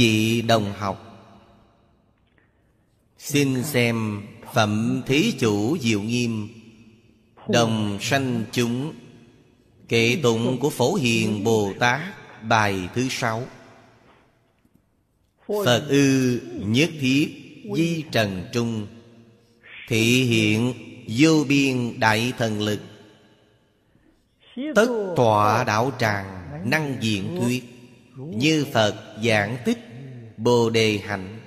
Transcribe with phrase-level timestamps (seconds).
[0.00, 1.06] vị đồng học.
[3.18, 4.22] Xin xem
[4.54, 6.48] phẩm thí chủ diệu nghiêm,
[7.48, 8.94] đồng sanh chúng
[9.88, 12.00] kệ tụng của phổ hiền bồ tát
[12.42, 13.42] bài thứ sáu.
[15.46, 17.28] Phật ư nhất thiết
[17.76, 18.86] di trần trung,
[19.88, 20.74] thị hiện
[21.18, 22.80] vô biên đại thần lực.
[24.74, 27.64] Tất tọa đạo tràng năng diện thuyết,
[28.16, 29.89] như phật giảng tích
[30.40, 31.40] bồ đề hạnh.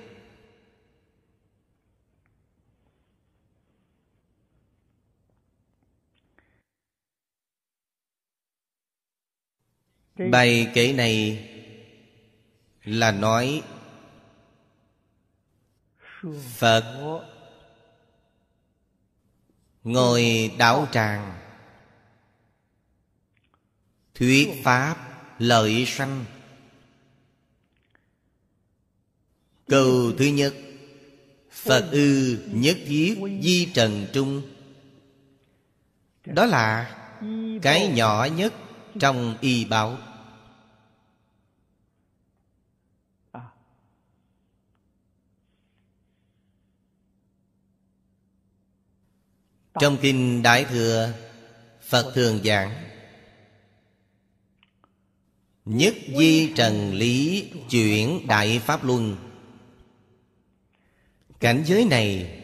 [10.30, 11.48] Bài kể này
[12.84, 13.62] là nói
[16.56, 17.20] phật
[19.84, 21.40] ngồi đạo tràng
[24.14, 24.96] thuyết pháp
[25.38, 26.24] lợi sanh
[29.68, 30.54] câu thứ nhất.
[31.50, 34.42] Phật ư nhất thiết di trần trung.
[36.24, 36.96] Đó là
[37.62, 38.52] cái nhỏ nhất
[39.00, 39.98] trong y bảo.
[49.80, 51.12] Trong kinh đại thừa,
[51.82, 52.88] phật thường giảng,
[55.64, 59.23] nhất di trần lý chuyển đại pháp luân
[61.44, 62.40] cảnh giới này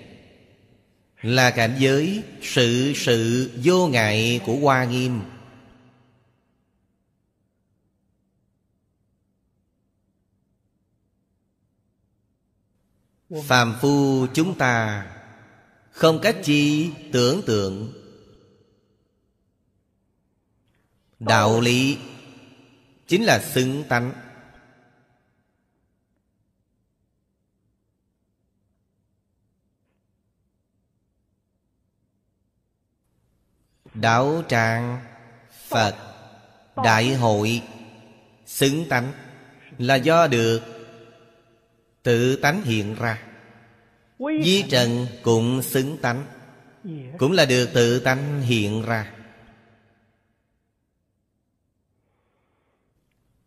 [1.23, 5.21] là cảnh giới sự sự vô ngại của hoa nghiêm.
[13.45, 15.07] Phàm phu chúng ta
[15.91, 17.93] không cách chi tưởng tượng.
[21.19, 21.99] Đạo lý
[23.07, 24.13] chính là xứng tánh.
[33.95, 34.99] Đạo tràng
[35.69, 35.95] phật
[36.85, 37.63] đại hội
[38.47, 39.13] xứng tánh
[39.79, 40.61] là do được
[42.03, 43.23] tự tánh hiện ra.
[44.45, 46.27] Di trần cũng xứng tánh
[47.19, 49.13] Cũng là được tự tánh hiện ra.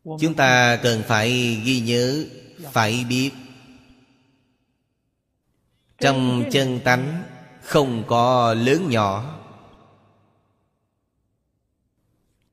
[0.04, 1.32] Chúng ta cần phải
[1.66, 2.26] ghi nhớ,
[2.72, 3.32] Phải biết
[5.98, 7.24] Trong chân tánh
[7.62, 9.43] Không có lớn nhỏ.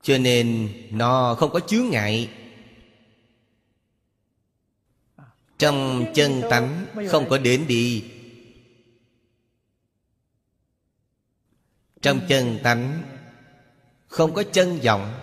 [0.01, 2.29] Cho nên nó không có chướng ngại.
[5.57, 8.03] Trong chân tánh không có đến đi.
[12.01, 13.03] Trong chân tánh
[14.07, 15.13] Không có chân vọng.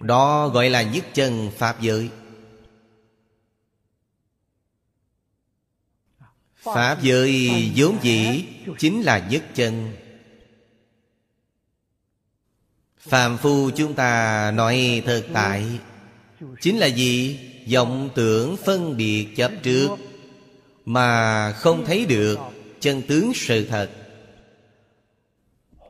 [0.00, 2.10] Đó gọi là nhất chân Pháp giới.
[6.56, 8.46] Pháp giới vốn dĩ
[8.78, 10.01] Chính là nhất chân.
[13.08, 15.64] Phàm phu chúng ta nói thực tại.
[16.60, 17.38] Chính là gì?
[17.72, 19.88] vọng tưởng phân biệt chấp trước
[20.84, 22.38] Mà không thấy được
[22.80, 23.90] chân tướng sự thật.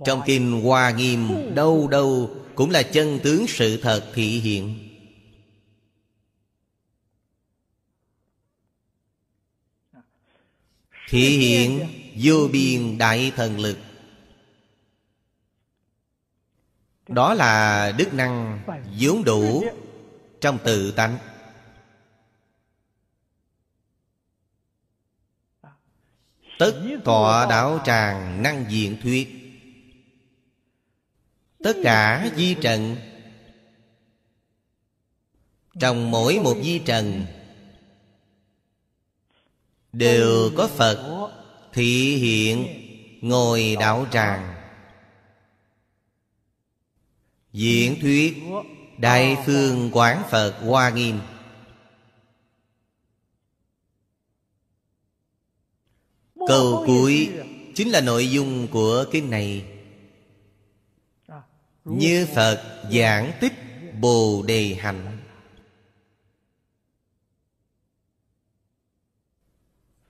[0.05, 4.89] Trong kinh Hoa Nghiêm, đâu đâu Cũng là chân tướng sự thật thị hiện.
[11.09, 11.81] Thị hiện
[12.23, 13.79] vô biên đại thần lực.
[17.13, 18.63] Đó là đức năng
[19.01, 19.65] vốn đủ
[20.41, 21.19] trong tự tánh.
[26.59, 29.29] Tất thọ đạo tràng năng diện thuyết.
[31.65, 32.97] Tất cả di trần.
[35.81, 37.27] Trong mỗi một di trần,
[39.93, 41.31] đều có phật
[41.73, 42.67] thị hiện
[43.21, 44.62] ngồi đạo tràng
[47.53, 48.43] diễn thuyết
[48.99, 51.21] Đại phương quán Phật Hoa Nghiêm.
[56.49, 57.31] Câu cuối
[57.75, 59.65] chính là nội dung của kinh này.
[61.85, 63.53] Như Phật giảng tích
[64.01, 65.19] Bồ Đề Hạnh.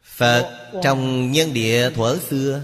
[0.03, 2.63] Phật trong nhân địa thuở xưa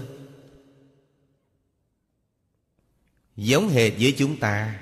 [3.41, 4.79] Giống hệt với chúng ta.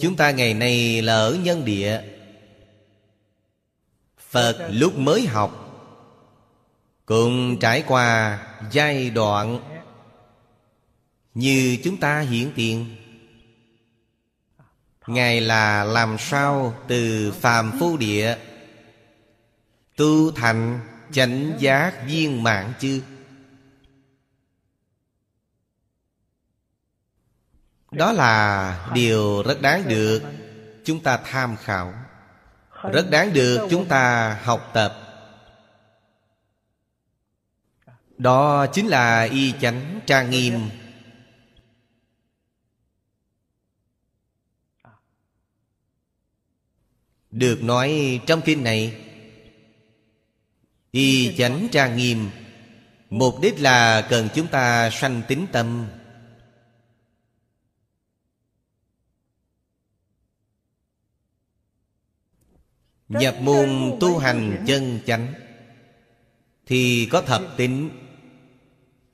[0.00, 2.02] Chúng ta ngày nay là ở nhân địa.
[4.18, 5.60] Phật lúc mới học
[7.06, 8.38] Cũng trải qua
[8.72, 9.60] giai đoạn
[11.34, 12.96] Như chúng ta hiển tiền.
[15.06, 18.36] Ngài là làm sao từ phàm phu địa,
[19.96, 20.80] Tu thành
[21.12, 23.00] chánh giác viên mạng chư
[27.96, 30.22] Đó là điều rất đáng được
[30.84, 31.94] Chúng ta tham khảo.
[32.92, 34.96] Rất đáng được chúng ta học tập.
[38.18, 40.70] Đó chính là y chánh trang nghiêm.
[47.30, 49.00] Được nói trong kinh này,
[50.90, 52.30] Y chánh trang nghiêm,
[53.10, 55.86] Mục đích là cần chúng ta sanh tính tâm.
[63.08, 65.34] Nhập môn tu hành chân chánh
[66.66, 67.90] Thì có thập tính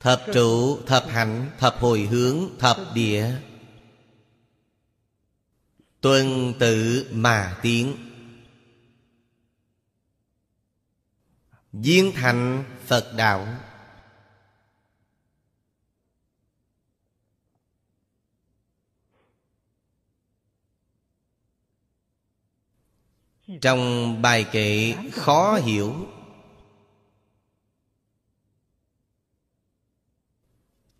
[0.01, 3.31] Thập trụ, thập hạnh, thập hồi hướng, thập địa.
[6.01, 7.95] Tuân tự mà tiến.
[11.73, 13.47] Viên thành Phật đạo
[23.61, 26.07] Trong bài kệ khó hiểu.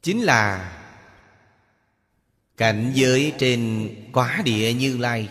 [0.01, 0.77] Chính là
[2.61, 5.29] Cảnh giới trên quá địa như lai.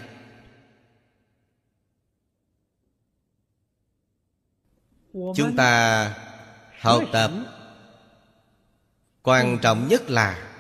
[5.12, 6.04] Chúng ta
[6.80, 7.30] học tập
[9.22, 10.52] Quan trọng nhất là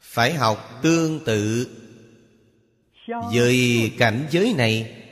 [0.00, 1.68] Phải học tương tự.
[3.06, 5.04] Với cảnh giới này,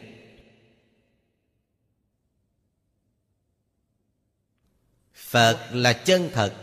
[5.15, 6.55] Phật là chân thật.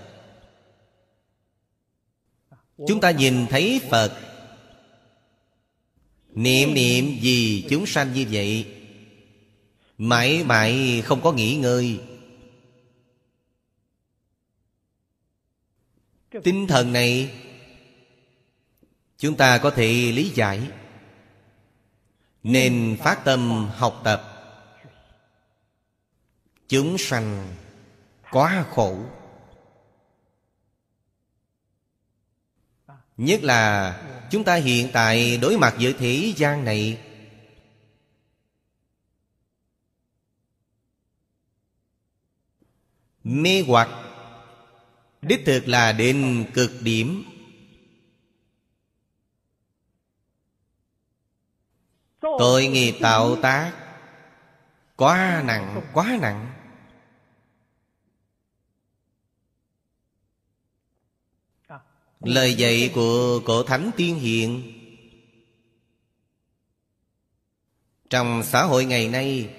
[2.88, 4.20] Chúng ta nhìn thấy Phật.
[6.30, 8.74] Niệm niệm gì chúng sanh như vậy,
[9.98, 12.00] Mãi mãi không có nghỉ ngơi.
[16.44, 17.32] Tinh thần này,
[19.18, 20.62] Chúng ta có thể lý giải.
[22.48, 24.24] Nên phát tâm học tập.
[26.68, 27.56] Chúng sanh
[28.32, 28.98] quá khổ.
[33.18, 33.94] Nhất là
[34.32, 37.02] chúng ta hiện tại đối mặt với thế gian này.
[43.24, 43.90] Mê hoặc,
[45.22, 47.24] Đích thực là đến cực điểm.
[52.40, 53.74] Tội nghiệp tạo tác.
[54.96, 56.54] Quá nặng, quá nặng.
[62.20, 64.74] Lời dạy của cổ thánh tiên hiện
[68.10, 69.50] Trong xã hội ngày nay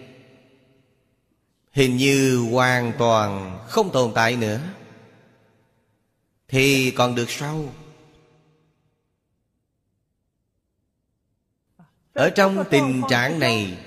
[1.72, 4.60] Hình như hoàn toàn không tồn tại nữa.
[6.48, 7.64] Thì còn được sao?
[12.18, 13.78] Ở trong tình trạng này,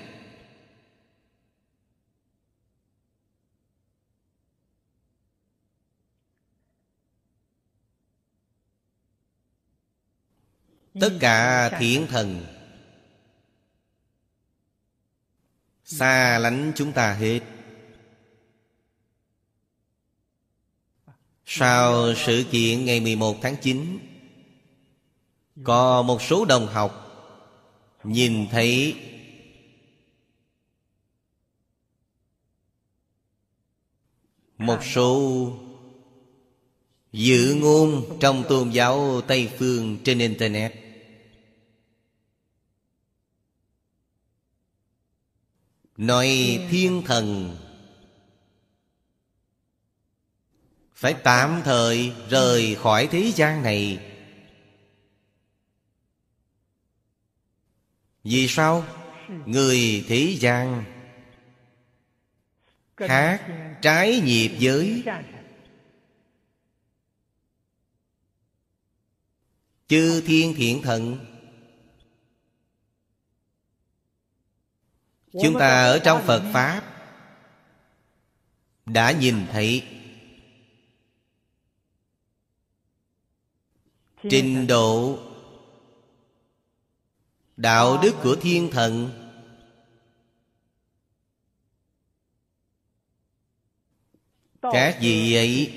[11.00, 12.46] Tất cả thiện thần
[15.84, 17.40] Xa lánh chúng ta hết.
[21.46, 23.98] Sau sự kiện ngày 11 tháng 9
[25.64, 27.11] Có một số đồng học
[28.04, 28.96] Nhìn thấy
[34.58, 35.52] Một số
[37.12, 40.72] Dự ngôn trong tôn giáo Tây Phương trên Internet.
[45.96, 46.28] Nói
[46.70, 47.56] thiên thần,
[50.94, 54.11] Phải tạm thời rời khỏi thế gian này.
[58.24, 58.84] Vì sao?
[59.46, 60.84] Người thế gian
[62.96, 63.46] Khác
[63.82, 65.04] trái nhịp giới
[69.88, 71.26] Chư thiên thiện thần
[75.32, 76.82] Chúng ta ở trong Phật Pháp
[78.86, 79.84] Đã nhìn thấy
[84.30, 85.18] Trình độ
[87.62, 89.10] Đạo đức của thiên thần.
[94.62, 95.72] Các vị ấy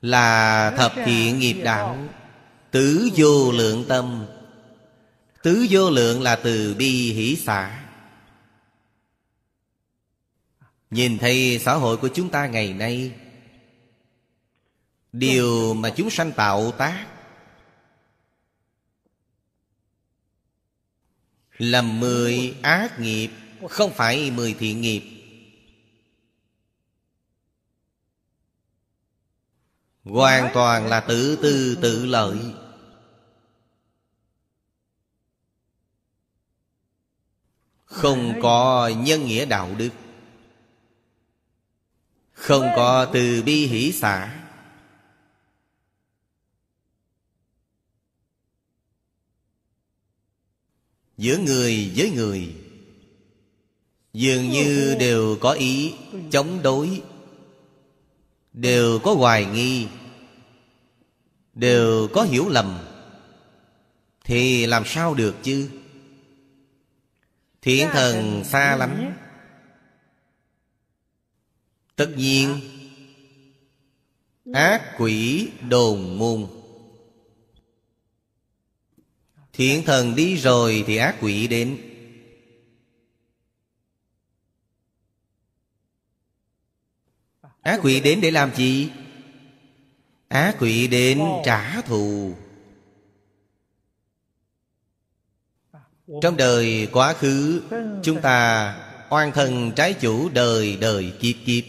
[0.00, 1.98] Là thập thiện nghiệp đạo.
[2.70, 4.26] Tứ vô lượng tâm.
[5.42, 7.86] Tứ vô lượng là từ bi hỷ xả.
[10.90, 13.12] Nhìn thấy xã hội của chúng ta ngày nay,
[15.12, 17.15] Điều mà chúng sanh tạo tác
[21.58, 23.30] Làm mười ác nghiệp,
[23.68, 25.02] Không phải mười thiện nghiệp.
[30.04, 32.38] Hoàn toàn là tự tư tự lợi.
[37.84, 39.90] Không có nhân nghĩa đạo đức.
[42.32, 44.45] Không có từ bi hỷ xả.
[51.16, 52.54] Giữa người với người.
[54.12, 55.94] Dường như đều có ý
[56.30, 57.02] chống đối.
[58.52, 59.86] Đều có hoài nghi.
[61.54, 62.78] Đều có hiểu lầm.
[64.24, 65.70] Thì làm sao được chứ?
[67.62, 69.12] Thiện thần xa lắm.
[71.96, 72.60] Tất nhiên
[74.52, 76.46] Ác quỷ đồn môn
[79.56, 81.78] Thiện thần đi rồi thì ác quỷ đến.
[87.62, 88.90] Ác quỷ đến để làm gì?
[90.28, 92.34] Ác quỷ đến trả thù.
[96.22, 97.62] Trong đời quá khứ,
[98.02, 98.74] Chúng ta
[99.10, 101.64] oan thần trái chủ đời đời kiếp kiếp.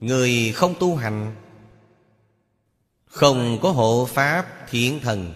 [0.00, 1.36] Người không tu hành
[3.10, 5.32] không có hộ pháp thiện thần.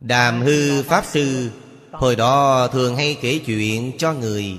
[0.00, 1.50] Đàm hư Pháp Sư,
[1.98, 4.58] Hồi đó thường hay kể chuyện cho người.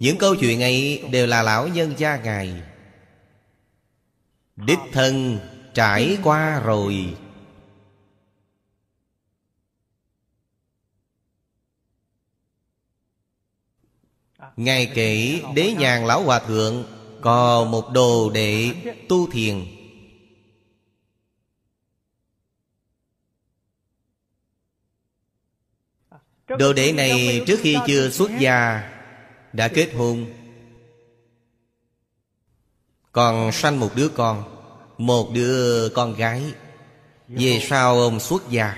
[0.00, 2.62] Những câu chuyện ấy đều là lão nhân gia ngài.
[4.56, 5.38] Đích thân
[5.74, 7.14] trải qua rồi.
[14.56, 16.84] Ngài kể đế nhàn lão hòa thượng,
[17.20, 18.72] Có một đồ đệ
[19.08, 19.66] tu thiền.
[26.58, 28.90] Đồ đệ này trước khi chưa xuất gia,
[29.52, 30.26] Đã kết hôn.
[33.12, 34.44] Còn sanh một đứa con,
[34.98, 36.42] Một đứa con gái.
[37.28, 38.76] Về sau ông xuất gia.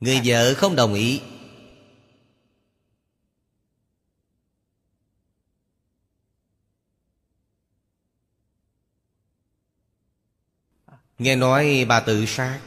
[0.00, 1.20] Người vợ không đồng ý.
[11.18, 12.60] Nghe nói bà tự sát.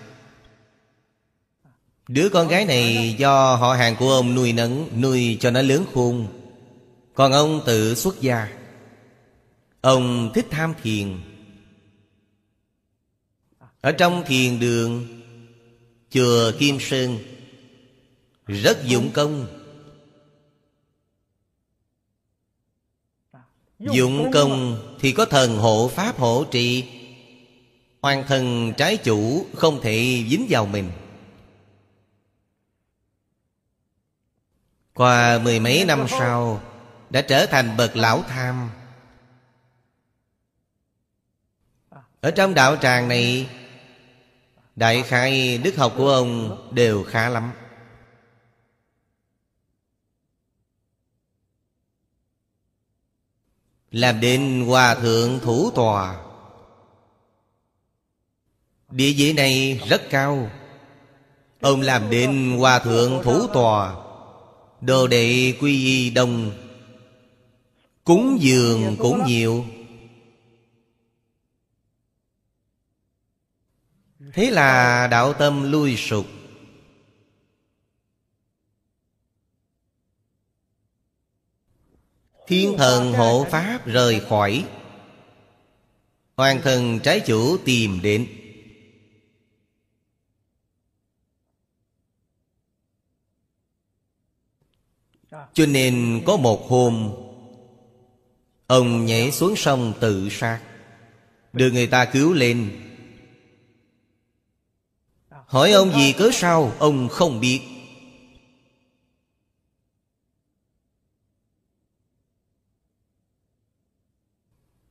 [2.08, 5.86] Đứa con gái này do họ hàng của ông nuôi nấng, Nuôi cho nó lớn
[5.94, 6.28] khôn
[7.14, 8.48] Còn ông tự xuất gia.
[9.82, 11.20] Ông thích tham thiền.
[13.82, 15.22] Ở trong thiền đường,
[16.10, 17.18] Chùa Kim Sơn,
[18.48, 19.48] Rất dụng công.
[23.80, 26.99] Dụng công thì có thần hộ, pháp hộ trì
[28.02, 30.92] Hoàng thần trái chủ không thể dính vào mình.
[34.94, 36.62] Qua mười mấy năm sau,
[37.10, 38.70] Đã trở thành bậc lão tham.
[42.22, 43.50] Ở trong đạo tràng này,
[44.76, 47.52] Đại khai đức học của ông đều khá lắm.
[53.92, 56.29] Làm đến hòa thượng thủ tòa
[58.92, 60.52] Địa vị này rất cao.
[61.60, 63.96] Ông làm đến hòa thượng thủ tòa,
[64.82, 66.52] Đồ đệ quy y đông.
[68.04, 69.66] Cúng dường cũng nhiều.
[74.34, 76.26] Thế là đạo tâm lui sụp.
[82.48, 84.66] Thiên thần hộ pháp rời khỏi.
[86.38, 88.39] Hoàng thần trái chủ tìm đến.
[95.54, 97.12] Cho nên có một hôm,
[98.68, 100.60] Ông nhảy xuống sông tự sát
[101.54, 102.72] Được người ta cứu lên.
[105.30, 107.62] Hỏi ông gì cớ sao, Ông không biết.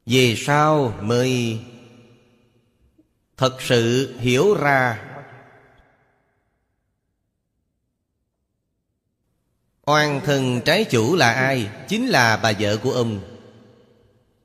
[0.07, 1.61] Về sau mới
[3.37, 5.08] Thật sự hiểu ra
[9.89, 11.69] Oan thân trái chủ là ai?
[11.89, 13.21] Chính là bà vợ của ông.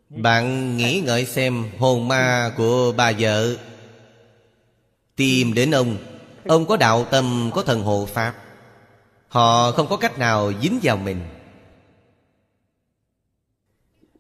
[0.10, 3.56] Bạn nghĩ ngợi xem hồn ma của bà vợ.
[5.16, 5.98] Tìm đến ông.
[6.46, 8.34] Ông có đạo tâm, có thần hộ Pháp.
[9.28, 11.22] Họ không có cách nào dính vào mình.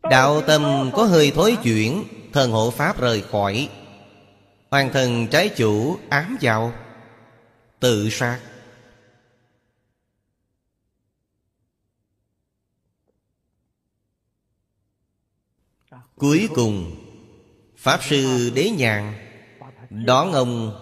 [0.09, 2.03] Đạo tâm có hơi thối chuyển
[2.33, 3.69] Thần hộ Pháp rời khỏi.
[4.71, 6.73] Hoàng thần trái chủ ám vào.
[7.79, 8.39] Tự sát.
[16.23, 16.95] Cuối cùng,
[17.77, 19.13] Pháp sư Đế Nhàn
[19.89, 20.79] Đón ông.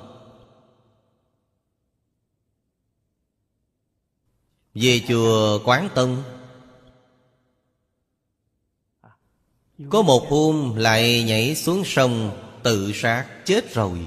[4.73, 6.23] Về chùa Quán Tông,
[9.89, 13.99] Có một hôm lại nhảy xuống sông Tự sát chết rồi.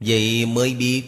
[0.00, 1.04] Vậy mới biết,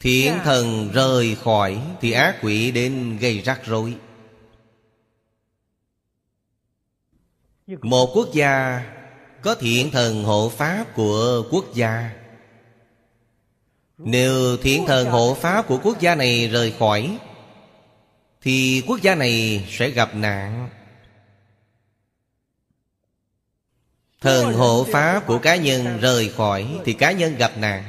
[0.00, 3.96] Thiện thần rời khỏi Thì ác quỷ đến gây rắc rối.
[7.68, 8.82] Một quốc gia
[9.42, 12.10] Có thiện thần hộ pháp của quốc gia.
[13.98, 17.18] Nếu thiện thần hộ pháp của quốc gia này rời khỏi,
[18.42, 20.68] Thì quốc gia này sẽ gặp nạn.
[24.20, 27.84] Thần hộ pháp của cá nhân rời khỏi, Thì cá nhân gặp nạn.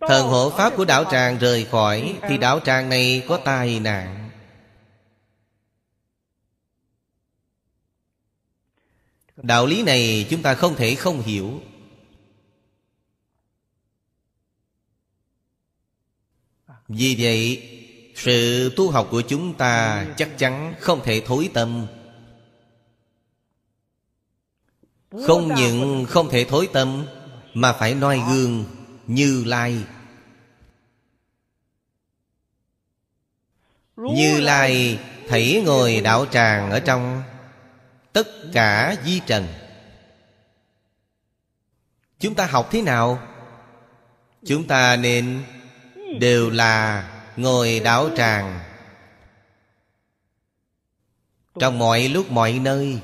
[0.00, 4.29] Thần hộ pháp của đạo tràng rời khỏi, Thì đạo tràng này có tai nạn.
[9.42, 11.60] Đạo lý này chúng ta không thể không hiểu.
[16.88, 17.66] Vì vậy,
[18.14, 21.86] Sự tu học của chúng ta chắc chắn không thể thối tâm.
[25.26, 27.06] Không những không thể thối tâm,
[27.54, 28.64] Mà phải noi gương
[29.06, 29.84] Như Lai.
[33.96, 34.98] Như Lai
[35.28, 37.22] thấy ngồi đạo tràng ở trong.
[38.12, 39.46] Tất cả di trần.
[42.18, 43.18] Chúng ta học thế nào?
[44.46, 45.44] Chúng ta nên
[46.18, 47.04] Đều là
[47.36, 48.60] ngồi đảo tràng.
[51.58, 53.00] Trong mọi lúc, mọi nơi.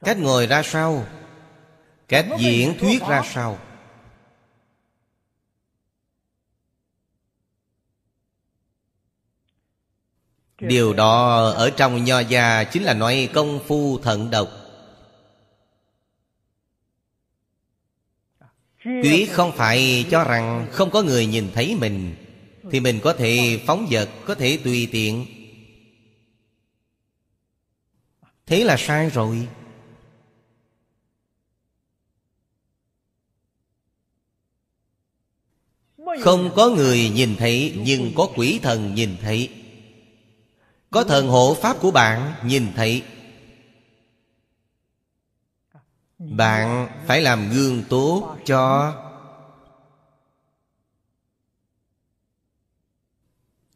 [0.00, 1.06] Cách ngồi ra sao?
[2.08, 3.58] Cách diễn thuyết ra sao?
[10.62, 14.48] Điều đó ở trong nho gia Chính là nói công phu thận độc.
[18.84, 22.14] Tuyết không phải cho rằng không có người nhìn thấy mình,
[22.70, 25.26] Thì mình có thể phóng vật, Có thể tùy tiện.
[28.46, 29.48] Thế là sai rồi.
[36.20, 39.61] Không có người nhìn thấy, Nhưng có quỷ thần nhìn thấy.
[40.92, 43.02] Có thần hộ pháp của bạn, nhìn thấy.
[46.18, 48.94] Bạn phải làm gương tốt cho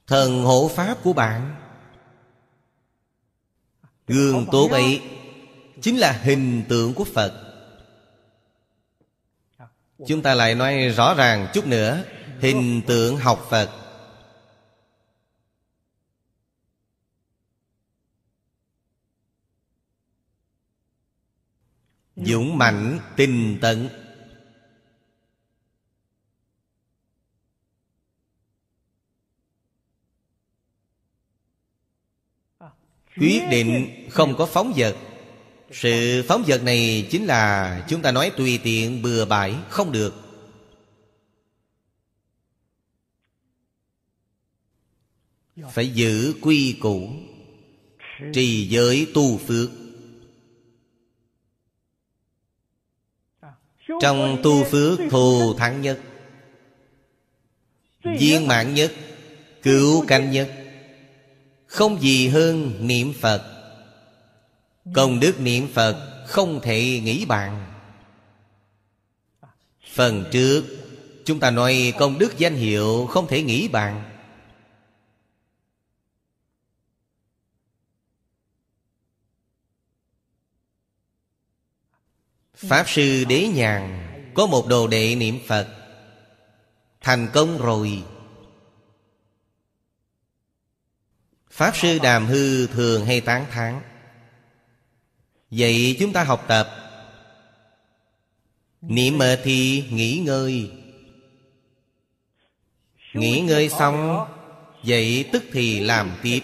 [0.07, 1.57] Thần hộ pháp của bạn.
[4.07, 5.03] Gương tốt ấy
[5.81, 7.43] Chính là hình tượng của Phật.
[10.07, 12.05] Chúng ta lại nói rõ ràng chút nữa,
[12.41, 13.86] Hình tượng học Phật.
[22.17, 23.89] Dũng mạnh tinh tấn.
[33.17, 34.97] Quyết định không có phóng vật.
[35.71, 40.15] Sự phóng vật này chính là Chúng ta nói tùy tiện bừa bãi Không được.
[45.73, 47.11] Phải giữ quy củ
[48.33, 49.71] Trì giới tu phước
[54.01, 55.99] Trong tu phước thù thắng nhất,
[58.05, 58.93] Viên mạng nhất,
[59.63, 60.49] Cứu cánh nhất.
[61.67, 63.43] Không gì hơn niệm Phật.
[64.95, 67.67] Công đức niệm Phật Không thể nghĩ bàn.
[69.95, 70.65] Phần trước,
[71.25, 74.16] Chúng ta nói công đức danh hiệu Không thể nghĩ bàn.
[82.57, 84.03] Pháp Sư Đế Nhàn
[84.35, 85.69] Có một đồ đệ niệm Phật.
[87.01, 88.03] Thành công rồi.
[91.51, 93.81] Pháp Sư Đàm Hư thường hay tán thán,
[95.51, 96.71] Vậy chúng ta học tập.
[98.83, 100.71] Niệm mệt thì nghỉ ngơi.
[103.13, 104.27] Nghỉ ngơi xong,
[104.83, 106.41] Vậy tức thì làm tiếp.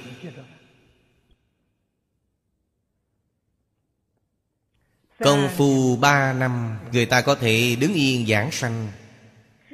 [5.24, 8.88] Công phu ba năm Người ta có thể đứng yên giảng sanh.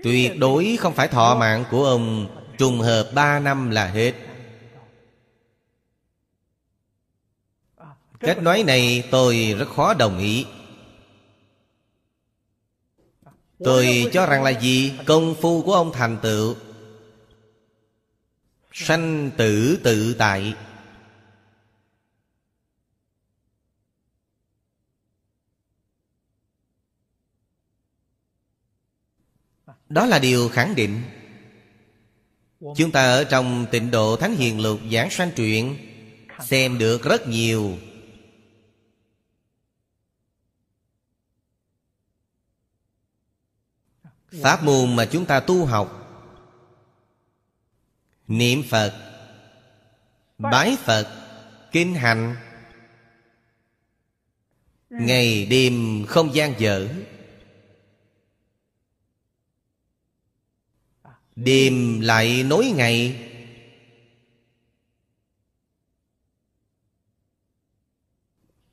[0.03, 4.13] Tuyệt đối không phải thọ mạng của ông Trùng hợp ba năm là hết.
[8.21, 10.47] Cách nói này tôi rất khó đồng ý.
[13.59, 14.93] Tôi cho rằng là gì?
[15.07, 16.55] Công phu của ông thành tựu.
[18.73, 20.55] Sanh tử tự tại
[29.89, 31.03] Đó là điều khẳng định.
[32.77, 35.77] Chúng ta ở trong tịnh độ Thánh Hiền Lục giảng sanh truyện,
[36.47, 37.79] Xem được rất nhiều.
[44.43, 45.95] Pháp môn mà chúng ta tu học,
[48.29, 48.95] Niệm Phật,
[50.39, 51.09] Bái Phật,
[51.73, 52.37] Kinh hành,
[54.91, 56.89] Ngày đêm không gian dở.
[61.45, 63.25] Đêm lại nối ngày.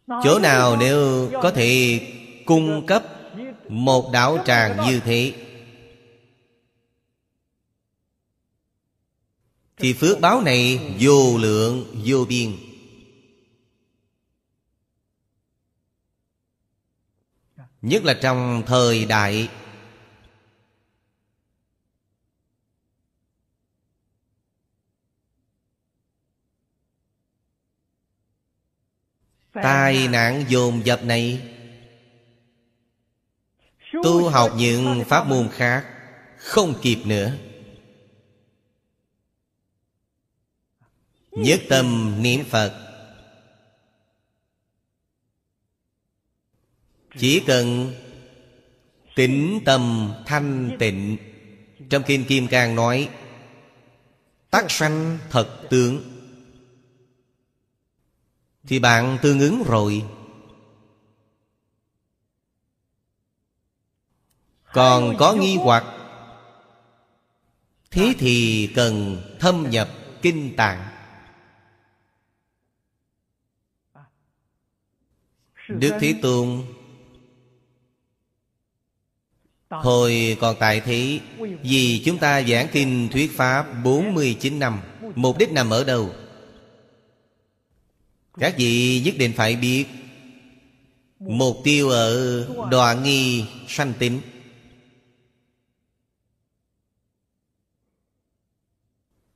[0.08, 2.00] Chỗ nào nếu có thể
[2.46, 3.04] cung cấp
[3.70, 5.34] Một đạo tràng như thế?
[9.78, 12.58] Thì phước báo này vô lượng, vô biên.
[17.82, 19.50] Nhất là trong thời đại
[29.64, 31.42] Tai nạn dồn dập này.
[34.04, 35.86] Tu học những pháp môn khác
[36.38, 37.32] Không kịp nữa.
[41.32, 42.82] Nhất tâm niệm Phật.
[47.18, 47.94] Chỉ cần
[49.16, 51.18] tĩnh tâm thanh tịnh.
[51.90, 53.10] Trong Kinh Kim Cang nói
[54.50, 56.15] Tắc sanh thật tướng
[58.68, 60.06] Thì bạn tương ứng rồi.
[64.74, 65.84] Còn có nghi hoặc
[67.92, 69.90] Thế thì cần thâm nhập
[70.22, 70.88] kinh tạng.
[75.68, 76.64] Đức Thế Tôn
[79.70, 81.20] Hồi còn tại thế
[81.64, 84.80] Vì chúng ta giảng kinh thuyết Pháp 49 năm
[85.16, 86.10] Mục đích nằm ở đâu?
[88.38, 89.86] Các vị nhất định phải biết.
[91.20, 94.22] Mục tiêu ở đoạn nghi sanh tính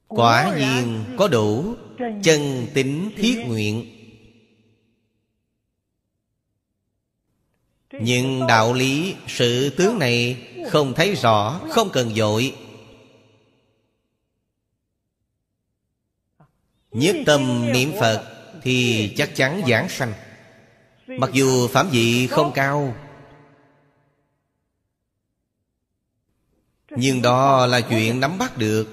[0.08, 3.96] Quả nhiên có đủ chân tính thiết nguyện.
[8.02, 12.56] Nhưng đạo lý, sự tướng này Không thấy rõ, Không cần dội.
[16.92, 20.13] Nhất tâm niệm Phật thì chắc chắn giảng sanh.
[21.08, 22.95] Mặc dù phạm vị không cao,
[26.95, 28.88] Nhưng đó là chuyện nắm bắt được.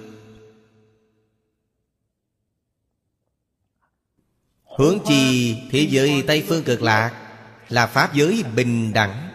[4.79, 7.23] Hướng chi thế giới Tây Phương cực lạc
[7.69, 9.29] là pháp giới bình đẳng.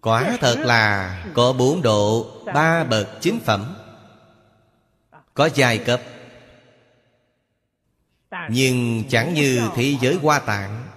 [0.00, 3.76] Quả thật là có bốn độ, ba bậc chính phẩm,
[5.34, 6.00] có giai cấp
[8.50, 10.90] nhưng chẳng như thế giới hoa tạng.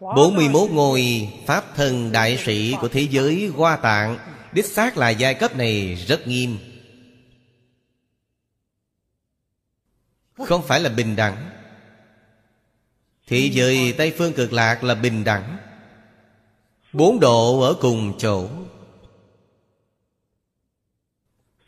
[0.00, 4.18] 41 ngôi Pháp thân đại sĩ của thế giới Hoa Tạng,
[4.52, 6.58] Đích xác là giai cấp này rất nghiêm.
[10.46, 11.50] Không phải là bình đẳng.
[13.26, 15.56] Thế giới Tây Phương cực lạc là bình đẳng.
[16.92, 18.48] Bốn độ ở cùng chỗ.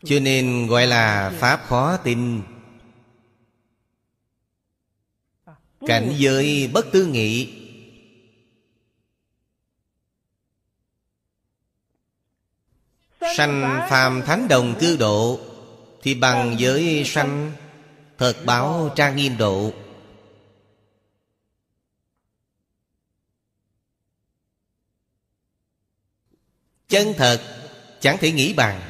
[0.03, 2.41] Cho nên gọi là Pháp khó tin.
[5.85, 7.61] Cảnh giới bất tư nghị.
[13.37, 15.39] Sanh phàm thánh đồng cư độ,
[16.01, 17.51] Thì bằng giới sanh,
[18.17, 19.73] Thật báo trang nghiêm độ.
[26.87, 27.41] Chân thật,
[27.99, 28.81] chẳng thể nghĩ bằng.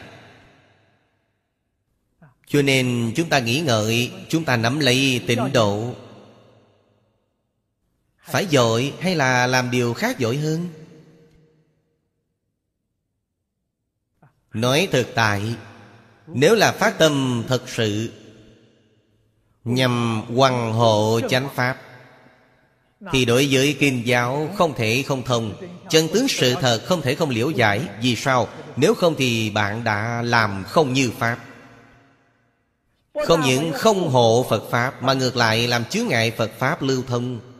[2.47, 5.95] Cho nên chúng ta nghĩ ngợi, Chúng ta nắm lấy tịnh độ.
[8.25, 10.69] Phải dội hay là làm điều khác dội hơn?
[14.53, 15.55] Nói thực tại,
[16.27, 18.11] Nếu là phát tâm thật sự,
[19.63, 21.81] Nhằm hoàng hộ chánh pháp,
[23.11, 25.53] Thì đối với kinh giáo không thể không thông.
[25.89, 27.81] Chân tướng sự thật không thể không liễu giải.
[28.01, 28.47] Vì sao?
[28.75, 31.38] Nếu không thì bạn đã làm không như Pháp.
[33.25, 37.03] Không những không hộ Phật Pháp, Mà ngược lại làm chướng ngại Phật Pháp lưu
[37.07, 37.55] thông.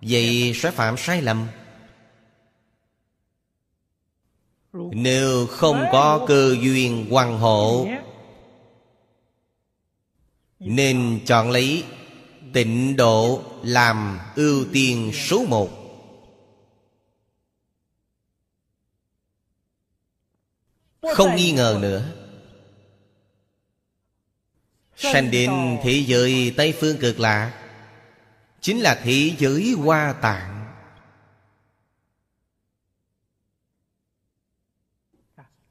[0.00, 1.46] Vậy sẽ phạm sai lầm.
[4.92, 7.88] Nếu không có cơ duyên hoàng hộ
[10.58, 11.84] Nên chọn lấy
[12.52, 15.70] tịnh độ làm ưu tiên số một.
[21.14, 22.12] Không nghi ngờ nữa.
[24.96, 27.59] Sanh đến thế giới Tây Phương cực lạ
[28.60, 30.56] Chính là thế giới hoa tạng.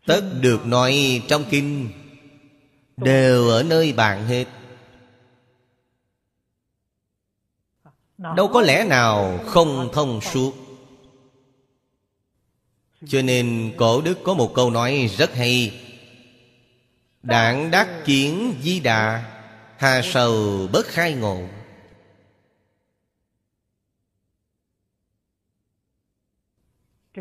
[0.05, 1.89] Tất được nói trong kinh,
[3.03, 4.45] Đều ở nơi bạn hết.
[8.17, 10.53] Đâu có lẽ nào không thông suốt.
[13.07, 15.81] Cho nên cổ đức có một câu nói rất hay.
[17.23, 19.35] Đảng đắc kiến di đà,
[19.77, 21.41] Hà sầu bất khai ngộ.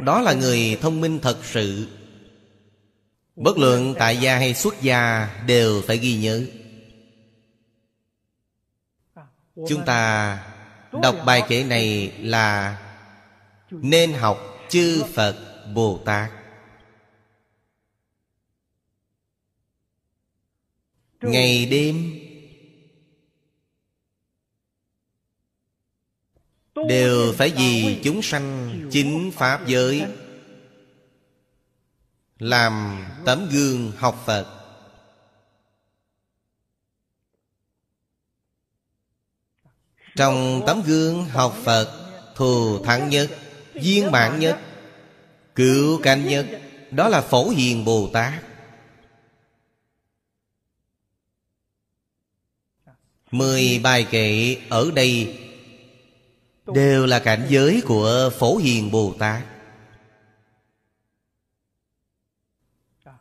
[0.05, 1.89] Đó là người thông minh thật sự.
[3.37, 6.45] Bất luận tại gia hay xuất gia Đều phải ghi nhớ.
[9.69, 10.39] Chúng ta
[11.03, 12.79] đọc bài kệ này là
[13.71, 15.37] Nên học chư Phật
[15.75, 16.31] Bồ Tát.
[21.21, 22.28] Ngày đêm
[26.87, 30.05] Đều phải vì chúng sanh chính Pháp giới.
[32.39, 34.55] Làm tấm gương học phật.
[40.17, 43.31] Trong tấm gương học phật, thù thắng nhất,
[43.75, 44.59] viên mãn nhất,
[45.55, 46.47] cứu cánh nhất,
[46.91, 48.43] đó là phổ hiền bồ tát.
[53.31, 55.48] Mười bài kệ ở đây
[56.75, 59.43] đều là cảnh giới của phổ hiền bồ tát.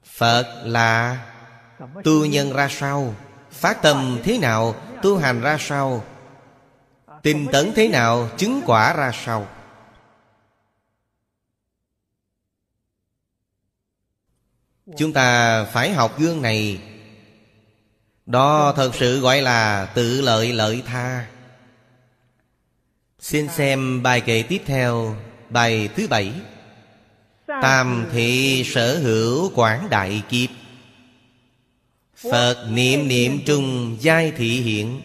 [0.03, 1.25] Phật là
[2.03, 3.15] tu nhân ra sao?
[3.51, 4.75] Phát tâm thế nào?
[5.01, 6.03] Tu hành ra sao?
[7.23, 8.29] Tinh tấn thế nào?
[8.37, 9.47] Chứng quả ra sao?
[14.97, 16.81] Chúng ta phải học gương này.
[18.25, 21.27] Đó thật sự gọi là tự lợi lợi tha
[23.19, 25.15] Xin xem bài kệ tiếp theo,
[25.49, 26.33] Bài thứ bảy.
[27.47, 30.49] Tam thị sở hữu quảng đại kiếp.
[32.15, 35.01] Phật niệm niệm trung giai thị hiện.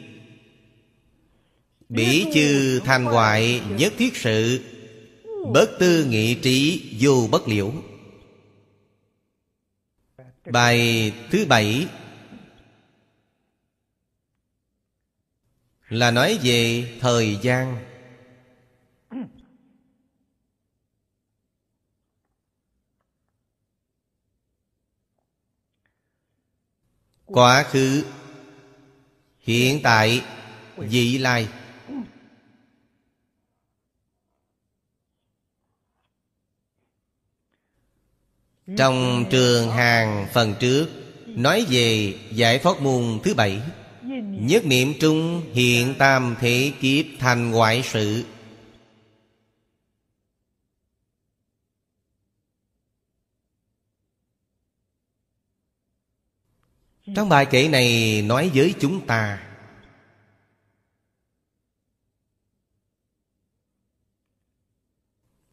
[1.89, 4.65] Bỉ chư thành hoại nhất thiết sự.
[5.53, 7.73] Bất tư nghị trí vô bất liễu.
[10.47, 11.87] Bài thứ bảy.
[15.89, 17.92] Là nói về thời gian.
[27.33, 28.05] Quá khứ.
[29.41, 30.23] Hiện tại.
[30.77, 31.49] Vị lai.
[38.77, 40.89] Trong trường hàng phần trước,
[41.37, 43.61] Nói về giải thoát môn thứ bảy.
[44.41, 48.25] Nhất niệm trung hiện tam thể kiếp thành ngoại sự.
[57.13, 57.17] Ừ.
[57.17, 59.43] Trong bài kể này nói với chúng ta.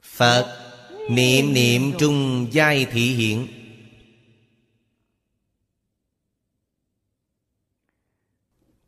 [0.01, 0.73] Phật
[1.09, 3.47] niệm niệm trung giai thị hiện.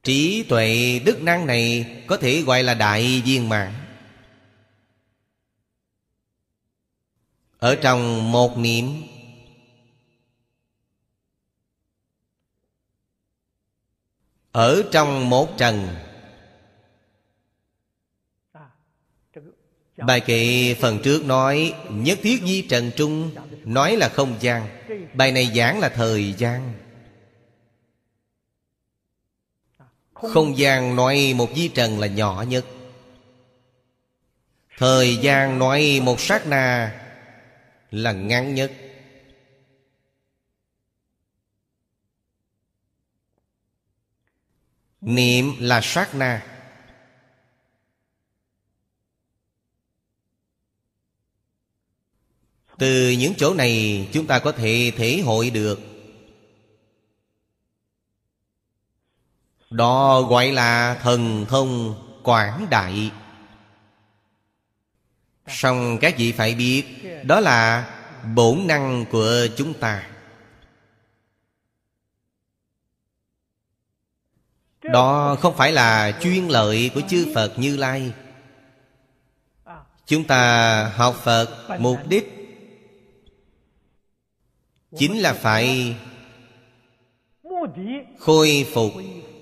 [0.03, 3.73] Trí tuệ đức năng này có thể gọi là đại viên mạng
[7.59, 9.03] Ở trong một niệm
[14.51, 15.87] ở trong một trần.
[19.97, 23.31] Bài kệ phần trước nói, nhất thiết di trần trung,
[23.63, 24.67] nói là không gian.
[25.13, 26.73] Bài này giảng là thời gian.
[30.13, 32.65] Không gian nói một di trần là nhỏ nhất.
[34.77, 36.91] Thời gian nói một sát na
[37.91, 38.71] là ngắn nhất.
[45.01, 46.45] Niệm là sát na.
[52.77, 55.79] Từ những chỗ này, chúng ta có thể thể hội được.
[59.69, 63.11] Đó gọi là thần thông quảng đại.
[65.47, 66.85] Xong các vị phải biết,
[67.23, 67.89] Đó là
[68.35, 70.07] bổn năng của chúng ta.
[74.91, 78.13] Đó không phải là chuyên lợi của chư Phật Như Lai.
[80.05, 82.41] Chúng ta học Phật mục đích
[84.97, 85.95] Chính là phải
[88.19, 88.91] Khôi phục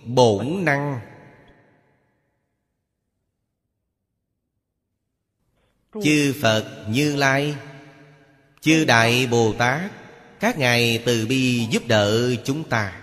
[0.05, 0.99] bổn năng.
[6.03, 7.55] Chư Phật Như Lai,
[8.61, 9.91] Chư Đại Bồ Tát,
[10.39, 12.98] Các ngài từ bi giúp đỡ chúng ta.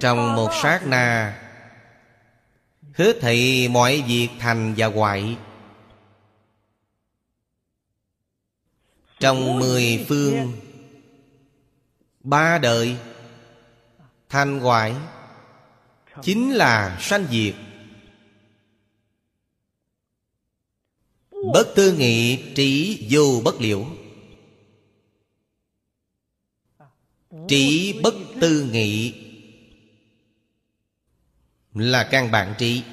[0.00, 1.40] Trong một sát na.
[2.94, 5.36] Hết thị mọi việc thành và hoại.
[9.20, 10.52] Trong mười phương
[12.20, 12.96] Ba đời
[14.28, 14.94] Thành hoại.
[16.22, 17.54] Chính là sanh diệt.
[21.52, 23.86] Bất tư nghị trí vô bất liễu.
[27.48, 29.23] Trí bất tư nghị
[31.74, 32.84] là căn bản trí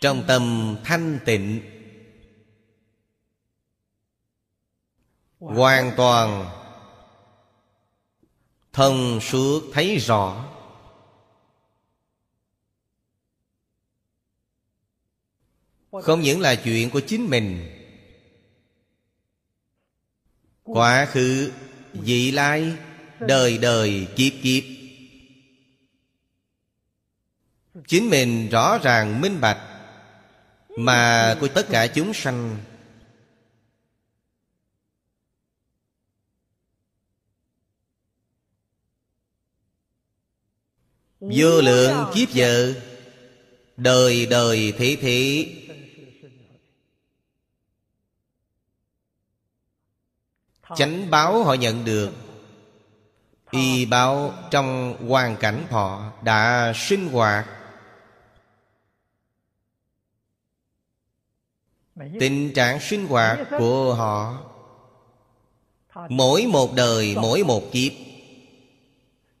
[0.00, 1.60] Trong tâm thanh tịnh,
[5.38, 6.50] Hoàn toàn
[8.74, 10.50] Thông suốt thấy rõ.
[16.02, 17.73] Không những là chuyện của chính mình
[20.64, 21.52] Quá khứ,
[21.92, 22.76] Vị lai,
[23.20, 24.64] Đời đời, kiếp kiếp.
[27.88, 29.60] Chính mình rõ ràng minh bạch,
[30.76, 32.56] Mà của tất cả chúng sanh.
[41.20, 42.74] Vô lượng kiếp giờ,
[43.76, 45.46] Đời đời thế thế.
[50.76, 52.10] Chánh báo họ nhận được.
[53.50, 57.46] Y báo trong hoàn cảnh họ đã sinh hoạt.
[62.20, 64.38] Tình trạng sinh hoạt của họ
[66.08, 67.92] Mỗi một đời mỗi một kiếp.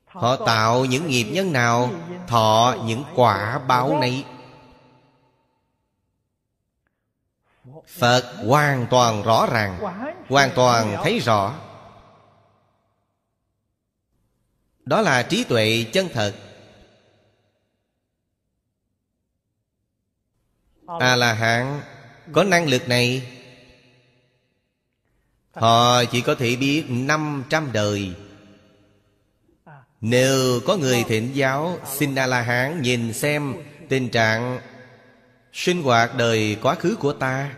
[0.04, 1.90] Họ tạo những nghiệp nhân nào
[2.26, 4.24] Thọ những quả báo này
[7.86, 9.78] Phật hoàn toàn rõ ràng,
[10.28, 11.54] Hoàn toàn thấy rõ.
[14.84, 16.34] Đó là trí tuệ chân thật.
[21.00, 21.80] A-la-hán,
[22.32, 23.38] có năng lực này.
[25.52, 28.14] Họ chỉ có thể biết 500 đời.
[30.00, 33.54] Nếu có người thịnh giáo, Xin A-la-hán nhìn xem
[33.88, 34.60] Tình trạng
[35.52, 37.54] Sinh hoạt đời quá khứ của ta.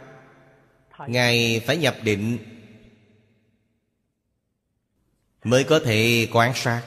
[0.99, 2.39] Ngài phải nhập định
[5.45, 6.83] Mới có thể quan sát.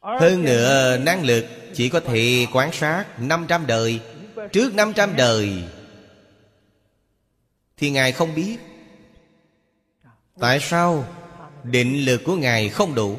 [0.00, 4.00] Hơn nữa năng lực chỉ có thể quan sát 500 đời.
[4.52, 5.64] Trước 500 đời
[7.76, 8.58] Thì Ngài không biết.
[10.40, 11.04] Tại sao
[11.64, 13.18] Định lực của Ngài không đủ?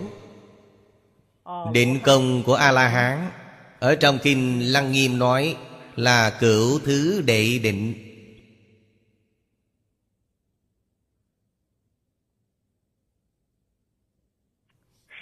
[1.73, 3.31] Định công của A-la-hán
[3.79, 5.57] Ở trong Kinh Lăng Nghiêm nói
[6.01, 7.93] là cửu thứ đệ định.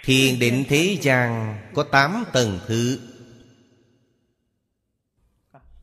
[0.04, 3.00] Thiền định thế gian có tám tầng thứ.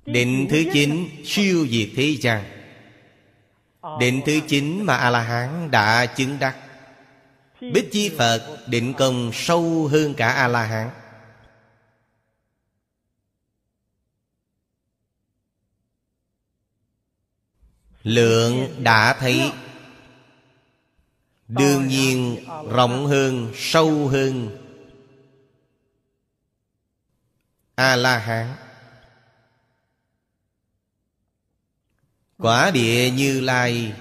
[0.06, 2.44] Định thứ chín, siêu diệt thế gian.
[4.00, 6.56] Định thứ chín mà A-la-hán đã chứng đắc.
[7.62, 10.90] Bích Chi Phật định công sâu hơn cả A-la-hán.
[18.08, 19.52] Lượng đã thấy.
[21.48, 24.58] Đương nhiên rộng hơn, sâu hơn.
[27.76, 28.56] A-la-hán.
[32.38, 33.94] Quả địa như lai.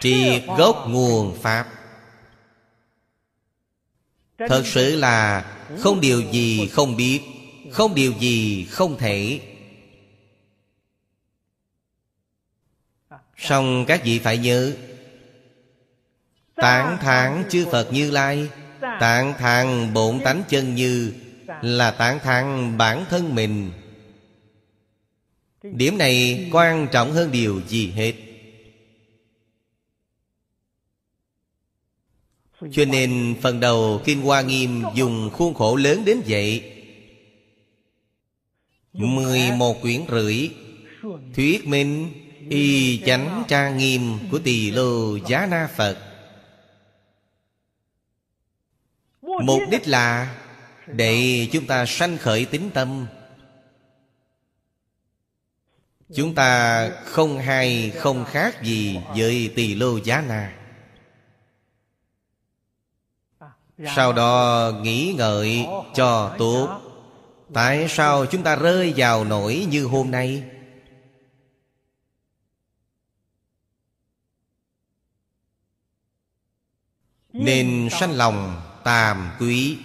[0.00, 1.68] Triệt gốc nguồn Pháp.
[4.38, 5.44] Thật sự là
[5.78, 7.35] không điều gì không biết.
[7.70, 9.40] Không điều gì không thể.
[13.36, 14.72] Song các vị phải nhớ
[16.54, 18.48] Tạng thán chư Phật Như Lai
[18.80, 21.12] Tạng thán bổn tánh chân như
[21.62, 23.70] Là tạng thán bản thân mình.
[25.62, 28.12] Điểm này quan trọng hơn điều gì hết?
[32.72, 36.75] Cho nên phần đầu Kinh Hoa Nghiêm dùng khuôn khổ lớn đến vậy
[38.96, 40.50] mười một quyển rưỡi
[41.34, 42.12] Thuyết minh
[42.48, 45.98] Y chánh trang nghiêm của tỳ lô giá na Phật.
[49.22, 50.36] Mục đích là
[50.86, 53.06] Để chúng ta sanh khởi tính tâm.
[56.14, 60.56] Chúng ta không hay không khác gì với tỳ lô giá na.
[63.96, 66.85] Sau đó nghĩ ngợi cho tốt
[67.52, 70.44] Tại sao chúng ta rơi vào nổi như hôm nay?
[77.32, 79.78] Nên sanh lòng tàm quý.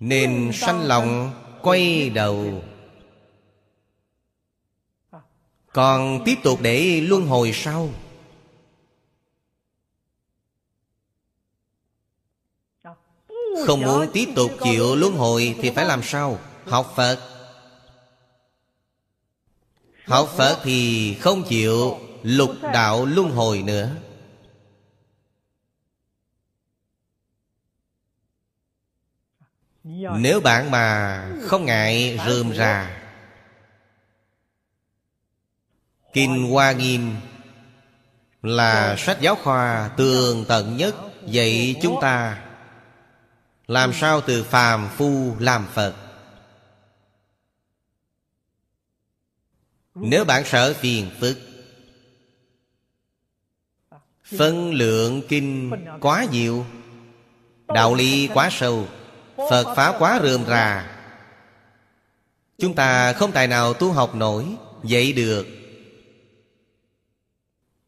[0.00, 1.32] Nên sanh lòng
[1.62, 2.62] quay đầu.
[5.72, 7.90] Còn tiếp tục để luân hồi sau.
[13.66, 16.38] Không muốn tiếp tục chịu luân hồi Thì phải làm sao?
[16.66, 17.18] Học Phật.
[20.06, 23.90] Học Phật thì không chịu lục đạo luân hồi nữa.
[30.18, 33.00] Nếu bạn mà không ngại rườm rà,
[36.12, 37.16] Kinh Hoa Nghiêm
[38.42, 40.94] Là sách giáo khoa tường tận nhất
[41.26, 42.47] Dạy chúng ta.
[43.68, 45.94] Làm sao từ phàm phu làm Phật?
[49.94, 51.38] Nếu bạn sợ phiền phức
[54.38, 56.66] Phân lượng kinh quá nhiều
[57.66, 58.86] Đạo lý quá sâu
[59.36, 60.90] Phật Pháp quá rườm rà.
[62.58, 64.46] Chúng ta không tài nào tu học nổi
[64.82, 65.46] Vậy được.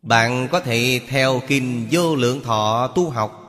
[0.02, 3.40] Bạn có thể theo kinh vô lượng thọ tu học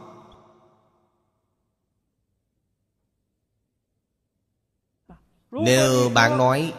[5.51, 6.73] Nếu bạn nói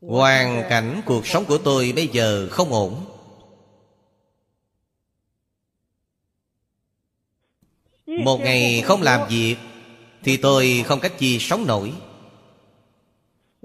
[0.00, 3.04] Hoàn cảnh cuộc sống của tôi bây giờ không ổn.
[8.06, 9.56] Một ngày không làm việc
[10.22, 11.92] Thì tôi không cách gì sống nổi.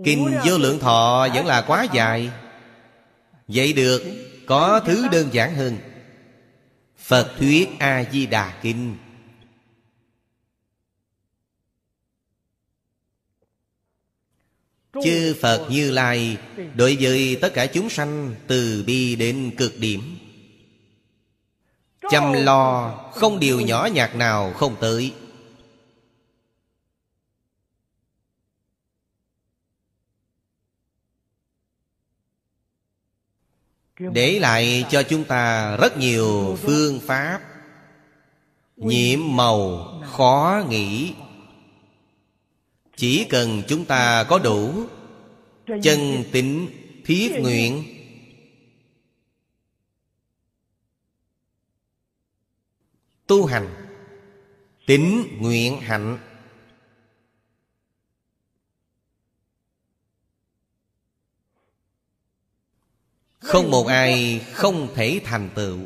[0.03, 2.31] Kinh vô lượng thọ vẫn là quá dài.
[3.47, 4.03] Vậy được
[4.47, 5.77] Có thứ đơn giản hơn.
[6.97, 8.95] Phật thuyết A-di-đà Kinh
[15.03, 16.37] Chư Phật Như Lai,
[16.75, 20.17] Đối với tất cả chúng sanh Từ bi đến cực điểm.
[22.09, 25.13] Chăm lo Không điều nhỏ nhặt nào không tới.
[33.99, 37.41] Để lại cho chúng ta rất nhiều phương pháp.
[38.77, 41.13] Nhiễm màu khó nghĩ
[42.97, 44.85] chỉ cần chúng ta có đủ
[45.83, 46.67] chân tín
[47.05, 47.83] thiết nguyện.
[53.27, 53.87] Tu hành.
[54.85, 56.19] Tín nguyện hạnh.
[63.39, 65.79] Không một ai không thể thành tựu.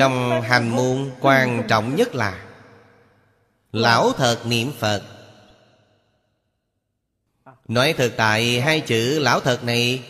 [0.00, 2.44] Trong hành môn quan trọng nhất là
[3.72, 5.02] Lão thật niệm Phật.
[7.68, 10.04] Nói thực tại, hai chữ lão thật này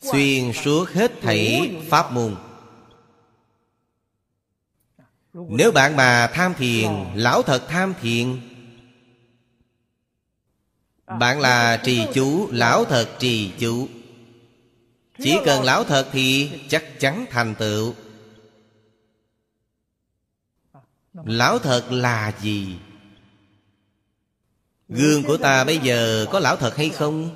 [0.00, 2.36] Xuyên suốt hết thảy pháp môn.
[5.32, 8.40] Nếu bạn mà tham thiền, Lão thật tham thiền,
[11.18, 13.88] Bạn là trì chú Lão thật trì chú
[15.18, 17.94] Chỉ cần lão thật thì chắc chắn thành tựu.
[21.14, 22.76] Lão thật là gì?
[24.88, 27.30] Gương của ta bây giờ có lão thật hay không?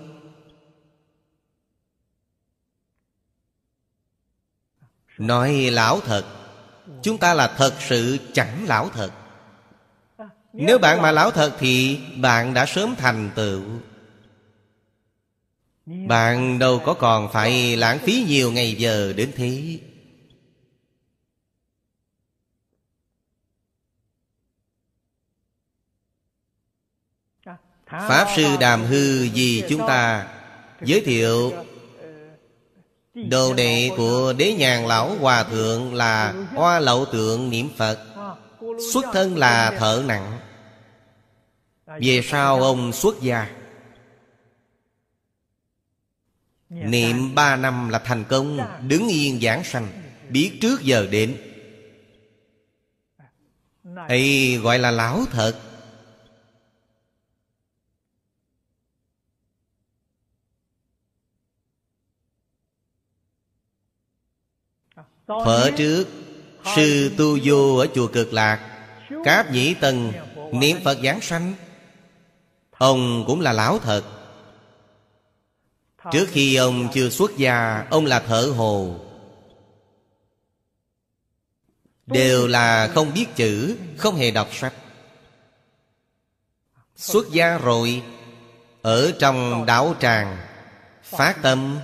[5.19, 6.25] Nói lão thật,
[7.03, 9.11] Chúng ta là thật sự chẳng lão thật
[10.53, 13.63] Nếu bạn mà lão thật thì bạn đã sớm thành tựu
[15.87, 19.79] Bạn đâu có còn phải lãng phí nhiều ngày giờ đến thế
[27.91, 30.29] Pháp Sư Đàm Hư vì chúng ta
[30.83, 31.53] Giới thiệu
[33.15, 37.99] Đồ đệ của đế nhàn lão hòa thượng là Hoa lậu tượng niệm Phật,
[38.93, 40.39] Xuất thân là thợ nặng.
[42.01, 43.51] Về sau ông xuất gia.
[46.69, 48.59] Niệm ba năm là thành công,
[48.89, 49.89] Đứng yên giảng sanh,
[50.29, 51.37] Biết trước giờ đến.
[54.09, 55.68] Ấy gọi là lão thật.
[65.29, 66.05] Phở trước,
[66.77, 68.87] Sư Tu Vô ở chùa Cực Lạc,
[69.25, 70.13] Cáp Nhĩ Tần
[70.53, 71.55] Niệm Phật Giáng Sanh.
[72.71, 74.03] Ông cũng là lão thật.
[76.13, 78.95] Trước khi ông chưa xuất gia, Ông là thợ hồ.
[82.07, 84.75] Đều là không biết chữ, Không hề đọc sách.
[86.97, 88.03] Xuất gia rồi,
[88.83, 90.37] Ở trong đảo tràng,
[91.03, 91.79] Phát tâm,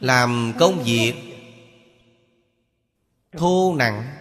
[0.00, 1.29] Làm công việc
[3.32, 4.16] thô nặng.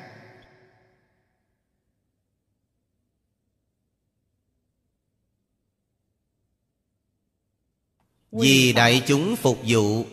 [8.31, 10.05] Vì đại chúng phục vụ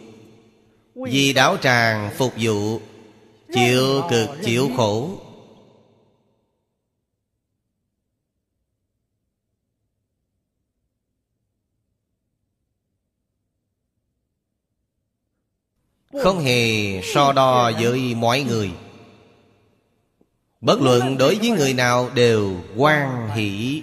[0.95, 2.81] vì đảo tràng phục vụ
[3.55, 5.21] chịu cực chịu khổ.
[16.23, 18.73] Không hề so đo với mọi người
[20.67, 23.83] Bất luận đối với người nào đều quan hỷ.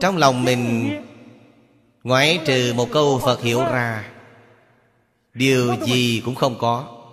[0.00, 0.90] Trong lòng mình
[2.02, 4.12] Ngoại trừ một câu Phật hiểu ra,
[5.34, 7.04] Điều gì cũng không có.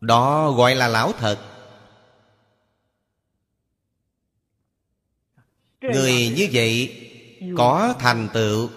[0.00, 1.38] Đó gọi là lão thật.
[5.80, 7.00] Người như vậy
[7.56, 8.68] Có thành tựu,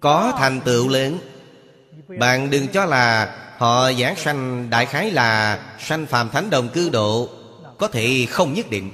[0.00, 1.18] Có thành tựu lớn.
[2.18, 6.88] Bạn đừng cho là Họ giảng sanh, đại khái là Sanh phàm thánh đồng cư
[6.88, 7.28] độ,
[7.78, 8.92] Có thể không nhất định.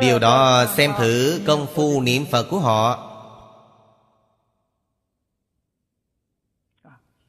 [0.00, 3.04] Điều đó xem thử công phu niệm Phật của họ.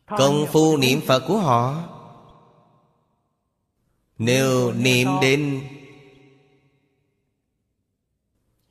[0.05, 1.83] Công phu niệm Phật của họ.
[4.17, 5.67] Nếu niệm đến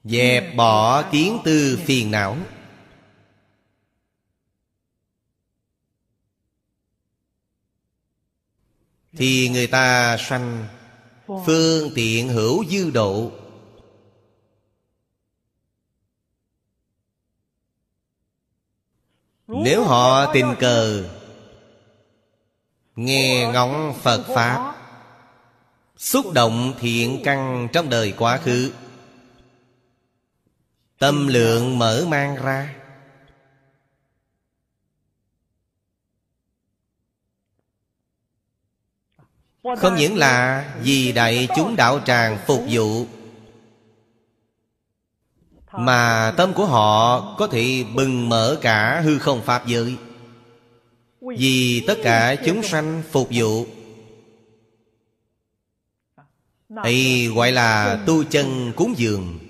[0.04, 2.36] Dẹp bỏ kiến tư phiền não.
[9.12, 10.66] Thì người ta sanh
[11.46, 13.30] Phương tiện hữu dư độ.
[19.46, 21.08] Nếu họ tình cờ,
[22.96, 24.74] Nghe ngóng Phật Pháp,
[25.96, 28.72] Xúc động thiện căn trong đời quá khứ
[30.98, 32.74] Tâm lượng mở mang ra.
[39.78, 43.06] Không những là vì đại chúng đạo tràng phục vụ,
[45.72, 49.96] Mà tâm của họ có thể bừng mở cả hư không Pháp giới.
[51.20, 53.66] Vì tất cả chúng sanh phục vụ,
[56.76, 59.47] ấy gọi là tu chân cúng dường.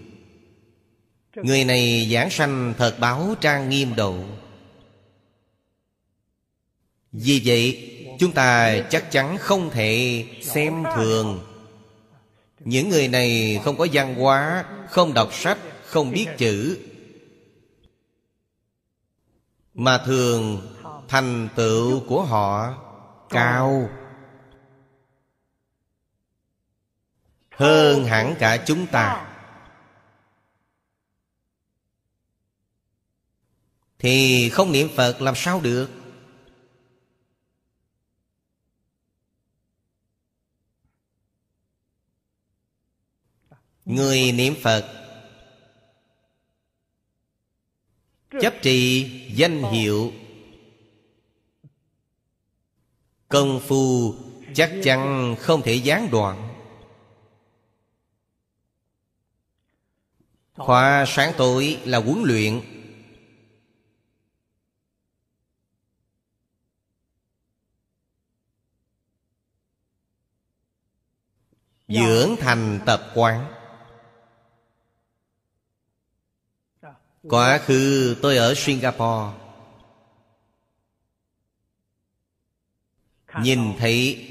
[1.42, 4.16] Người này giảng sanh thật báo trang nghiêm độ.
[7.12, 11.40] Vì vậy, chúng ta chắc chắn không thể xem thường.
[12.60, 16.78] Những người này không có văn hóa, Không đọc sách, Không biết chữ.
[19.74, 20.68] Mà thường,
[21.08, 22.74] thành tựu của họ
[23.30, 23.90] cao.
[27.50, 29.27] Hơn hẳn cả chúng ta.
[33.98, 35.90] Thì không niệm Phật làm sao được?
[43.84, 44.94] Người niệm Phật
[48.40, 50.12] Chấp trì danh hiệu
[53.28, 54.14] Công phu
[54.54, 56.54] chắc chắn không thể gián đoạn.
[60.54, 62.77] Khóa sáng tối là huấn luyện
[71.88, 73.52] Dưỡng thành tập quán.
[77.22, 79.32] Quá khứ tôi ở Singapore.
[83.42, 84.26] Nhìn thấy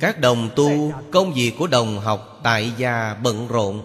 [0.00, 3.82] Các đồng tu, Công việc của đồng học Tại gia bận rộn.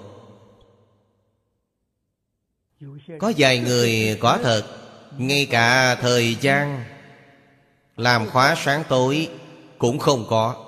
[3.19, 4.63] Có vài người quả thật,
[5.17, 6.83] Ngay cả thời gian
[7.95, 9.29] Làm khóa sáng tối
[9.77, 10.66] Cũng không có.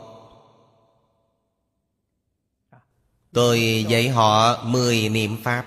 [3.34, 5.66] Tôi dạy họ mười niệm Pháp.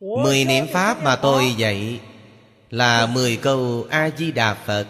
[0.00, 2.00] Mười niệm Pháp mà tôi dạy
[2.70, 4.86] Là mười câu A-di-đà Phật.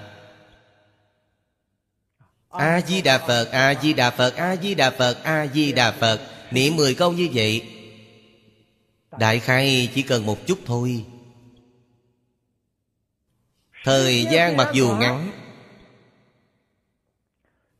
[2.48, 6.20] A-di-đà Phật, A-di-đà Phật, A-di-đà Phật, A-di-đà Phật.
[6.50, 7.62] Niệm mười câu như vậy.
[9.18, 11.04] Đại khai chỉ cần một chút thôi.
[13.84, 15.30] Thời gian mặc dù ngắn,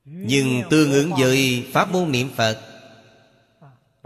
[0.04, 2.60] Nhưng tương ứng với pháp môn niệm Phật,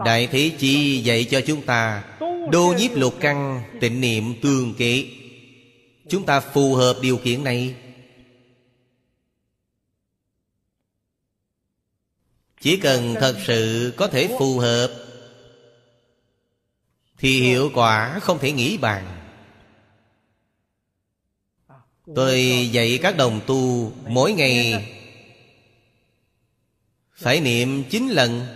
[0.05, 2.03] Đại Thế Chi dạy cho chúng ta
[2.51, 5.05] Đô nhiếp lục căn tịnh niệm tương kế.
[6.09, 7.75] Chúng ta phù hợp điều kiện này.
[12.61, 14.91] Chỉ cần thật sự có thể phù hợp,
[17.17, 19.16] Thì hiệu quả không thể nghĩ bàn.
[22.15, 24.85] Tôi dạy các đồng tu Mỗi ngày.
[27.15, 28.47] Phải niệm chín lần.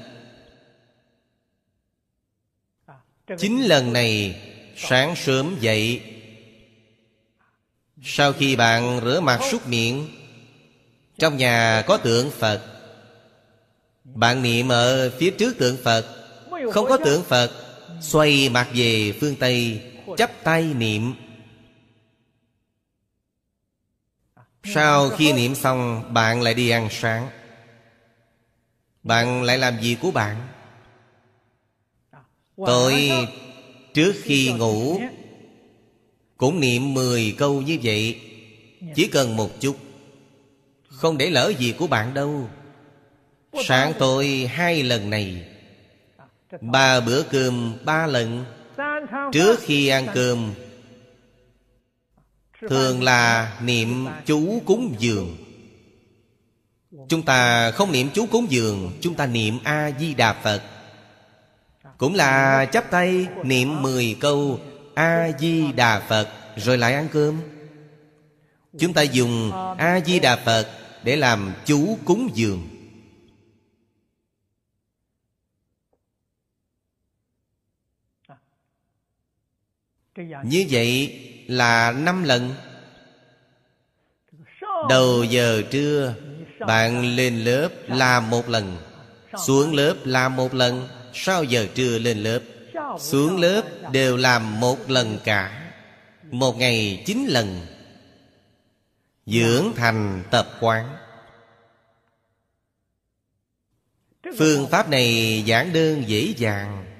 [3.38, 4.41] Chín lần này,
[4.78, 6.02] Sáng sớm dậy.
[8.04, 10.08] Sau khi bạn rửa mặt súc miệng,
[11.18, 12.62] Trong nhà có tượng Phật.
[14.04, 16.06] Bạn niệm ở phía trước tượng Phật.
[16.72, 17.52] Không có tượng Phật,
[18.02, 19.82] Xoay mặt về phương Tây,
[20.18, 21.14] Chắp tay niệm.
[24.64, 27.30] Sau khi niệm xong, Bạn lại đi ăn sáng.
[29.03, 30.47] Bạn lại làm gì của bạn?
[32.57, 33.12] Tôi
[33.93, 34.99] trước khi ngủ
[36.38, 38.22] Cũng niệm 10 câu như vậy,
[38.95, 39.78] Chỉ cần một chút.
[40.88, 42.49] Không để lỡ gì của bạn đâu.
[43.64, 45.45] Sáng tôi hai lần này,
[46.62, 48.45] Ba bữa cơm ba lần.
[49.32, 50.53] Trước khi ăn cơm
[52.70, 55.38] Thường là niệm chú cúng dường.
[57.09, 60.64] Chúng ta không niệm chú cúng dường, Chúng ta niệm A-di-đà Phật.
[61.97, 64.59] Cũng là chắp tay niệm 10 câu
[64.95, 67.41] A-di-đà Phật, Rồi lại ăn cơm.
[68.80, 70.68] Chúng ta dùng A-di-đà Phật
[71.03, 72.68] Để làm chú cúng dường.
[80.43, 82.54] Như vậy là năm lần.
[84.89, 86.14] Đầu giờ trưa,
[86.68, 88.78] Bạn lên lớp là một lần,
[89.46, 92.39] Xuống lớp là một lần, Sau giờ trưa lên lớp,
[93.00, 93.62] Xuống lớp
[93.92, 95.72] đều làm một lần cả.
[96.32, 97.60] Một ngày chín lần.
[99.26, 100.96] Dưỡng thành tập quán.
[104.38, 106.91] Phương pháp này giản đơn dễ dàng.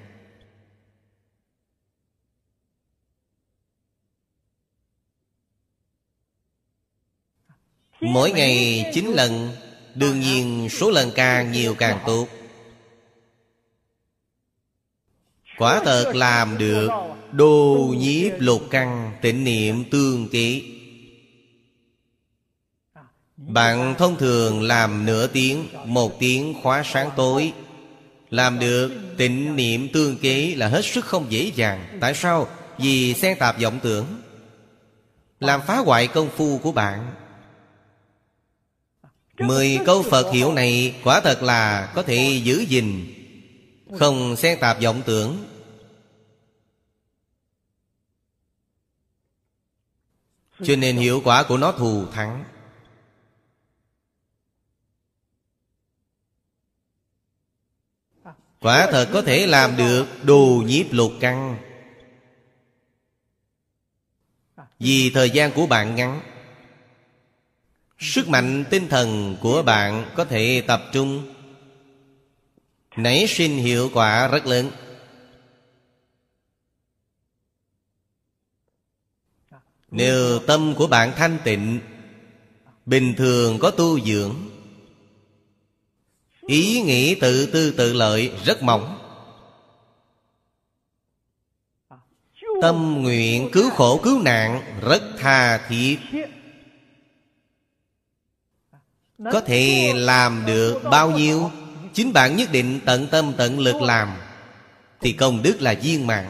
[8.02, 9.50] Mỗi ngày chín lần,
[9.94, 12.26] Đương nhiên số lần càng nhiều càng tốt.
[15.58, 16.88] Quả thật làm được
[17.32, 20.64] Đô nhiếp lục căn Tịnh niệm tương ký
[23.36, 27.52] Bạn thông thường làm nửa tiếng, Một tiếng khóa sáng tối.
[28.30, 31.98] Làm được tịnh niệm tương kế Là hết sức không dễ dàng.
[32.00, 32.48] Tại sao?
[32.78, 34.06] Vì xen tạp vọng tưởng.
[35.40, 37.21] Làm phá hoại công phu của bạn.
[39.38, 43.14] Mười câu Phật hiểu này quả thật là có thể giữ gìn.
[43.98, 45.44] Không xen tạp vọng tưởng.
[50.64, 52.44] Cho nên hiệu quả của nó thù thắng.
[58.60, 61.58] Quả thật có thể làm được đồ nhiếp lục căn.
[64.78, 66.31] Vì thời gian của bạn ngắn
[68.02, 71.34] sức mạnh tinh thần của bạn có thể tập trung.
[72.96, 74.70] Nảy sinh hiệu quả rất lớn.
[79.90, 81.80] Nếu tâm của bạn thanh tịnh,
[82.86, 84.34] bình thường có tu dưỡng,
[86.46, 88.98] ý nghĩ tự tư tự lợi rất mỏng.
[92.62, 95.98] Tâm nguyện cứu khổ cứu nạn rất tha thiết.
[99.32, 101.50] Có thể làm được bao nhiêu?
[101.94, 104.08] Chính bạn nhất định tận tâm tận lực làm.
[105.00, 106.26] Thì công đức là viên mãn.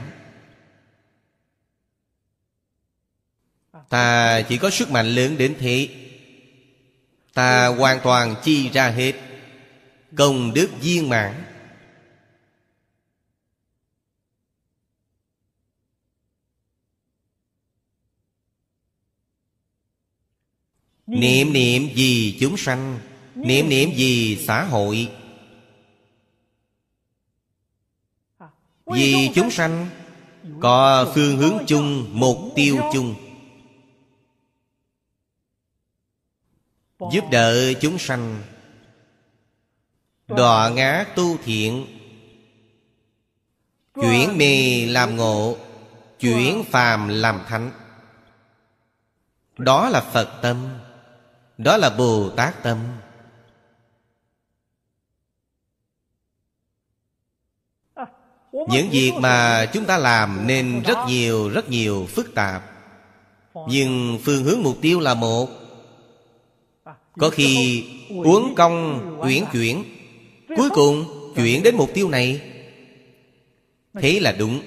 [3.88, 5.88] Ta chỉ có sức mạnh lớn đến thế.
[7.34, 9.12] Ta hoàn toàn chi ra hết.
[10.16, 11.51] Công đức viên mãn.
[21.12, 22.98] Niệm niệm vì chúng sanh.
[23.34, 25.08] Niệm niệm vì xã hội.
[28.86, 29.88] Vì chúng sanh
[30.60, 33.14] Có phương hướng chung, Mục tiêu chung.
[37.12, 38.42] Giúp đỡ chúng sanh.
[40.28, 41.86] Đọa ngã tu thiện.
[43.94, 45.56] Chuyển mê làm ngộ.
[46.20, 47.70] Chuyển phàm làm thánh.
[49.58, 50.68] Đó là Phật tâm.
[51.58, 52.78] Đó là Bồ Tát tâm.
[58.52, 62.62] Những việc mà chúng ta làm nên rất nhiều rất nhiều phức tạp.
[63.68, 65.48] Nhưng phương hướng mục tiêu là một.
[67.18, 67.84] Có khi
[68.24, 69.84] uống công uyển chuyển.
[70.56, 71.04] Cuối cùng
[71.36, 72.40] chuyển đến mục tiêu này.
[73.94, 74.62] Thế là đúng.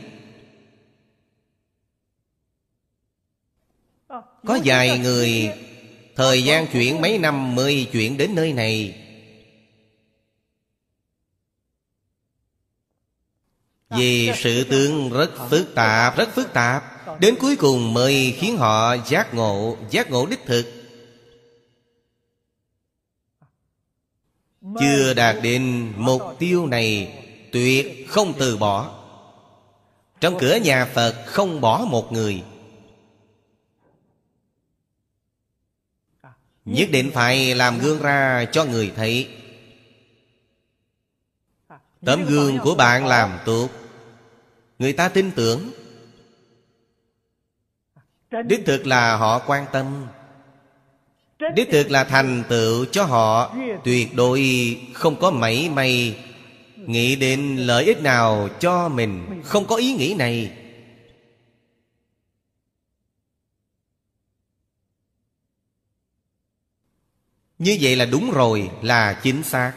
[4.45, 5.53] Có vài người
[6.15, 9.01] Thời gian chuyển mấy năm mới chuyển đến nơi này.
[13.89, 16.83] Vì sự tướng rất phức tạp, rất phức tạp.
[17.19, 20.65] Đến cuối cùng mới khiến họ giác ngộ, giác ngộ đích thực.
[24.79, 28.91] Chưa đạt đến mục tiêu này Tuyệt không từ bỏ.
[30.21, 32.43] Trong cửa nhà Phật không bỏ một người.
[36.65, 39.29] Nhất định phải làm gương ra cho người thấy.
[42.05, 43.69] Tấm gương của bạn làm tốt.
[44.79, 45.71] Người ta tin tưởng.
[48.45, 50.07] Đích thực là họ quan tâm.
[51.55, 53.55] Đích thực là thành tựu cho họ.
[53.83, 54.43] Tuyệt đối
[54.93, 56.15] không có mảy may
[56.87, 59.41] Nghĩ đến lợi ích nào cho mình.
[59.43, 60.51] Không có ý nghĩ này.
[67.59, 69.73] Như vậy là đúng rồi, Là chính xác.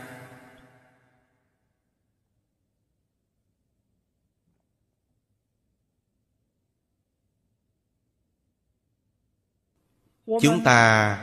[10.26, 11.18] Chúng ta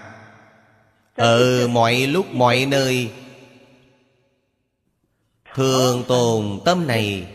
[1.16, 3.12] Ở mọi lúc, mọi nơi,
[5.53, 7.28] Thường tồn tâm này.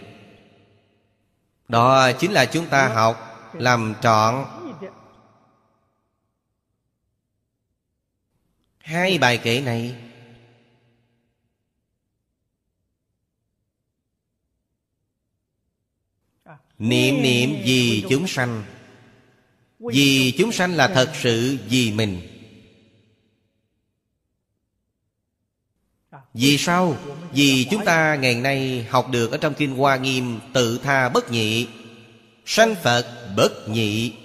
[1.68, 4.45] Đó chính là chúng ta học, Làm trọn
[8.91, 9.95] Hai bài kệ này.
[16.78, 18.64] Niệm niệm vì chúng sanh.
[19.78, 22.20] Vì chúng sanh là thật sự vì mình.
[26.34, 26.97] Vì sao?
[27.32, 31.30] Vì chúng ta ngày nay học được ở trong Kinh Hoa Nghiêm Tự tha bất
[31.30, 31.68] nhị,
[32.47, 34.20] Sanh Phật bất nhị.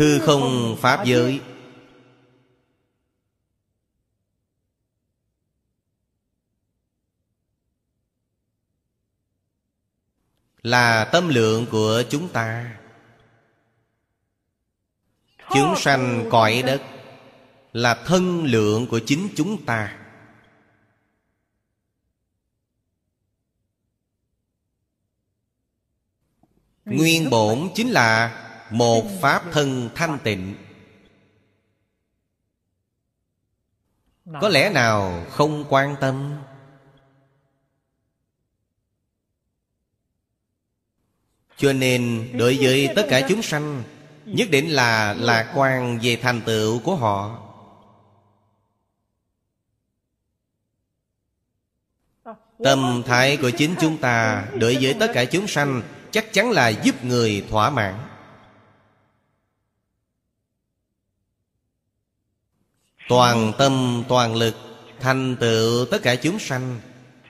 [0.00, 1.40] Hư không Pháp giới.
[10.62, 12.78] Là tâm lượng của chúng ta.
[15.54, 16.82] Chúng sanh cõi đất
[17.72, 19.98] Là thân lượng của chính chúng ta.
[26.84, 30.54] Nguyên bổn chính là một pháp thân thanh tịnh.
[34.40, 36.42] Có lẽ nào không quan tâm?
[41.56, 43.82] Cho nên đối với tất cả chúng sanh,
[44.24, 47.46] nhất định là lạc quan về thành tựu của họ.
[52.64, 56.68] Tâm thái của chính chúng ta đối với tất cả chúng sanh chắc chắn là
[56.68, 58.09] giúp người thỏa mãn.
[63.10, 64.54] Toàn tâm, toàn lực,
[65.00, 66.80] Thành tựu tất cả chúng sanh.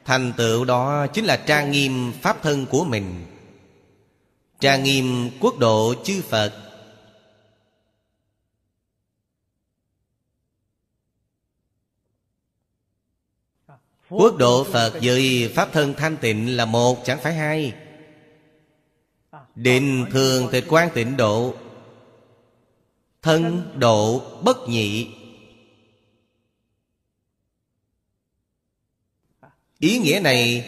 [0.05, 3.27] Thành tựu đó chính là trang nghiêm pháp thân của mình.
[4.61, 6.53] Trang nghiêm quốc độ chư phật.
[14.09, 17.75] Quốc độ phật với pháp thân thanh tịnh là một, chẳng phải hai.
[19.55, 21.55] Định thường tịch quan tịnh độ,
[23.23, 25.20] thân độ bất nhị.
[29.81, 30.65] Ý nghĩa này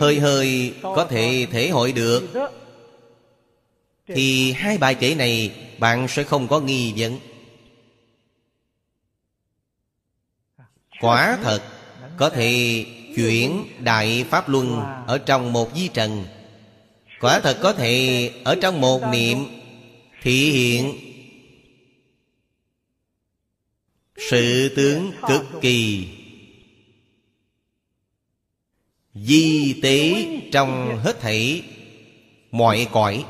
[0.00, 2.22] hơi hơi có thể thể hội được.
[4.06, 7.18] Thì hai bài kể này bạn sẽ không có nghi vấn.
[11.00, 11.62] Quả thật
[12.16, 12.84] có thể
[13.16, 16.24] chuyển đại pháp luân ở trong một di trần.
[17.20, 19.38] Quả thật có thể ở trong một niệm
[20.22, 20.94] thị hiện.
[24.30, 26.08] Sự tướng cực kỳ
[29.14, 31.64] di tế trong hết thảy
[32.50, 33.24] mọi cõi.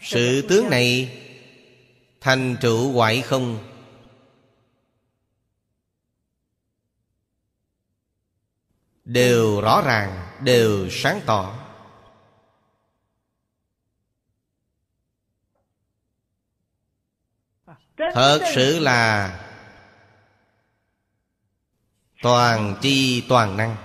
[0.00, 1.18] Sự tướng này
[2.20, 3.58] thành trụ hoại không?
[9.04, 11.62] Đều rõ ràng, đều sáng tỏ.
[17.96, 19.45] Thật sự là
[22.26, 23.76] toàn tri toàn năng.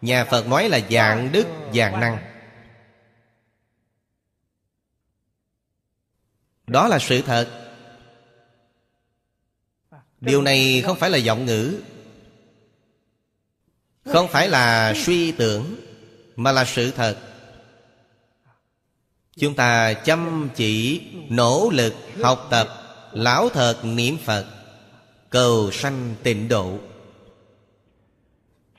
[0.00, 2.18] Nhà phật nói là dạng đức, dạng năng.
[6.66, 7.72] Đó là sự thật.
[10.20, 11.80] Điều này không phải là giọng ngữ,
[14.04, 15.76] không phải là suy tưởng,
[16.36, 17.16] mà là sự thật.
[19.36, 22.68] Chúng ta chăm chỉ, nỗ lực học tập,
[23.12, 24.46] lão thật niệm phật,
[25.30, 26.78] cầu sanh tịnh độ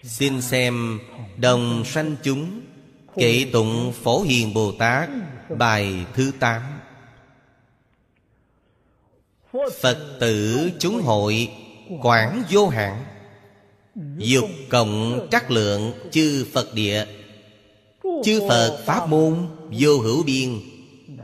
[0.04, 1.00] xin xem
[1.38, 2.62] đồng sanh chúng
[3.16, 5.10] kệ tụng phổ hiền bồ tát,
[5.58, 6.62] bài thứ tám.
[9.82, 11.50] Phật tử chúng hội
[12.02, 13.04] quảng vô hạn,
[14.18, 17.06] Dục cộng trắc lượng chư Phật địa.
[18.24, 20.60] Chư Phật Pháp môn vô hữu biên,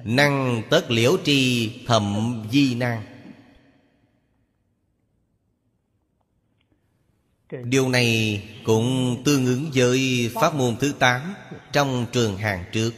[0.04, 3.09] Năng tất liễu tri thậm di năng
[7.52, 11.36] Điều này cũng tương ứng với pháp môn thứ tám
[11.72, 12.94] Trong trường hàng trước.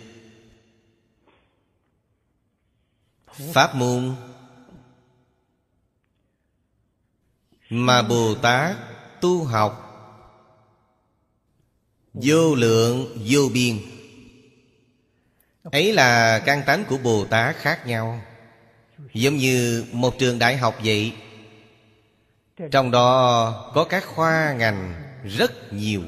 [3.53, 4.15] Pháp môn
[7.69, 8.75] Mà Bồ Tát
[9.21, 9.87] tu học,
[12.13, 13.77] Vô lượng, vô biên.
[15.63, 18.21] Ấy là căn tánh của Bồ Tát khác nhau.
[19.13, 21.13] Giống như một trường đại học vậy
[22.71, 26.01] trong đó có các khoa ngành rất nhiều.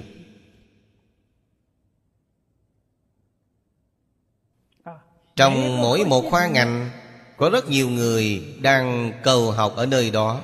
[5.35, 6.89] Trong mỗi một khoa ngành,
[7.37, 10.41] Có rất nhiều người đang cầu học ở nơi đó.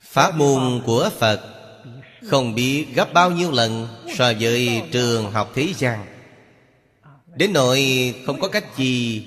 [0.00, 1.40] Pháp môn của Phật
[2.30, 6.06] Không biết gấp bao nhiêu lần So với trường học thế gian.
[7.26, 9.24] Đến nỗi không có cách gì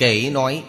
[0.00, 0.62] Kể nói.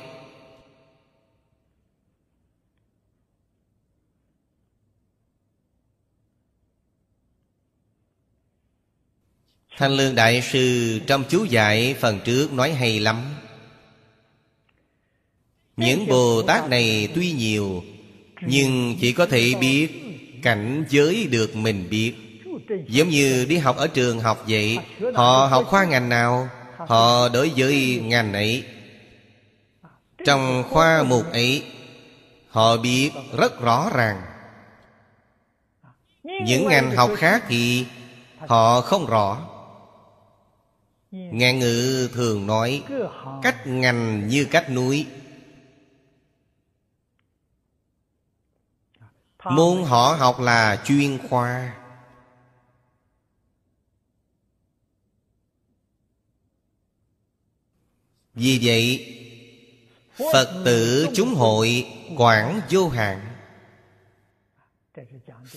[9.78, 13.22] Thanh Lương Đại Sư trong chú giải phần trước nói hay lắm.
[15.78, 17.84] Những Bồ Tát này tuy nhiều,
[18.42, 19.90] nhưng chỉ có thể biết
[20.44, 22.14] cảnh giới được mình biết.
[22.88, 24.78] Giống như đi học ở trường học vậy,
[25.14, 28.64] Họ học khoa ngành nào, Họ đối với ngành ấy.
[30.26, 31.66] Trong khoa mục ấy,
[32.48, 34.22] Họ biết rất rõ ràng.
[36.24, 37.86] Những ngành học khác thì
[38.38, 39.48] Họ không rõ.
[41.12, 42.84] Ngạn ngữ thường nói,
[43.42, 45.08] Cách ngành như cách núi.
[49.44, 51.74] Môn họ học là chuyên khoa.
[58.34, 59.18] Vì vậy
[60.34, 61.86] Phật tử chúng hội
[62.18, 63.28] quảng vô hạn.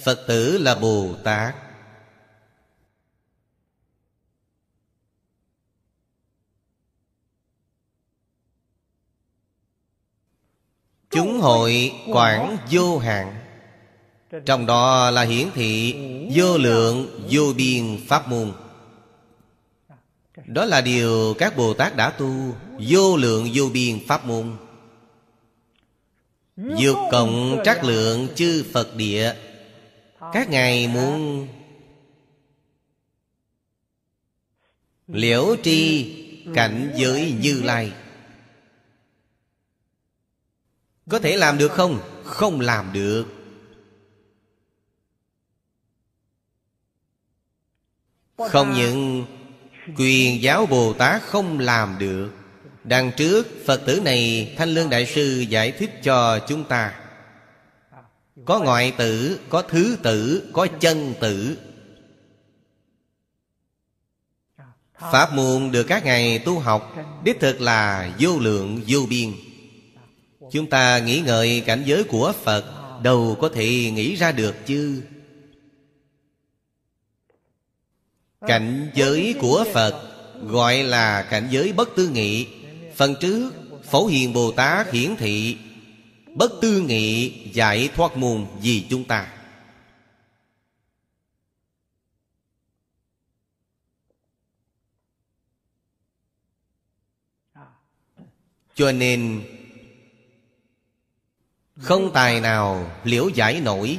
[0.04, 1.54] Phật tử là Bồ Tát.
[11.10, 13.40] Chúng hội quảng vô hạn.
[14.46, 15.94] Trong đó là hiển thị
[16.34, 18.52] vô lượng vô biên pháp môn.
[20.46, 22.56] Đó là điều các Bồ Tát đã tu,
[22.88, 24.56] Vô lượng vô biên pháp môn.
[26.56, 29.34] Dược cộng trắc lượng chư Phật địa.
[30.32, 31.48] Các ngài muốn
[35.06, 36.10] Liễu tri
[36.54, 37.92] cảnh giới như lai.
[41.10, 42.00] Có thể làm được không?
[42.24, 43.26] Không làm được.
[48.36, 49.24] Không những
[49.96, 52.30] quyền giáo Bồ Tát không làm được.
[52.84, 56.94] Đằng trước Phật tử này Thanh Lương Đại Sư giải thích cho chúng ta.
[58.44, 61.58] Có ngoại tử, có thứ tử, có chân tử.
[65.12, 69.32] Pháp môn được các ngài tu học Đích thực là vô lượng vô biên.
[70.52, 72.64] Chúng ta nghĩ ngợi cảnh giới của Phật
[73.02, 75.02] Đâu có thể nghĩ ra được chứ.
[78.46, 80.10] Cảnh giới của Phật
[80.42, 82.46] Gọi là cảnh giới bất tư nghị.
[82.96, 83.52] Phần trước,
[83.90, 85.58] Phổ Hiền Bồ Tát hiển thị,
[86.34, 89.32] Bất tư nghị giải thoát môn vì chúng ta.
[98.74, 99.42] Cho nên,
[101.76, 103.98] Không tài nào liễu giải nổi.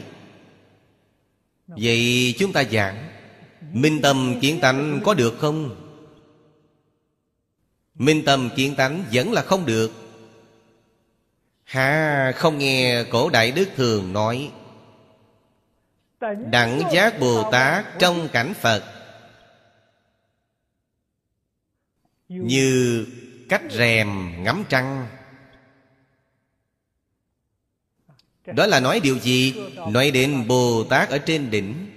[1.68, 3.15] Vậy chúng ta giảng
[3.76, 5.76] Minh tâm kiến tánh có được không?
[7.96, 9.92] Minh tâm kiến tánh vẫn là không được.
[11.64, 14.52] Hà không nghe cổ đại đức thường nói.
[16.52, 18.84] Đẳng giác Bồ Tát trong cảnh Phật.
[22.30, 23.06] Như
[23.50, 25.08] cách rèm ngắm trăng.
[28.46, 29.54] Đó là nói điều gì?
[29.90, 31.92] Nói đến Bồ Tát ở trên đỉnh.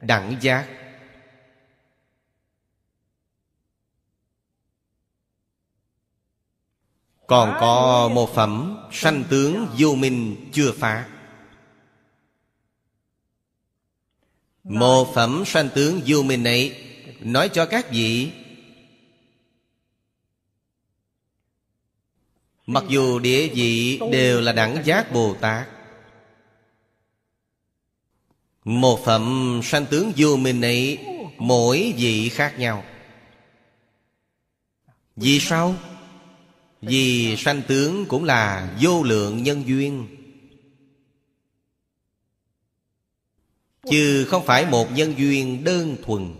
[0.00, 0.75] Đẳng giác
[7.26, 11.08] Còn có một phẩm sanh tướng vô minh chưa phá
[14.64, 16.82] Một phẩm sanh tướng vô minh này
[17.20, 18.32] Nói cho các vị,
[22.66, 25.68] Mặc dù địa vị đều là đẳng giác Bồ Tát,
[28.64, 30.98] Một phẩm sanh tướng vô minh này
[31.38, 32.84] Mỗi vị khác nhau
[35.16, 35.74] Vì sao?
[36.80, 40.06] Vì sanh tướng cũng là vô lượng nhân duyên.
[43.90, 46.34] Chứ không phải một nhân duyên đơn thuần.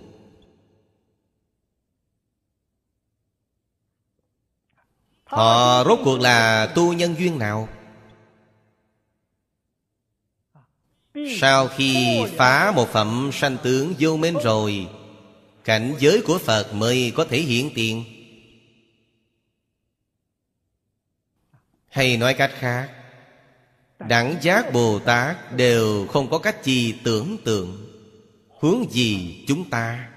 [5.25, 7.69] Họ rốt cuộc là tu nhân duyên nào?
[11.41, 14.89] Sau khi phá một phẩm sanh tướng vô minh rồi,
[15.67, 18.05] Cảnh giới của Phật mới có thể hiện tiền.
[21.97, 22.91] Hay nói cách khác,
[23.99, 27.87] Đẳng giác Bồ Tát đều không có cách gì tưởng tượng.
[28.61, 30.09] Hướng gì chúng ta?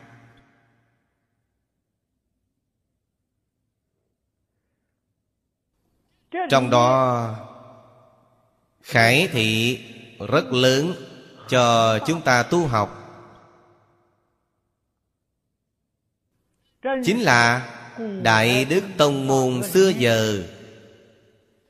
[6.49, 7.35] Trong đó,
[8.81, 9.79] Khải thị
[10.31, 10.93] rất lớn
[11.49, 12.95] cho chúng ta tu học.
[16.83, 17.71] Chính là
[18.21, 20.43] Đại Đức Tông Môn xưa giờ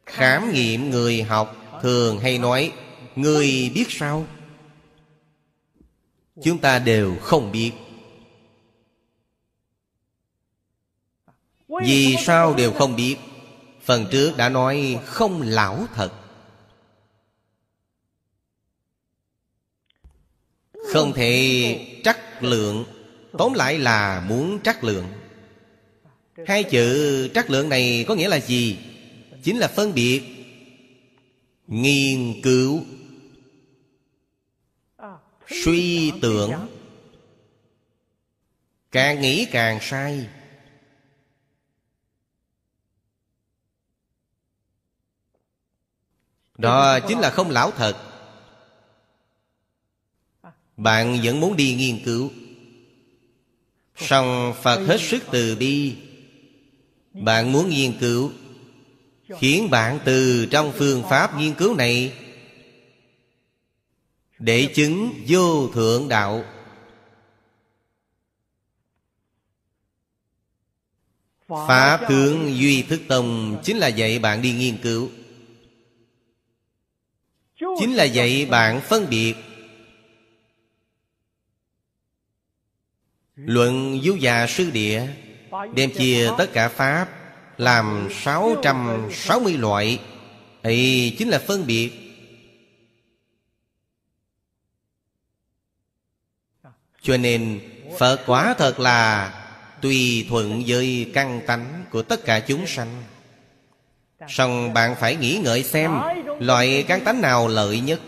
[0.09, 2.73] Khám nghiệm người học Thường hay nói,
[3.15, 4.27] Người biết sao?
[6.43, 7.71] Chúng ta đều không biết.
[11.83, 13.17] Vì sao đều không biết?
[13.83, 16.11] Phần trước đã nói không lão thật.
[20.93, 22.85] Không thể trắc lượng,
[23.37, 25.05] Tóm lại là muốn trắc lượng.
[26.47, 28.77] Hai chữ trắc lượng này có nghĩa là gì?
[29.43, 30.23] Chính là phân biệt.
[31.67, 32.83] Nghiên cứu.
[35.63, 36.51] Suy tưởng.
[38.91, 40.27] Càng nghĩ càng sai.
[46.57, 47.97] Đó chính là không lão thật.
[50.77, 52.31] Bạn vẫn muốn đi nghiên cứu.
[53.95, 55.95] Song Phật hết sức từ bi.
[57.13, 58.31] Bạn muốn nghiên cứu.
[59.37, 62.13] Khiến bạn từ trong phương pháp nghiên cứu này
[64.39, 66.43] Để chứng vô thượng đạo.
[71.47, 75.09] Pháp tướng Duy Thức Tông Chính là dạy bạn đi nghiên cứu.
[77.79, 79.35] Chính là dạy bạn phân biệt
[83.35, 85.07] Luận Du già sư địa,
[85.75, 87.18] Đem chia tất cả Pháp
[87.59, 89.99] làm 660 loại.
[90.63, 91.91] Thì chính là phân biệt.
[97.01, 97.59] Cho nên,
[97.99, 99.33] Phật quả thật là
[99.81, 103.03] Tùy thuận với căn tánh của tất cả chúng sanh.
[104.27, 105.91] Xong bạn phải nghĩ ngợi xem
[106.39, 108.01] Loại căn tánh nào lợi nhất.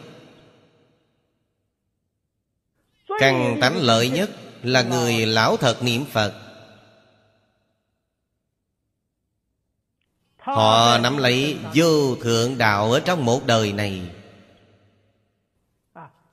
[3.20, 4.30] Căn tánh lợi nhất
[4.64, 6.40] Là người lão thật niệm Phật.
[10.41, 14.01] Họ nắm lấy vô thượng đạo Ở trong một đời này.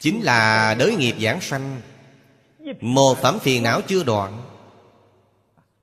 [0.00, 1.80] Chính là đới nghiệp giảng sanh.
[2.80, 4.42] Một phẩm phiền não chưa đoạn.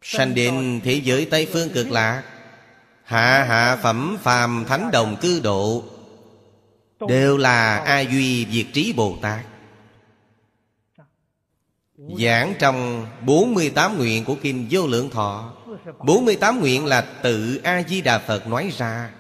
[0.01, 2.23] Sanh đến thế giới Tây Phương cực lạc.
[3.03, 5.83] Hạ hạ phẩm phàm thánh đồng cư độ.
[7.07, 9.45] Đều là A Duy Diệt Trí Bồ Tát.
[11.97, 15.54] Giảng trong 48 nguyện của Kinh Vô Lượng Thọ
[15.99, 19.13] 48 nguyện là tự A-di-đà Phật nói ra.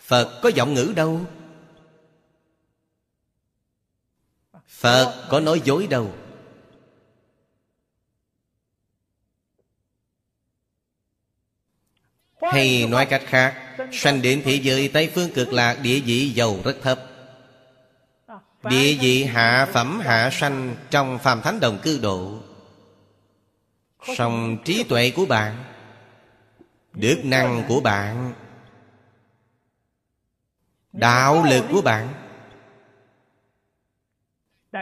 [0.00, 1.20] Phật có giọng ngữ đâu?
[4.68, 6.14] Phật có nói dối đâu?
[12.40, 16.56] Hay nói cách khác, Sanh đến thế giới Tây Phương cực lạc, Địa vị giàu
[16.64, 17.00] rất thấp.
[18.62, 22.38] Địa vị hạ phẩm hạ sanh Trong phàm thánh đồng cư độ.
[24.16, 25.64] Song trí tuệ của bạn
[26.92, 28.32] Đức năng của bạn,
[30.92, 32.14] Đạo lực của bạn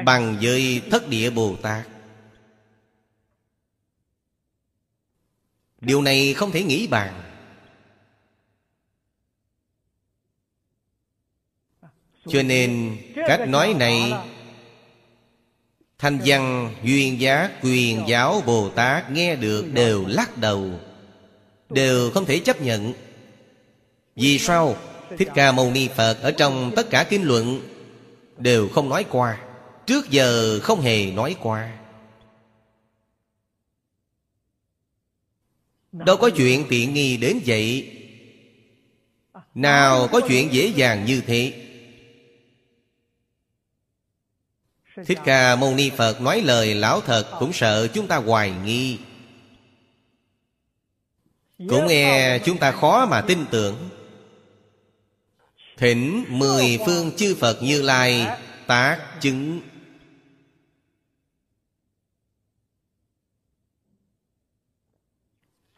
[0.05, 1.87] Bằng với thất địa Bồ Tát.
[5.81, 7.23] Điều này không thể nghĩ bàn.
[12.27, 14.13] Cho nên, cách nói này
[15.99, 20.71] Thanh văn, duyên giá, quyền giáo Bồ Tát nghe được đều lắc đầu,
[21.71, 22.93] Đều không thể chấp nhận.
[24.17, 24.77] Vì sao?
[25.19, 27.61] Thích Ca Mâu Ni Phật ở trong tất cả kinh luận
[28.39, 29.39] Đều không nói qua,
[29.87, 31.73] Trước giờ không hề nói qua.
[35.93, 37.93] Đâu có chuyện tiện nghi đến vậy.
[39.55, 41.66] Nào có chuyện dễ dàng như thế?
[45.05, 48.99] Thích Ca Mâu Ni Phật nói lời lão thật Cũng sợ chúng ta hoài nghi.
[51.59, 53.89] Cũng nghe chúng ta khó mà tin tưởng.
[55.77, 58.27] Thỉnh mười phương chư Phật như Lai
[58.67, 59.61] Tác chứng.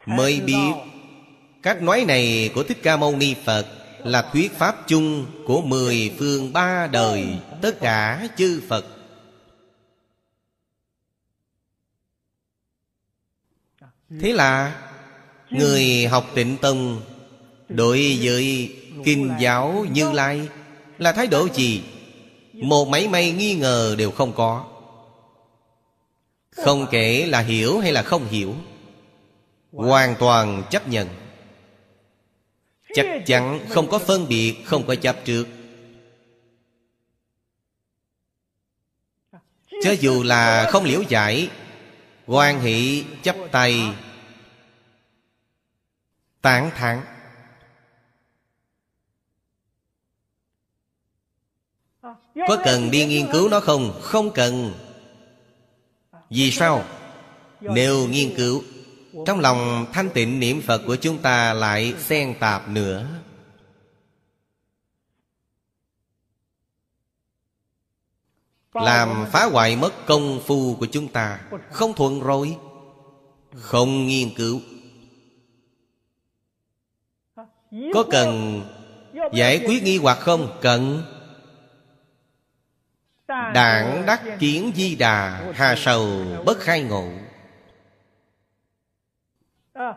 [0.05, 0.71] Mới biết
[1.63, 3.65] Cách nói này của Thích Ca Mâu Ni Phật
[4.03, 7.25] Là thuyết pháp chung của mười phương ba đời,
[7.61, 8.98] Tất cả chư Phật.
[14.21, 14.81] Thế là
[15.49, 17.01] Người học tịnh tông
[17.69, 18.75] Đối với
[19.05, 20.47] kinh giáo như lai
[20.97, 21.83] Là thái độ gì?
[22.53, 24.65] Một máy may nghi ngờ đều không có.
[26.51, 28.55] Không kể là hiểu hay là không hiểu,
[29.71, 31.07] Hoàn toàn chấp nhận.
[32.93, 35.47] Chắc chắn không có phân biệt, Không có chấp trước.
[39.83, 41.49] Cho dù là không liễu giải
[42.29, 43.95] quan hỷ chấp tay.
[46.41, 47.01] Tán thán.
[52.47, 53.99] Có cần đi nghiên cứu nó không?
[54.01, 54.73] Không cần.
[56.29, 56.83] Vì sao?
[57.61, 58.63] Nếu nghiên cứu,
[59.25, 63.05] trong lòng thanh tịnh niệm phật của chúng ta lại xen tạp nữa.
[68.73, 71.39] Làm phá hoại mất công phu của chúng ta.
[71.71, 72.57] Không thuận rồi.
[73.55, 74.61] Không nghiên cứu.
[77.93, 78.61] Có cần
[79.33, 80.57] giải quyết nghi hoặc không?
[80.61, 81.03] Cần.
[83.27, 87.09] Đảng đắc kiến di đà, Hà sầu bất khai ngộ.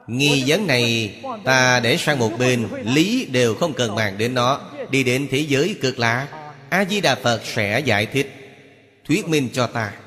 [0.07, 4.61] Nghi vấn này ta để sang một bên, Lý đều không cần bàn đến nó.
[4.91, 6.29] Đi đến thế giới cực lạ
[6.69, 8.42] A-di-đà Phật sẽ giải thích
[9.05, 9.99] thuyết minh cho ta.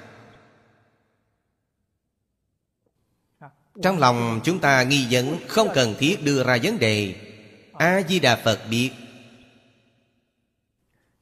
[3.81, 7.15] Trong lòng chúng ta nghi vấn không cần thiết đưa ra vấn đề.
[7.73, 8.91] A di đà phật biết.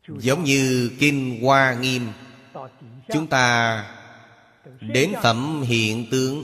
[0.07, 2.07] Giống như kinh hoa nghiêm,
[3.13, 3.85] chúng ta
[4.79, 6.43] đến phẩm hiện tướng,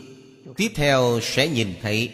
[0.57, 2.11] tiếp theo sẽ nhìn thấy.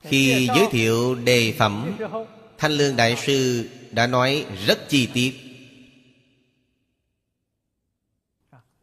[0.00, 1.98] Khi giới thiệu đề phẩm,
[2.58, 5.43] thanh lương đại sư đã nói rất chi tiết.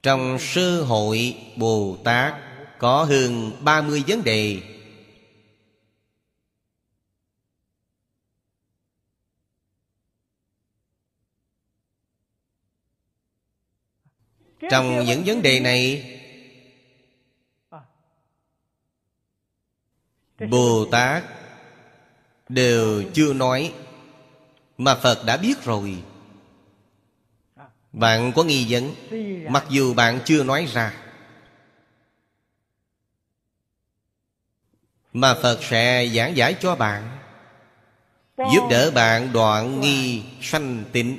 [0.04, 2.34] Trong sư hội Bồ Tát
[2.78, 4.62] Có hơn 30 vấn đề.
[14.70, 16.20] Trong những vấn đề này,
[20.50, 21.24] Bồ Tát
[22.50, 23.74] Đều chưa nói,
[24.78, 26.04] Mà Phật đã biết rồi.
[27.92, 28.96] Bạn có nghi vấn?
[29.52, 30.94] Mặc dù bạn chưa nói ra.
[35.14, 37.18] Mà Phật sẽ giảng giải cho bạn,
[38.38, 41.18] Giúp đỡ bạn đoạn nghi sanh tịnh.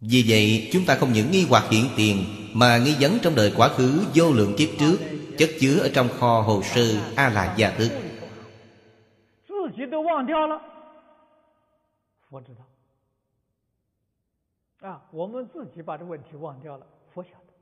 [0.00, 3.52] Vì vậy, chúng ta không những nghi hoặc hiện tiền, Mà nghi vấn trong đời
[3.56, 4.98] quá khứ vô lượng kiếp trước,
[5.38, 7.99] Chất chứa ở trong kho hồ sơ A-la gia thức
[9.99, 10.61] 自己都忘掉了，
[12.29, 12.61] 佛知道。
[14.87, 17.53] 啊，我们自己把这问题忘掉了，佛晓得。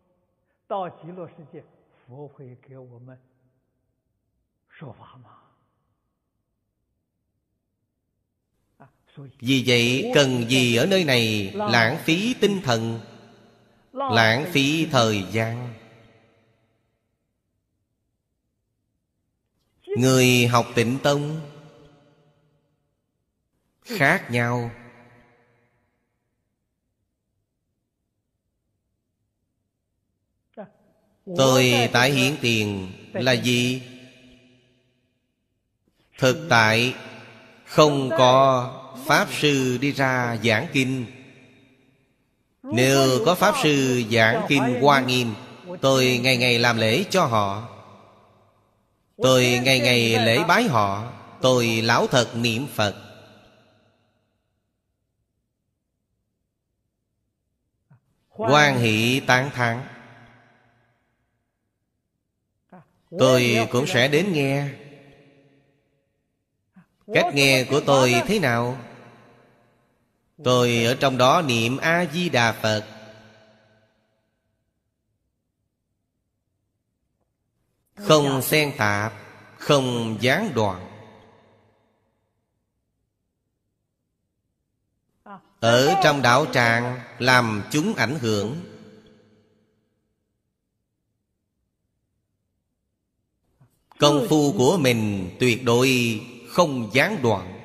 [0.67, 1.63] 到极乐世界，
[2.05, 3.17] 佛会给我们
[4.69, 5.39] 说法吗？
[9.39, 12.99] Vì vậy cần gì ở nơi này lãng phí tinh thần
[13.91, 15.73] Lãng phí thời gian
[19.97, 21.41] Người học tịnh tông
[23.88, 24.70] Khác nhau.
[31.36, 33.82] Tôi tái hiện tiền là gì?
[36.18, 36.94] Thực tại,
[37.64, 38.70] không có
[39.06, 41.06] Pháp Sư đi ra giảng kinh.
[42.62, 45.34] Nếu có Pháp Sư giảng kinh Hoa Nghiêm,
[45.80, 47.68] Tôi ngày ngày làm lễ cho họ.
[49.16, 53.07] Tôi ngày ngày lễ bái họ, Tôi lão thật niệm Phật.
[58.38, 59.82] Quan hỷ tán thán.
[63.18, 64.68] Tôi cũng sẽ đến nghe.
[67.14, 68.78] Cách nghe của tôi thế nào?
[70.44, 72.84] Tôi ở trong đó niệm A-di-đà Phật.
[77.94, 79.12] Không xen tạp,
[79.58, 80.87] Không gián đoạn.
[85.60, 88.56] Ở trong đạo tràng Làm chúng ảnh hưởng.
[93.98, 97.60] Công phu của mình tuyệt đối không gián đoạn.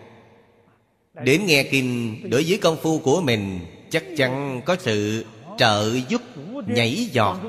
[1.13, 3.59] Đến nghe kinh đối với công phu của mình,
[3.93, 5.25] Chắc chắn có sự
[5.57, 6.21] trợ giúp
[6.67, 7.39] nhảy giọt.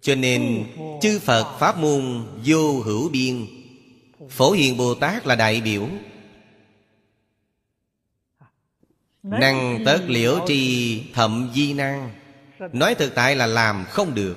[0.00, 0.66] Cho nên,
[1.02, 3.55] chư Phật Pháp môn vô hữu biên
[4.28, 5.88] Phổ Hiền Bồ Tát là đại biểu.
[9.22, 12.14] Năng tất liễu tri thậm di năng.
[12.72, 14.36] Nói thực tại là làm không được.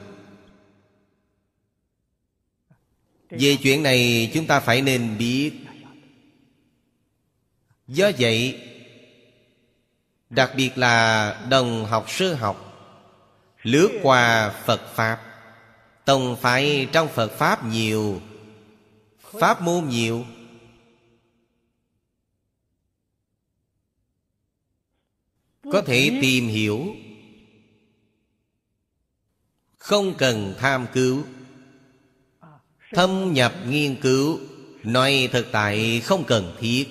[3.30, 5.52] Về chuyện này chúng ta phải nên biết.
[7.88, 8.66] Do vậy
[10.30, 12.66] Đặc biệt là đồng học sơ học
[13.62, 15.22] Lướt qua Phật Pháp
[16.06, 18.22] Tông phải trong Phật Pháp nhiều
[19.32, 20.26] Pháp môn nhiều.
[25.72, 26.96] Có thể tìm hiểu.
[29.78, 31.24] Không cần tham cứu.
[32.92, 34.40] Thâm nhập nghiên cứu.
[34.84, 36.88] Nói thực tại không cần thiết.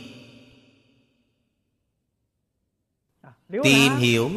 [3.49, 4.31] Tìm hiểu.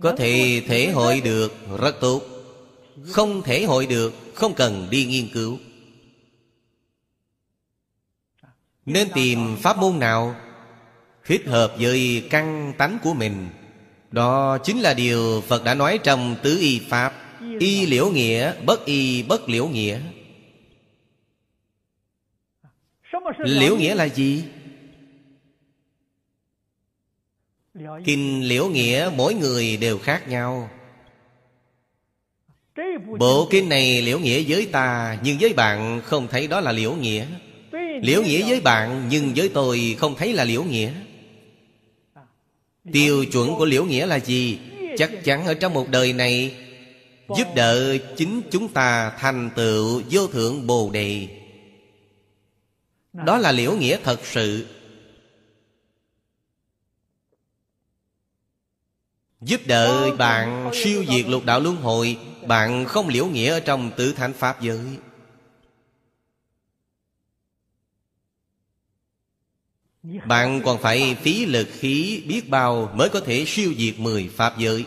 [0.00, 1.52] Có thể thể hội được.
[1.80, 2.22] Rất tốt.
[3.06, 4.14] Không thể hội được.
[4.34, 5.58] Không cần đi nghiên cứu
[8.88, 10.36] Nên tìm pháp môn nào
[11.28, 13.48] Thích hợp với căn tánh của mình?
[14.10, 17.14] Đó chính là điều Phật đã nói trong Tứ Y Pháp.
[17.60, 20.00] Y liễu nghĩa, bất y bất liễu nghĩa.
[23.38, 24.44] Liễu nghĩa là gì?
[28.04, 30.70] Kinh liễu nghĩa mỗi người đều khác nhau.
[33.18, 36.92] Bộ kinh này liễu nghĩa với ta Nhưng với bạn không thấy đó là liễu
[36.92, 37.26] nghĩa.
[38.02, 40.92] Liễu nghĩa với bạn, Nhưng với tôi không thấy là liễu nghĩa.
[42.92, 44.58] Tiêu chuẩn của liễu nghĩa là gì?
[44.98, 46.56] Chắc chắn ở trong một đời này,
[47.36, 51.28] Giúp đỡ chính chúng ta thành tựu vô thượng bồ đề.
[53.12, 54.66] Đó là liễu nghĩa thật sự.
[59.40, 63.90] Giúp đỡ bạn siêu diệt lục đạo luân hồi, Bạn không liễu nghĩa ở trong
[63.96, 64.78] tự thánh Pháp giới.
[70.26, 74.58] Bạn còn phải phí lực khí biết bao Mới có thể siêu diệt mười Pháp
[74.58, 74.86] giới.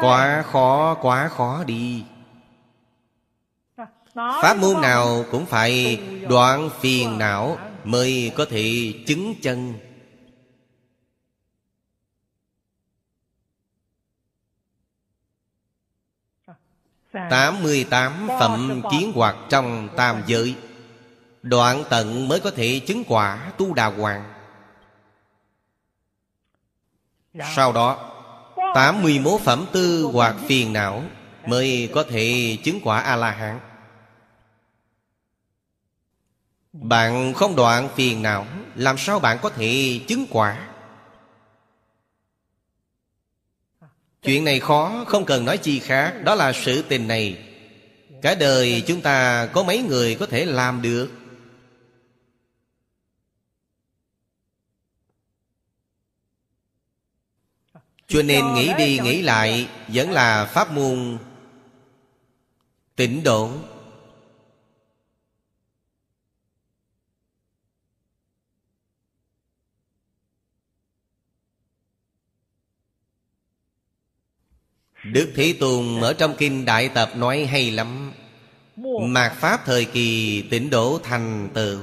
[0.00, 2.04] Quá khó quá khó đi.
[4.14, 9.74] Pháp môn nào cũng phải đoạn phiền não Mới có thể chứng chân.
[17.30, 20.54] 88 phẩm kiến hoạt trong tam giới.
[21.42, 24.32] Đoạn tận mới có thể chứng quả tu đà hoàng.
[27.54, 28.12] Sau đó
[28.74, 31.02] 81 phẩm tư hoặc phiền não
[31.46, 33.60] Mới có thể chứng quả A-la-hán.
[36.72, 40.68] Bạn không đoạn phiền não Làm sao bạn có thể chứng quả
[44.22, 47.38] Chuyện này khó, không cần nói chi khác, Đó là sự tình này.
[48.22, 51.10] Cả đời chúng ta có mấy người có thể làm được?
[58.08, 61.18] Cho nên nghĩ đi nghĩ lại, Vẫn là pháp môn
[62.96, 63.50] Tịnh độ.
[75.12, 78.12] Đức Thế Tùng ở trong Kinh Đại Tập nói hay lắm.
[79.02, 81.78] Mạt Pháp thời kỳ tịnh đổ thành tựu.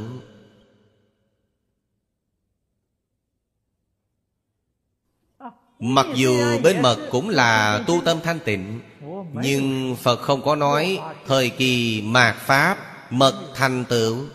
[5.80, 8.80] Mặc dù bên mật cũng là tu tâm thanh tịnh,
[9.34, 12.78] Nhưng Phật không có nói Thời kỳ mạt Pháp,
[13.12, 14.26] mật thành tựu.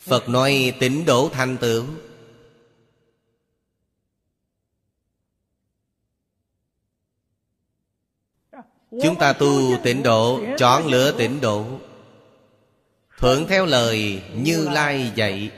[0.00, 1.84] Phật nói tịnh đổ thành tựu.
[9.02, 11.66] Chúng ta tu tịnh độ, Chọn lựa tịnh độ.
[13.18, 15.50] Thuận theo lời Như Lai dạy.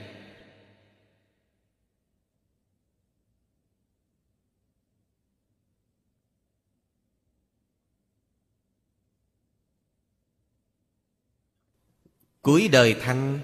[12.43, 13.39] Cuối đời thanh.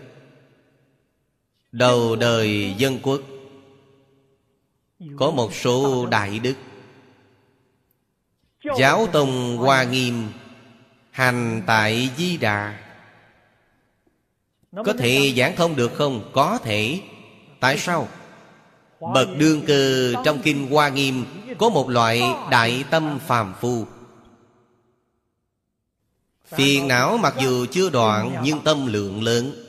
[1.73, 3.21] Đầu đời dân quốc.
[5.17, 6.55] Có một số đại đức.
[8.79, 10.29] Giáo Tông Hoa Nghiêm,
[11.11, 12.79] Hành tại Di Đà
[14.85, 16.31] Có thể giảng thông được không?
[16.33, 17.01] Có thể
[17.61, 18.09] Tại sao?
[19.01, 21.25] Bậc đương cơ trong Kinh Hoa Nghiêm
[21.59, 23.87] Có một loại đại tâm phàm phu
[26.45, 29.67] Phiền não mặc dù chưa đoạn, Nhưng tâm lượng lớn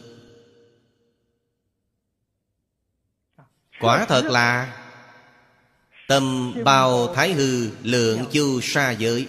[3.80, 4.77] Quả thật là
[6.08, 9.28] Tâm bao thái hư lượng chu sa giới.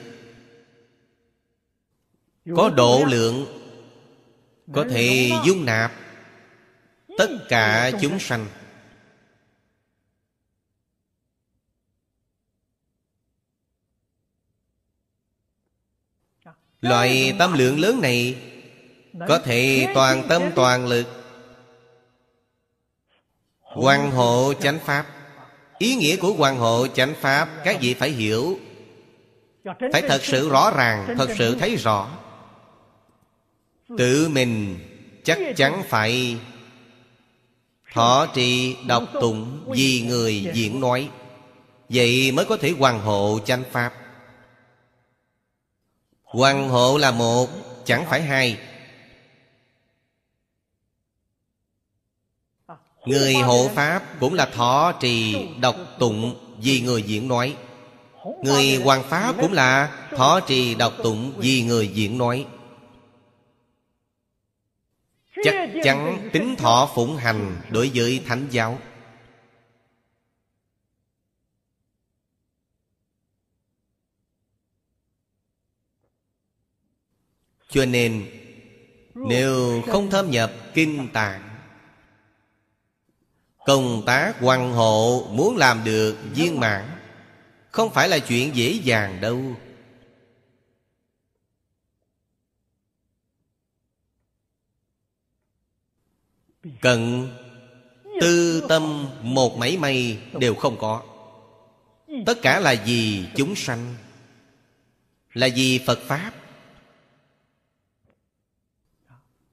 [2.56, 3.46] Có độ lượng
[4.72, 5.92] Có thể dung nạp
[7.18, 8.46] Tất cả chúng sanh.
[16.80, 18.36] Loại tâm lượng lớn này
[19.28, 21.06] Có thể toàn tâm toàn lực
[23.60, 25.17] Hoàng hộ chánh pháp.
[25.78, 28.58] Ý nghĩa của hoàng hộ chánh pháp Các vị phải hiểu?
[29.92, 32.08] Phải thật sự rõ ràng Thật sự thấy rõ.
[33.98, 34.78] Tự mình
[35.24, 36.36] chắc chắn phải
[37.92, 41.08] Thọ trì đọc tụng Vì người diễn nói.
[41.88, 43.94] Vậy mới có thể hoàng hộ chánh pháp.
[46.24, 47.48] Hoàng hộ là một
[47.84, 48.58] Chẳng phải hai
[53.08, 57.56] Người hộ Pháp cũng là thọ trì đọc tụng Vì người diễn nói.
[58.44, 62.46] Người hoàng Pháp cũng là thọ trì đọc tụng Vì người diễn nói.
[65.44, 68.78] Chắc chắn tính thọ phụng hành Đối với Thánh giáo.
[77.70, 78.26] Cho nên,
[79.14, 81.47] Nếu không thâm nhập kinh tạng
[83.68, 86.84] Công tác quan hộ muốn làm được viên mãn.
[87.70, 89.42] Không phải là chuyện dễ dàng đâu.
[96.80, 97.28] Cần
[98.20, 101.02] tư tâm một mảy may đều không có.
[102.26, 103.94] Tất cả là gì chúng sanh,
[105.32, 106.32] Là gì Phật Pháp.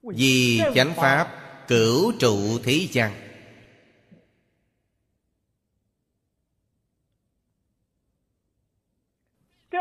[0.03, 1.27] Vì chánh Pháp,
[1.67, 3.24] cửu trụ thế gian.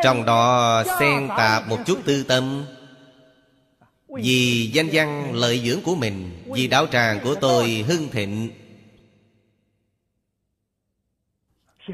[0.05, 2.67] Trong đó xen tạp một chút tư tâm.
[4.09, 8.51] Vì danh văn lợi dưỡng của mình Vì đạo tràng của tôi hưng thịnh.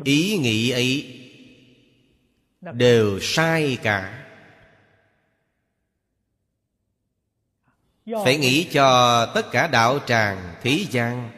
[0.05, 1.17] Ý nghĩ ấy
[2.61, 4.27] đều sai cả.
[8.25, 11.31] Phải nghĩ cho tất cả đạo tràng thế gian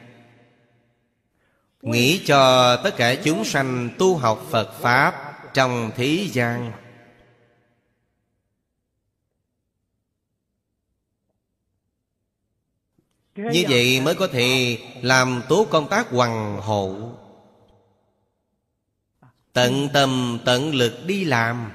[1.83, 6.73] nghĩ cho tất cả chúng sanh tu học phật pháp trong thế gian.
[13.37, 17.13] Như vậy mới có thể làm tốt công tác hoàng hộ
[19.53, 21.73] tận tâm tận lực đi làm.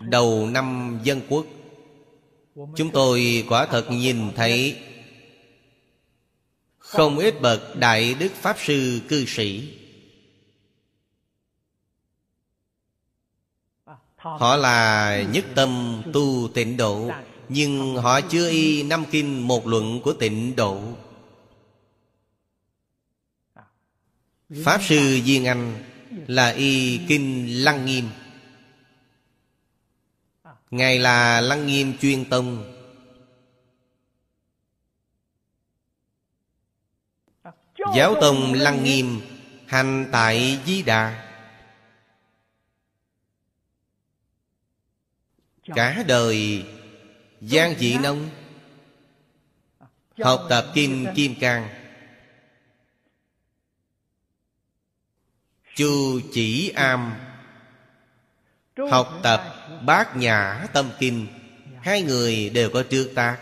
[0.00, 1.46] Đầu năm dân quốc,
[2.76, 4.76] chúng tôi quả thật nhìn thấy
[6.78, 9.74] không ít bậc đại đức pháp sư, cư sĩ.
[14.16, 17.10] Họ là nhất tâm tu tịnh độ,
[17.48, 20.80] nhưng họ chưa y năm kinh một luận của tịnh độ.
[24.64, 25.84] Pháp sư viên anh
[26.26, 28.04] là y kinh lăng nghiêm
[30.70, 32.72] ngài là lăng nghiêm chuyên tông.
[37.94, 39.20] Giáo tông Lăng Nghiêm,
[39.66, 41.22] Hành tại Di Đà.
[45.74, 46.64] Cả đời,
[47.40, 48.30] Giang dị nông.
[50.22, 51.68] Học tập Kim Kim Cang.
[55.74, 57.14] Chu Chỉ Am.
[58.90, 59.55] Học tập
[59.86, 61.26] Bát Nhã Tâm Kinh.
[61.82, 63.38] Hai người đều có trước tác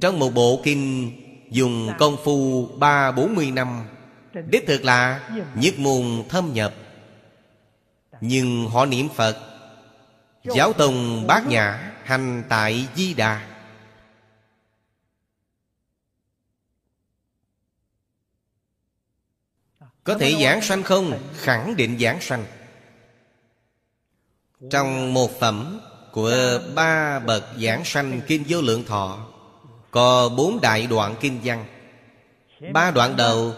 [0.00, 1.12] Trong một bộ kinh
[1.50, 3.86] Dùng công phu ba bốn mươi năm,
[4.50, 6.74] Đích thực là nhất môn thâm nhập.
[8.20, 9.36] Nhưng họ niệm Phật,
[10.54, 13.46] Giáo tông bát nhã Hành tại Di Đà.
[20.04, 21.18] Có thể giảng sanh không?
[21.34, 22.44] Khẳng định giảng sanh.
[24.70, 25.80] Trong một phẩm
[26.12, 29.26] Của ba bậc giảng sanh Kinh Vô Lượng Thọ,
[29.90, 31.66] có bốn đại đoạn kinh văn.
[32.72, 33.54] Ba đoạn đầu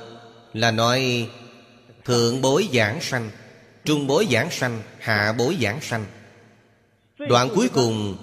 [0.52, 1.30] là nói
[2.04, 3.30] Thượng bối giảng sanh,
[3.84, 6.06] Trung bối giảng sanh, Hạ bối giảng sanh.
[7.18, 8.16] Đoạn cuối cùng,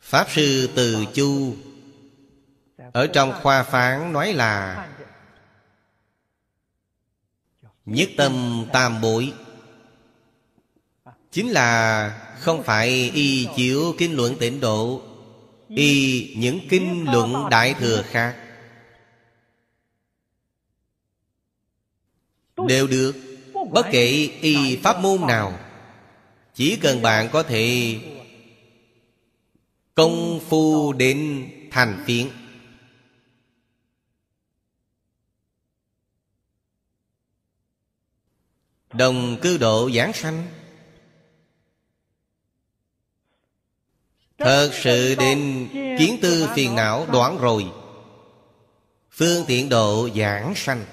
[0.00, 1.54] Pháp sư Từ Chu
[2.92, 4.88] Ở trong khoa phán nói là,
[7.86, 9.32] Nhất tâm tam bối.
[11.32, 15.02] Chính là không phải y chịu kinh luận tịnh độ,
[15.68, 18.36] y những kinh luận đại thừa khác.
[22.68, 23.16] Đều được,
[23.70, 25.58] bất kể y pháp môn nào,
[26.54, 27.96] chỉ cần bạn có thể
[29.94, 32.28] công phu đến thành phiến.
[38.92, 40.46] Đồng cư độ giảng sanh
[44.44, 47.66] Thật sự đến kiến tư phiền não đoán rồi.
[49.10, 50.84] Phương tiện độ giảng sanh.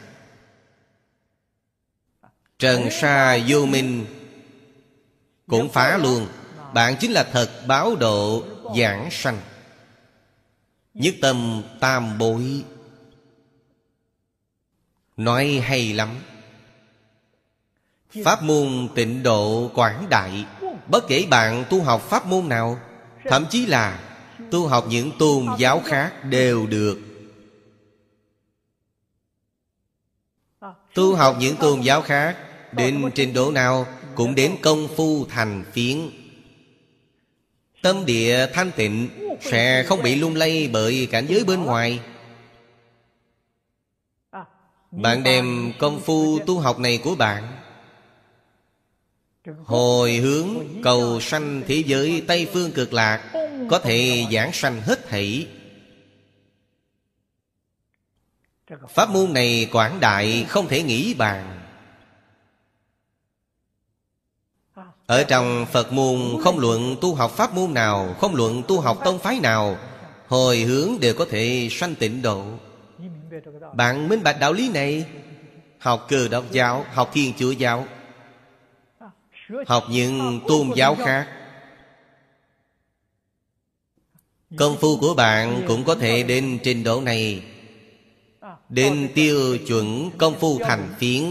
[2.59, 4.05] Trần sa vô minh
[5.47, 6.27] Cũng phá luôn.
[6.73, 8.43] Bạn chính là thật báo độ
[8.77, 9.41] giảng sanh.
[10.93, 12.63] Nhất tâm tam bối.
[15.17, 16.09] Nói hay lắm.
[18.23, 20.45] Pháp môn tịnh độ quảng đại.
[20.87, 22.79] Bất kể bạn tu học pháp môn nào
[23.23, 23.99] Thậm chí là
[24.51, 26.99] tu học những tôn giáo khác đều được.
[30.93, 32.37] Tu học những tôn giáo khác
[32.71, 35.97] Đến trình độ nào Cũng đến công phu thành phiến.
[37.81, 39.09] Tâm địa thanh tịnh
[39.41, 41.99] Sẽ không bị lung lay bởi cảnh giới bên ngoài.
[44.91, 47.58] Bạn đem công phu tu học này của bạn
[49.65, 50.47] Hồi hướng
[50.83, 53.31] cầu sanh thế giới Tây Phương cực lạc,
[53.69, 55.47] Có thể giảng sanh hết thảy.
[58.89, 61.59] Pháp môn này quảng đại, không thể nghĩ bàn.
[65.05, 68.99] Ở trong Phật môn, không luận tu học pháp môn nào, Không luận tu học
[69.05, 69.77] tông phái nào,
[70.27, 72.45] Hồi hướng đều có thể sanh tịnh độ.
[73.75, 75.05] Bạn minh bạch đạo lý này?
[75.79, 77.87] Học cờ độc giáo, Học thiên chúa giáo
[79.67, 81.27] học những tôn giáo khác.
[84.55, 87.43] Công phu của bạn cũng có thể đến trình độ này.
[88.69, 91.23] Đến tiêu chuẩn công phu thành phiến,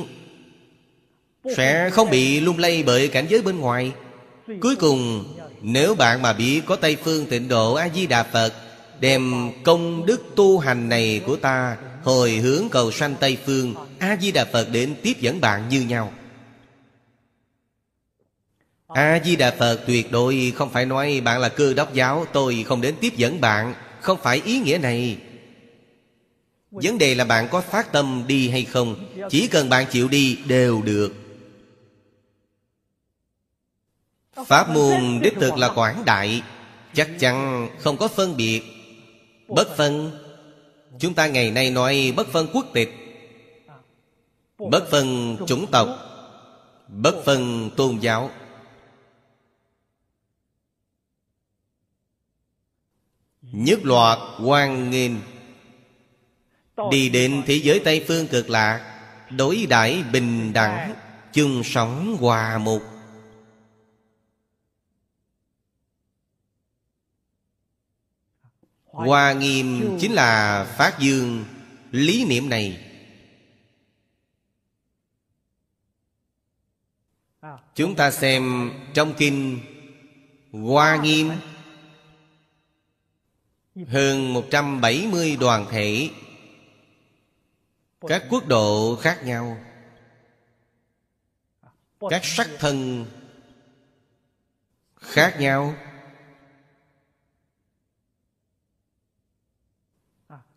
[1.57, 3.93] Sẽ không bị lung lay bởi cảnh giới bên ngoài.
[4.61, 5.25] Cuối cùng,
[5.63, 8.53] Nếu bạn mà biết có Tây Phương tịnh độ A-di-đà Phật,
[9.01, 14.45] Đem công đức tu hành này của ta Hồi hướng cầu sanh Tây Phương A-di-đà
[14.45, 16.13] Phật đến tiếp dẫn bạn như nhau.
[18.89, 22.95] A-di-đà Phật tuyệt đối không phải nói bạn là cơ đốc giáo, Tôi không đến
[23.01, 23.75] tiếp dẫn bạn.
[24.01, 25.19] Không phải ý nghĩa này.
[26.71, 28.97] Vấn đề là bạn có phát tâm đi hay không.
[29.31, 31.15] Chỉ cần bạn chịu đi đều được.
[34.47, 36.43] Pháp môn đích thực là quảng đại.
[36.95, 38.63] Chắc chắn không có phân biệt.
[39.49, 40.11] Bất phân.
[40.99, 42.95] Chúng ta ngày nay nói bất phân quốc tịch.
[44.59, 45.89] Bất phân chủng tộc.
[46.89, 48.31] Bất phân tôn giáo.
[53.53, 55.21] Nhất loạt quan nghiêm.
[56.91, 58.95] Đi đến thế giới Tây Phương cực lạc,
[59.31, 60.95] Đối đãi bình đẳng,
[61.33, 62.83] chung sống hòa mục.
[68.85, 71.45] Hòa nghiêm chính là phát dương,
[71.91, 72.85] lý niệm này.
[77.75, 79.61] Chúng ta xem trong kinh
[80.53, 81.31] Hoa nghiêm.
[83.87, 86.11] Hơn 170 đoàn thể.
[88.01, 89.59] Các quốc độ khác nhau.
[92.01, 93.07] Các sắc thân
[94.97, 95.75] khác nhau.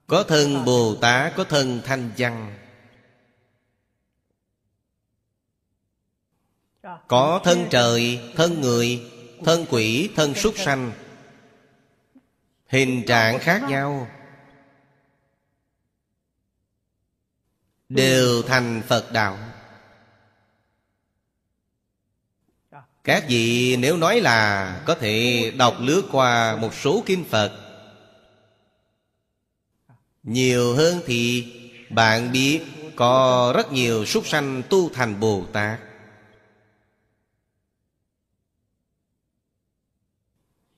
[0.07, 2.57] Có thân Bồ Tát, Có thân Thanh Văn.
[7.07, 9.11] Có thân trời, Thân người,
[9.45, 10.91] Thân quỷ, Thân súc sanh.
[12.72, 14.07] Hình trạng khác nhau.
[17.89, 19.38] Đều thành Phật Đạo.
[23.03, 27.52] Các vị nếu nói là Có thể đọc lướt qua một số kinh Phật,
[30.23, 31.53] nhiều hơn thì
[31.89, 32.61] bạn biết
[32.95, 35.80] có rất nhiều súc sanh tu thành Bồ Tát.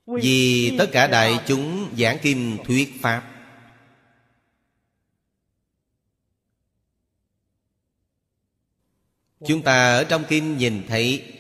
[0.06, 3.30] Vì tất cả đại chúng giảng kinh thuyết Pháp.
[9.48, 11.34] Chúng ta ở trong kinh nhìn thấy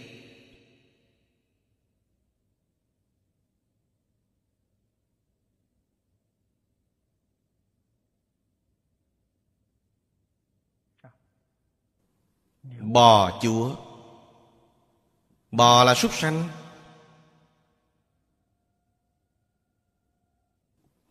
[12.79, 13.75] Bò chúa.
[15.51, 16.49] Bò là súc sanh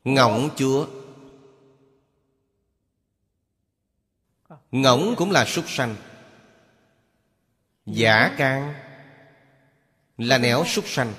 [0.04, 0.86] Ngỗng chúa.
[4.70, 5.96] Ngỗng cũng là súc sanh.
[7.86, 8.74] Giả can
[10.18, 11.14] Là nẻo súc sanh.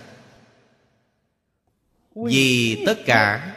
[2.16, 3.56] Vì tất cả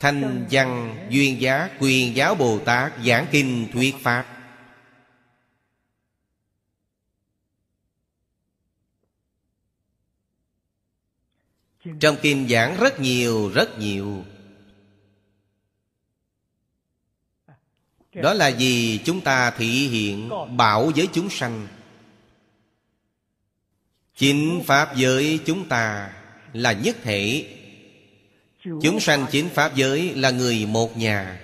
[0.00, 4.41] Thanh văn, duyên giá, quyền giáo Bồ Tát Giảng kinh thuyết Pháp.
[12.00, 14.24] Trong kinh giảng rất nhiều rất nhiều.
[18.14, 21.68] Đó là vì chúng ta thị hiện bảo với chúng sanh.
[24.16, 26.12] Chính Pháp giới chúng ta
[26.52, 27.46] là nhất thể.
[28.64, 31.40] Chúng sanh chính Pháp giới là người một nhà.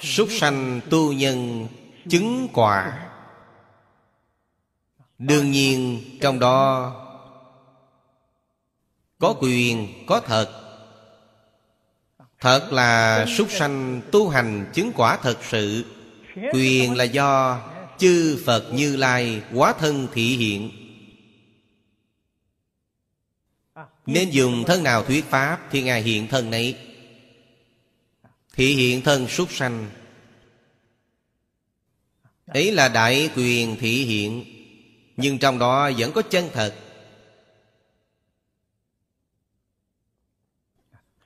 [0.00, 1.66] Súc sanh tu nhân
[2.08, 3.08] chứng quả.
[5.18, 6.92] Đương nhiên trong đó
[9.18, 10.48] Có quyền, có thật.
[12.40, 15.84] Thật là súc sanh tu hành chứng quả thật sự.
[16.52, 17.60] Quyền là do
[18.00, 20.70] chư Phật Như Lai quá thân thị hiện.
[24.06, 26.76] Nên dùng thân nào thuyết Pháp Thì Ngài hiện thân này
[28.54, 29.90] Thị hiện thân súc sanh.
[32.46, 34.44] Ấy là đại quyền thị hiện,
[35.16, 36.74] Nhưng trong đó vẫn có chân thật.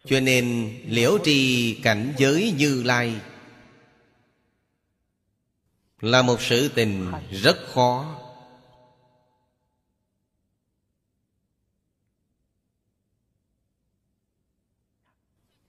[0.04, 3.14] Cho nên liễu trì cảnh giới như lai
[6.04, 8.20] là một sự tình rất khó.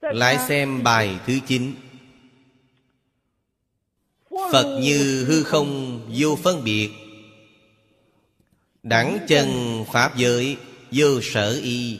[0.01, 1.75] Lại xem bài thứ 9
[4.51, 6.89] Phật như hư không vô phân biệt.
[8.83, 9.49] Đẳng chân
[9.91, 10.57] Pháp giới,
[10.91, 11.99] vô sở y.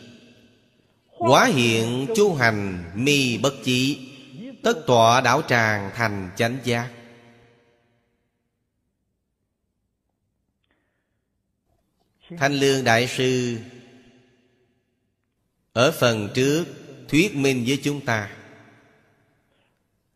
[1.18, 4.10] Quá hiện chu hành mi bất chí.
[4.64, 6.95] Tất tọa đảo tràng thành chánh giác.
[12.40, 13.58] Thanh Lương Đại Sư.
[15.74, 16.66] Ở phần trước,
[17.08, 18.32] thuyết minh với chúng ta.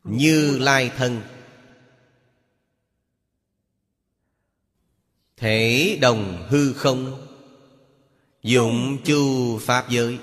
[0.03, 1.21] Như Lai Thân.
[5.37, 7.27] Thể đồng hư không?
[8.43, 10.19] Dụng chu Pháp giới.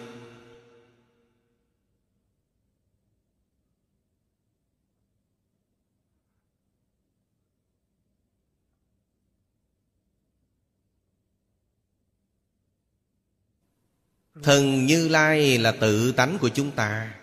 [14.47, 17.15] Thần Như Lai là tự tánh của chúng ta.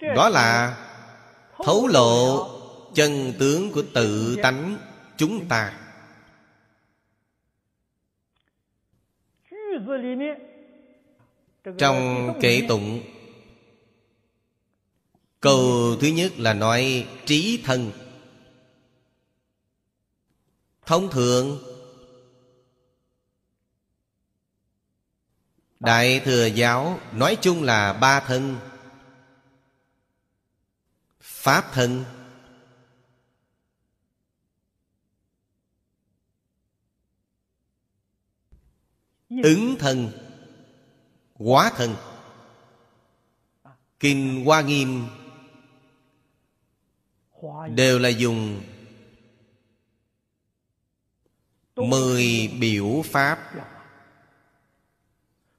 [0.00, 0.76] Đó là
[1.64, 2.48] thấu lộ
[2.94, 4.78] chân tướng của tự tánh
[5.16, 5.78] chúng ta.
[11.78, 13.02] Trong kệ tụng,
[15.40, 17.90] Câu thứ nhất là nói trí thân.
[20.92, 21.58] Thông thường.
[25.80, 28.58] Đại Thừa Giáo nói chung là ba thân.
[31.20, 32.04] Pháp thân.
[39.28, 40.10] Ứng thân.
[41.34, 41.96] Quá thân.
[44.00, 45.06] Kinh Hoa Nghiêm.
[47.74, 48.60] Đều là dùng
[51.76, 53.38] Mười biểu pháp.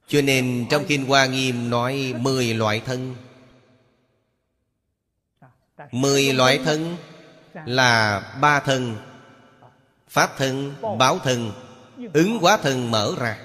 [0.08, 3.16] Cho nên trong Kinh Hoa Nghiêm nói Mười loại thân.
[5.92, 6.98] Mười loại thân
[7.66, 8.98] Là ba thân
[10.08, 11.52] Pháp thân, báo thân
[12.14, 13.40] Ứng quá thân mở ra.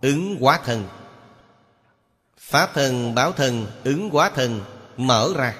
[0.00, 0.88] Ứng quá thân.
[2.38, 4.60] Pháp thân, báo thân, ứng quá thân
[4.96, 5.54] Mở ra.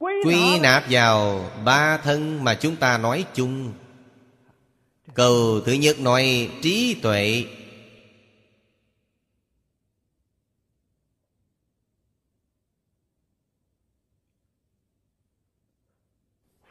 [0.00, 3.72] Quy nạp vào ba thân mà chúng ta nói chung.
[5.14, 7.44] Câu thứ nhất nói trí tuệ.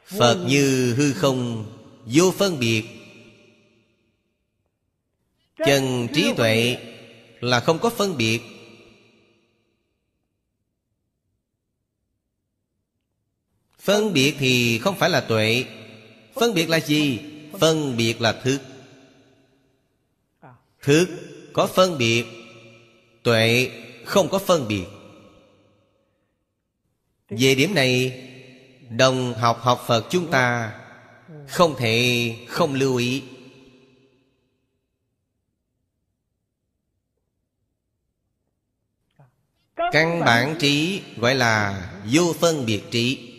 [0.06, 1.66] Phật như hư không
[2.06, 2.84] Vô phân biệt.
[5.66, 6.78] Chân trí tuệ
[7.40, 8.59] Là không có phân biệt
[13.80, 15.64] Phân biệt thì không phải là tuệ.
[16.34, 17.18] Phân biệt là gì?
[17.60, 18.58] Phân biệt là thức.
[20.82, 21.08] Thức
[21.52, 22.24] có phân biệt,
[23.22, 23.70] Tuệ
[24.04, 24.84] không có phân biệt.
[27.28, 28.26] Về điểm này,
[28.90, 30.74] Đồng học học Phật chúng ta
[31.48, 33.22] Không thể không lưu ý.
[39.92, 43.29] Căn bản trí gọi là vô phân biệt trí.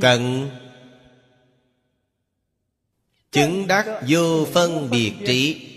[0.00, 0.50] Cận
[3.32, 5.68] Chứng đắc vô phân biệt trí,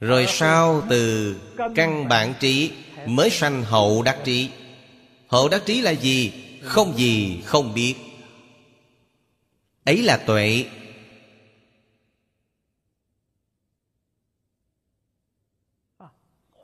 [0.00, 1.36] Rồi sau từ
[1.74, 2.70] căn bản trí
[3.06, 4.50] Mới sanh hậu đắc trí.
[5.28, 6.32] Hậu đắc trí là gì?
[6.62, 7.94] Không gì không biết.
[9.84, 10.64] Ấy là tuệ.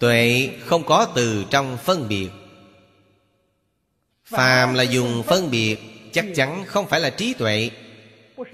[0.00, 2.28] Tuệ không có từ trong phân biệt.
[4.24, 7.70] Phàm là dùng phân biệt Chắc chắn không phải là trí tuệ.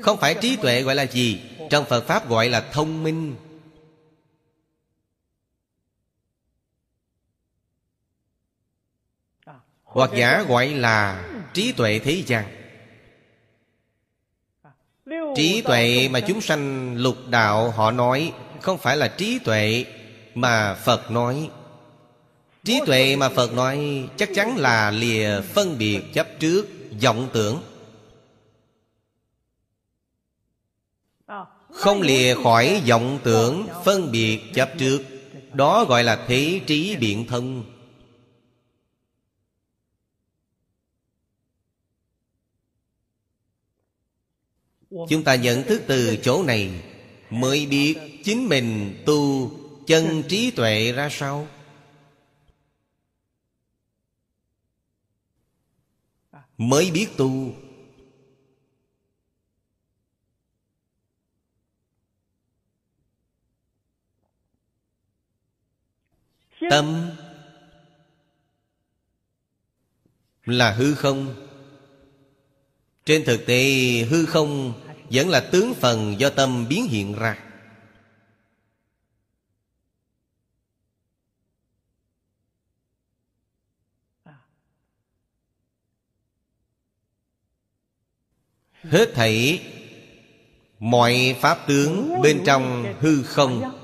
[0.01, 1.40] Không phải trí tuệ gọi là gì?
[1.70, 3.36] Trong Phật Pháp gọi là thông minh.
[9.82, 12.44] Hoặc giả gọi là trí tuệ thế gian.
[15.36, 19.85] Trí tuệ mà chúng sanh lục đạo, họ nói, Không phải là trí tuệ
[20.35, 21.51] mà Phật nói.
[22.64, 26.66] Trí tuệ mà Phật nói Chắc chắn là lìa phân biệt chấp trước
[27.02, 27.62] vọng tưởng.
[31.70, 35.02] Không lìa khỏi vọng tưởng phân biệt chấp trước.
[35.52, 37.64] Đó gọi là thế trí biện thân.
[44.90, 46.70] Chúng ta nhận thức từ chỗ này,
[47.30, 49.50] Mới biết chính mình tu
[49.86, 51.46] chân trí tuệ ra sao?
[56.59, 57.52] mới biết tu.
[66.70, 67.10] Tâm
[70.44, 71.35] là hư không?
[73.05, 73.62] Trên thực tế,
[74.10, 74.72] hư không
[75.10, 77.43] vẫn là tướng phần do tâm biến hiện ra.
[88.94, 89.60] Hết thảy,
[90.78, 93.78] Mọi pháp tướng bên trong hư không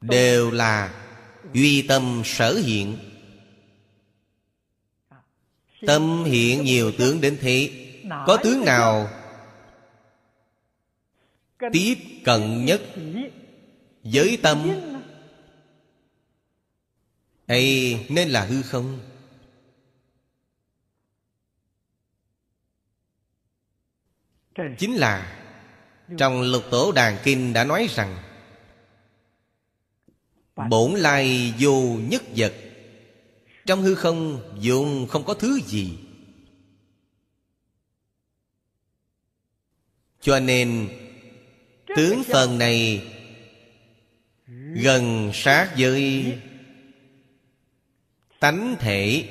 [0.00, 1.04] Đều là
[1.52, 2.98] duy tâm sở hiện.
[5.86, 7.70] Tâm hiện nhiều tướng đến thế,
[8.26, 9.08] Có tướng nào
[11.72, 12.80] Tiếp cận nhất?
[14.04, 14.70] Với tâm
[17.46, 18.98] ấy nên là hư không?
[24.78, 25.36] Chính là
[26.18, 28.22] Trong lục tổ đàn kinh đã nói rằng,
[30.68, 32.54] Bổn lai vô nhất vật.
[33.66, 35.98] Trong hư không dùng không có thứ gì.
[40.20, 40.88] Cho nên,
[41.96, 43.06] Tướng phần này
[44.74, 46.38] Gần sát với
[48.40, 49.24] Tánh thể.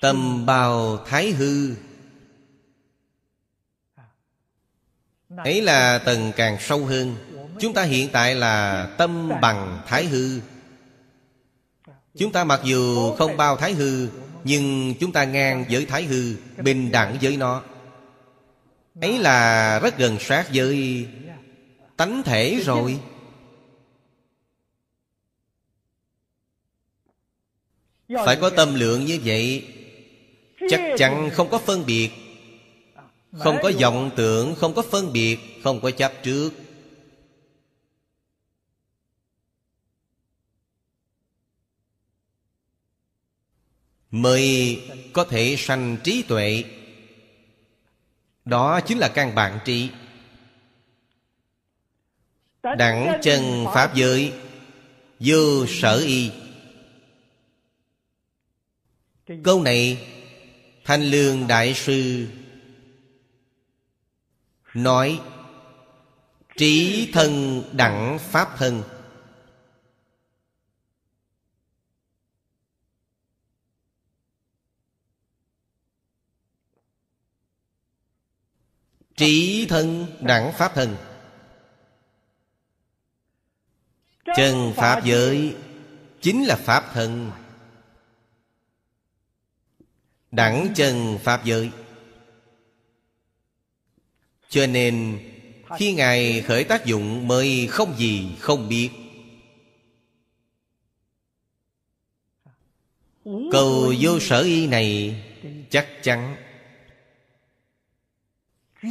[0.00, 1.74] Tâm bào thái hư.
[5.36, 7.16] Ấy là tầng càng sâu hơn.
[7.60, 10.40] Chúng ta hiện tại là tâm bằng thái hư.
[12.16, 14.08] Chúng ta mặc dù không bao thái hư,
[14.44, 17.62] Nhưng chúng ta ngang với thái hư, Bình đẳng với nó.
[19.00, 21.06] Ấy là rất gần sát với
[21.96, 23.00] Tánh thể rồi.
[28.08, 29.74] Phải có tâm lượng như vậy
[30.68, 32.10] Chắc chắn không có phân biệt.
[33.32, 36.50] Không có vọng tưởng, Không có phân biệt, Không có chấp trước.
[44.10, 44.80] Mới
[45.12, 46.64] có thể sanh trí tuệ.
[48.44, 49.90] Đó chính là căn bản trí.
[52.62, 54.32] Đẳng chân Pháp giới,
[55.20, 56.30] Vô sở y.
[59.44, 60.06] Câu này
[60.88, 62.26] Thanh Lương Đại Sư.
[64.74, 65.20] Nói,
[66.56, 68.82] Trí thân đẳng Pháp thân.
[79.16, 80.96] Trí thân đẳng Pháp thân.
[84.36, 85.56] Chân Pháp giới
[86.20, 87.30] Chính là Pháp thân.
[90.30, 91.70] Đẳng chân Pháp giới.
[94.48, 95.18] Cho nên,
[95.78, 98.90] Khi Ngài khởi tác dụng Mới không gì không biết.
[103.52, 105.16] Cầu vô sở y này
[105.70, 106.36] Chắc chắn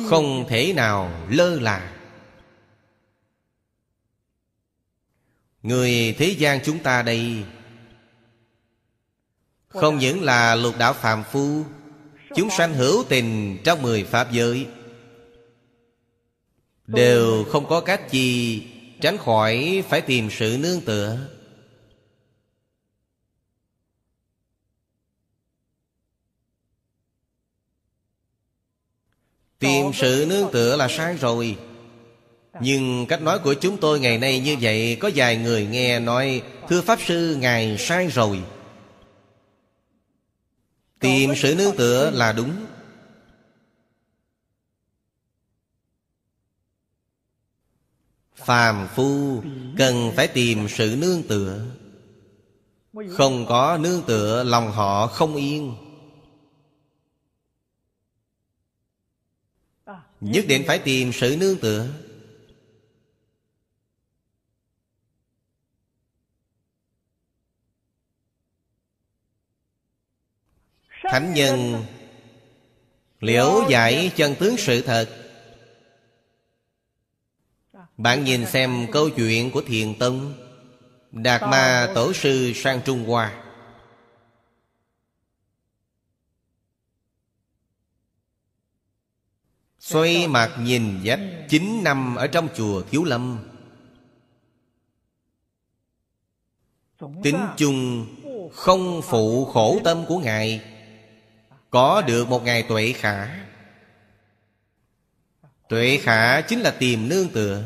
[0.09, 1.93] Không thể nào lơ là.
[5.64, 7.43] Người thế gian chúng ta đây
[9.81, 11.63] không những là lục đạo phàm phu,
[12.35, 14.67] Chúng sanh hữu tình trong mười pháp giới.
[16.87, 18.63] Đều không có cách gì
[19.01, 21.17] Tránh khỏi phải tìm sự nương tựa.
[29.59, 31.57] Tìm sự nương tựa là sai rồi.
[32.61, 36.41] Nhưng cách nói của chúng tôi ngày nay như vậy, Có vài người nghe nói,
[36.69, 38.41] Thưa Pháp Sư, Ngài sai rồi.
[40.99, 42.65] Tìm sự nương tựa là đúng.
[48.35, 49.43] Phàm phu
[49.77, 51.65] cần phải tìm sự nương tựa.
[53.09, 55.75] Không có nương tựa, lòng họ không yên.
[60.21, 61.87] Nhất định phải tìm sự nương tựa.
[71.09, 71.85] Thánh nhân,
[73.19, 75.09] Liễu giải chân tướng sự thật.
[77.97, 80.34] Bạn nhìn xem câu chuyện của Thiền Tông,
[81.11, 83.43] Đạt Ma Tổ Sư sang Trung Hoa.
[89.79, 91.19] Xoay mặt nhìn dách
[91.49, 93.49] Chín năm ở trong chùa Thiếu Lâm.
[97.23, 98.07] Tính chung,
[98.53, 100.76] Không phụ khổ tâm của Ngài
[101.69, 103.45] có được một ngày tuệ khả.
[105.69, 107.64] Tuệ khả chính là tìm nương tựa.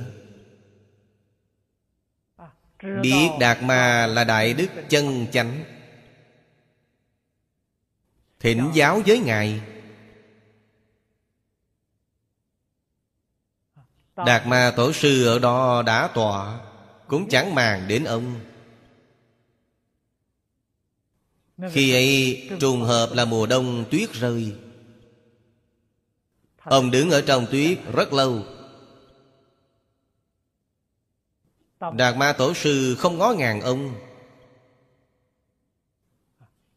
[3.01, 5.63] Biết Đạt Ma là đại đức chân chánh.
[8.39, 9.61] Thỉnh giáo với Ngài.
[14.15, 16.59] Đạt Ma Tổ Sư ở đó đã tọa,
[17.07, 18.50] Cũng chẳng màng đến ông.
[21.69, 24.53] Khi ấy trùng hợp là mùa đông tuyết rơi.
[26.63, 28.43] Ông đứng ở trong tuyết rất lâu.
[31.93, 33.95] Đạt Ma Tổ Sư không ngó ngàng ông.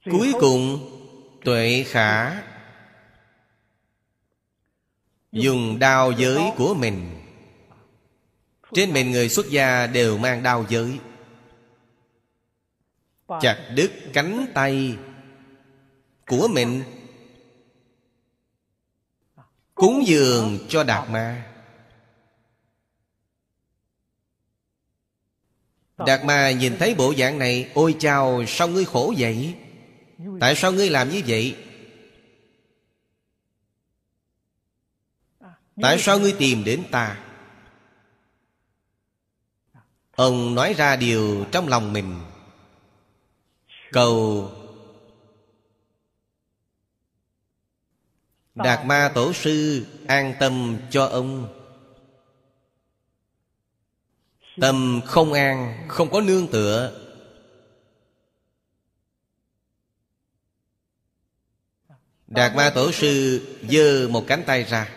[0.05, 0.91] Cuối cùng
[1.45, 2.43] Tuệ Khả
[5.33, 7.11] Dùng đao giới của mình.
[8.73, 10.99] Trên mình người xuất gia đều mang đao giới
[13.29, 14.99] Chặt đứt cánh tay
[16.27, 16.83] Của mình.
[19.75, 21.55] Cúng dường cho Đạt Ma.
[25.99, 29.55] Đạt Ma nhìn thấy bộ dạng này, Ôi chào sao ngươi khổ vậy?
[30.41, 31.57] Tại sao ngươi làm như vậy?
[35.83, 37.21] Tại sao ngươi tìm đến ta?
[40.13, 42.21] Ông nói ra điều trong lòng mình.
[43.95, 44.51] Cầu.
[48.55, 51.49] Đạt ma tổ sư an tâm cho ông.
[54.61, 57.01] Tâm không an, Không có nương tựa.
[62.27, 64.89] Đạt ma tổ sư giơ một cánh tay ra.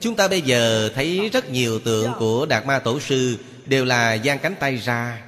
[0.00, 4.18] Chúng ta bây giờ thấy rất nhiều tượng của Đạt ma tổ sư Đều là
[4.18, 5.25] giang cánh tay ra.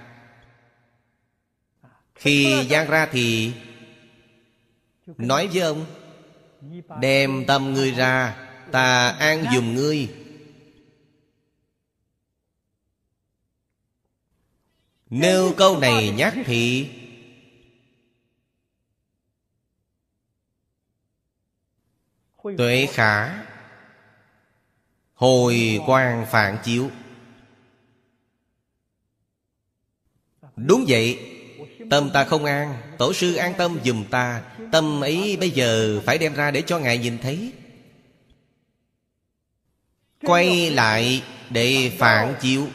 [2.19, 3.53] Khi giang ra thì
[5.07, 5.87] Nói với ông,
[7.01, 8.37] Đem tâm ngươi ra,
[8.73, 10.09] Ta an dùng ngươi.
[15.11, 16.91] Nêu câu này nhắc thì
[22.59, 23.45] Tuệ khả
[25.15, 26.91] Hồi quang phản chiếu.
[30.57, 31.38] Đúng vậy.
[31.91, 34.43] Tâm ta không an, Tổ sư an tâm dùm ta.
[34.73, 37.53] Tâm ấy bây giờ phải đem ra để cho Ngài nhìn thấy.
[40.23, 42.67] Quay lại để phản chiếu.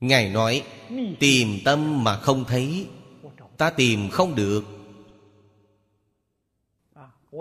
[0.00, 0.64] Ngài nói,
[1.20, 2.86] Tìm tâm mà không thấy,
[3.56, 4.64] Ta tìm không được.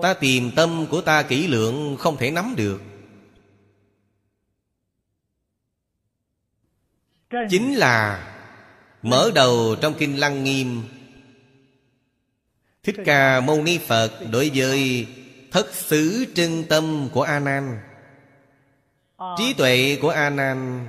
[0.02, 2.82] Ta tìm tâm của ta kỹ lượng Không thể nắm được.
[7.50, 8.34] Chính là
[9.02, 10.84] Mở đầu trong Kinh Lăng Nghiêm.
[12.84, 15.08] Thích Ca Mâu Ni Phật Đối với
[15.52, 17.80] thất xứ trân tâm của A Nan.
[19.38, 20.88] Trí tuệ của A Nan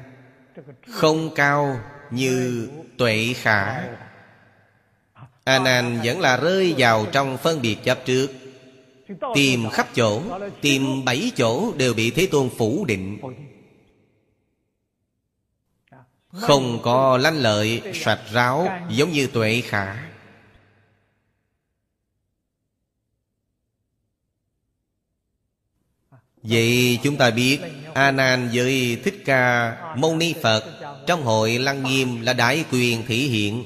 [0.90, 1.80] Không cao
[2.10, 2.68] như
[2.98, 3.82] tuệ khả.
[5.44, 8.30] A Nan vẫn là rơi vào trong phân biệt chấp trước.
[9.34, 10.22] Tìm khắp chỗ,
[10.60, 13.18] Tìm bảy chỗ đều bị Thế Tôn phủ định.
[16.32, 19.96] Không có lanh lợi sạch ráo, Giống như tuệ khả.
[26.42, 27.58] Vậy chúng ta biết
[27.94, 30.64] A Nan với Thích Ca, Mâu Ni Phật,
[31.06, 33.64] Trong hội Lăng Nghiêm là đại quyền thể hiện.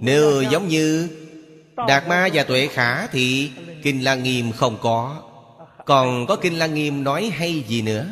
[0.00, 1.08] Nếu giống như
[1.88, 3.50] Đạt Ma và Tuệ Khả Thì
[3.82, 5.22] Kinh Lăng Nghiêm không có.
[5.84, 8.06] Còn có Kinh Lăng Nghiêm nói hay gì nữa?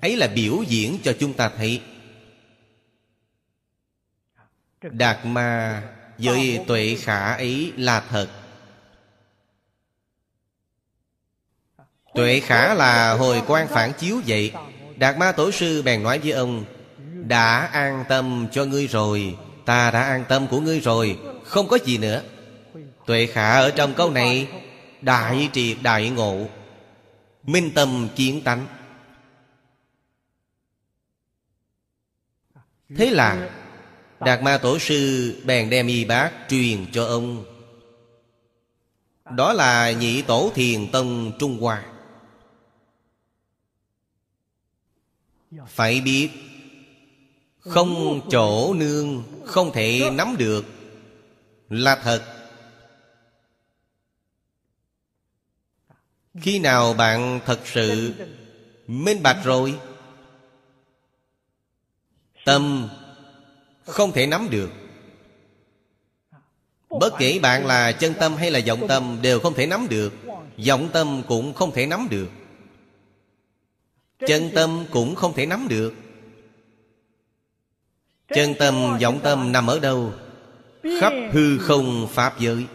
[0.00, 1.80] Ấy là biểu diễn cho chúng ta thấy.
[4.92, 5.82] Đạt Ma
[6.18, 8.28] với Tuệ Khả ấy là thật.
[12.14, 14.52] Tuệ khả là hồi quan phản chiếu vậy.
[14.96, 16.64] Đạt ma tổ sư bèn nói với ông,
[17.26, 19.36] Đã an tâm cho ngươi rồi.
[19.64, 21.18] Ta đã an tâm của ngươi rồi.
[21.44, 22.22] Không có gì nữa.
[23.06, 24.48] Tuệ khả ở trong câu này,
[25.00, 26.46] Đại triệt đại ngộ.
[27.42, 28.66] Minh tâm chiến tánh.
[32.96, 33.50] Thế là
[34.20, 37.44] Đạt ma tổ sư bèn đem y bác truyền cho ông.
[39.36, 41.84] Đó là nhị tổ thiền tông Trung Hoa.
[45.66, 46.30] Phải biết,
[47.58, 50.64] Không chỗ nương Không thể nắm được,
[51.68, 52.22] Là thật.
[56.40, 58.14] Khi nào bạn thật sự
[58.86, 59.78] Minh bạch rồi?
[62.44, 62.88] Tâm
[63.86, 64.70] không thể nắm được.
[67.00, 70.12] Bất kể bạn là chân tâm hay là vọng tâm, Đều không thể nắm được.
[70.68, 72.28] Vọng tâm cũng không thể nắm được.
[74.26, 75.94] Chân tâm cũng không thể nắm được.
[78.28, 80.12] Chân tâm, vọng tâm nằm ở đâu?
[81.00, 82.66] Khắp hư không Pháp giới.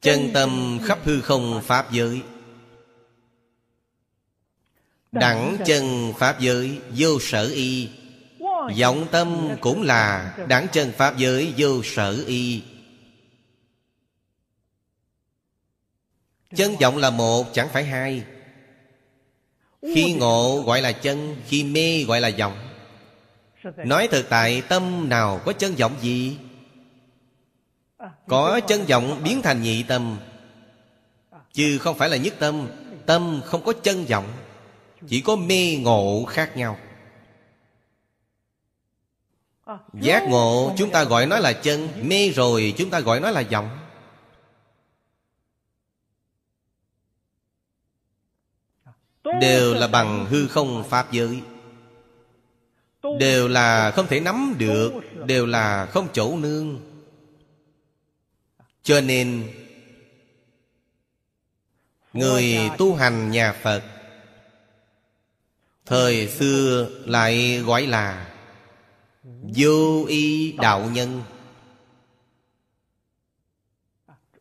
[0.00, 2.22] Chân tâm, khắp hư không Pháp giới.
[5.12, 7.88] Đẳng chân Pháp giới, Vô sở y
[8.78, 12.62] vọng tâm cũng là Đẳng chân Pháp giới vô sở y.
[16.56, 18.22] Chân vọng là một, chẳng phải hai.
[19.82, 22.56] Khi ngộ gọi là chân, Khi mê gọi là vọng.
[23.76, 26.36] Nói thực tại, tâm nào có chân vọng gì?
[28.26, 30.16] Có chân vọng biến thành nhị tâm.
[31.52, 32.68] Chứ không phải là nhất tâm
[33.06, 34.32] Tâm không có chân vọng,
[35.08, 36.78] Chỉ có mê ngộ khác nhau.
[39.92, 43.44] Giác ngộ chúng ta gọi nó là chân Mê rồi chúng ta gọi nó là
[43.50, 43.78] vọng
[49.40, 51.42] Đều là bằng hư không Pháp giới.
[53.18, 54.92] Đều là không thể nắm được
[55.26, 56.80] Đều là không chỗ nương.
[58.82, 59.52] Cho nên
[62.12, 63.82] Người tu hành nhà Phật
[65.86, 68.35] Thời xưa lại gọi là
[69.56, 71.22] Vô y đạo nhân.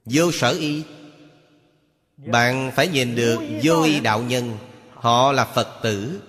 [0.06, 0.84] Vô sở y.
[2.18, 4.57] Bạn phải nhìn được vô y đạo nhân.
[4.94, 6.22] Họ là Phật tử.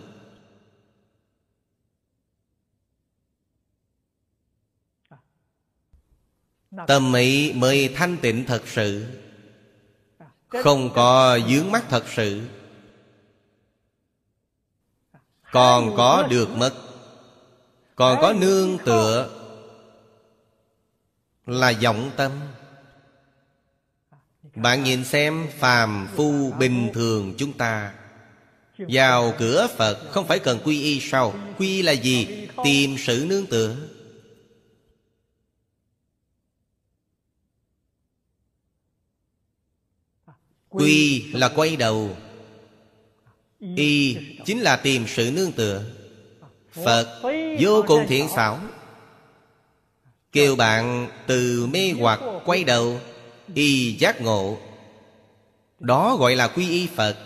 [6.87, 9.07] Tâm mỹ mới thanh tịnh thật sự.
[10.49, 12.43] Không có dướng mắt thật sự.
[15.53, 16.86] Còn có được mất.
[17.97, 19.37] Còn có nương tựa
[21.47, 22.33] Là vọng tâm.
[24.55, 27.95] Bạn nhìn xem phàm phu bình thường chúng ta.
[28.79, 31.35] Vào cửa Phật không phải cần quy y sao?
[31.59, 32.49] Quy là gì?
[32.65, 33.77] Tìm sự nương tựa.
[40.69, 42.17] Quy là quay đầu.
[43.77, 45.96] Y chính là tìm sự nương tựa
[46.85, 47.23] Phật
[47.61, 48.59] vô cùng thiện xảo.
[50.33, 53.01] Kêu bạn từ mê hoặc quay đầu,
[53.55, 54.59] Y giác ngộ.
[55.81, 57.17] Đó gọi là quy y Phật.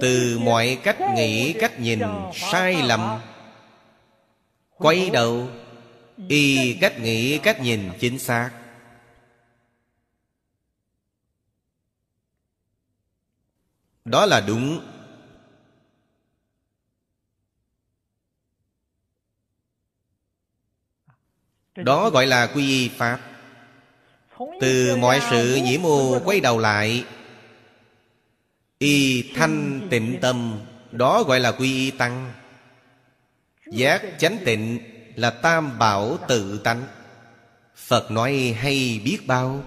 [0.00, 2.00] Từ mọi cách nghĩ, cách nhìn
[2.34, 3.20] sai lầm,
[4.76, 5.48] quay đầu,
[6.28, 8.50] y cách nghĩ, cách nhìn chính xác.
[14.04, 14.91] Đó là đúng.
[21.76, 23.20] Đó gọi là quy y pháp.
[24.60, 27.04] Từ mọi sự nhiễm ô quay đầu lại.
[28.78, 30.60] Y thanh tịnh tâm.
[30.90, 32.32] Đó gọi là quy y tăng.
[33.66, 34.78] Giác chánh tịnh
[35.14, 36.82] Là tam bảo tự tánh.
[37.76, 39.62] Phật nói hay biết bao.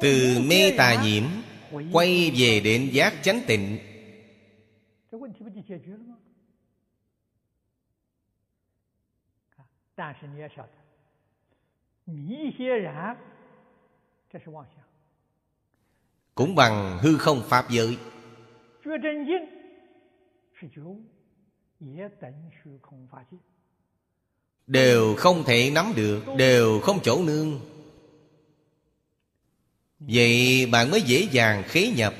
[0.00, 1.24] Từ mê tà nhiễm
[1.92, 3.78] Quay về đến giác chánh tịnh
[16.34, 17.98] cũng bằng hư không pháp giới.
[24.66, 27.60] Đều không thể nắm được đều không chỗ nương.
[29.98, 32.14] Vậy bạn mới dễ dàng khế nhập.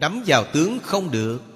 [0.00, 1.49] Đắm vào tướng không được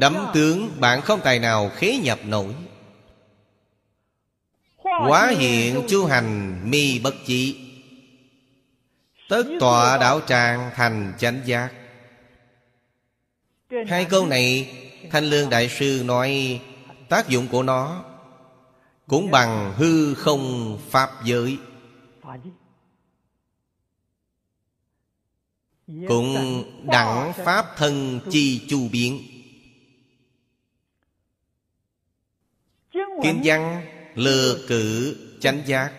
[0.00, 2.54] đắm tướng bạn không tài nào khế nhập nổi.
[5.08, 7.66] Quá hiện chu hành mi bất chí
[9.28, 11.70] Tất tọa đạo tràng thành chánh giác.
[13.88, 14.72] Hai câu này
[15.10, 16.60] Thanh Lương Đại Sư nói
[17.08, 18.04] Tác dụng của nó
[19.06, 21.58] Cũng bằng hư không Pháp giới.
[26.08, 29.35] Cũng đẳng Pháp thân chi chu biến
[33.26, 35.92] kiến văn, Lừa cử, chánh giác,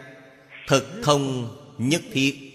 [0.68, 2.48] Thực thông nhất thiết.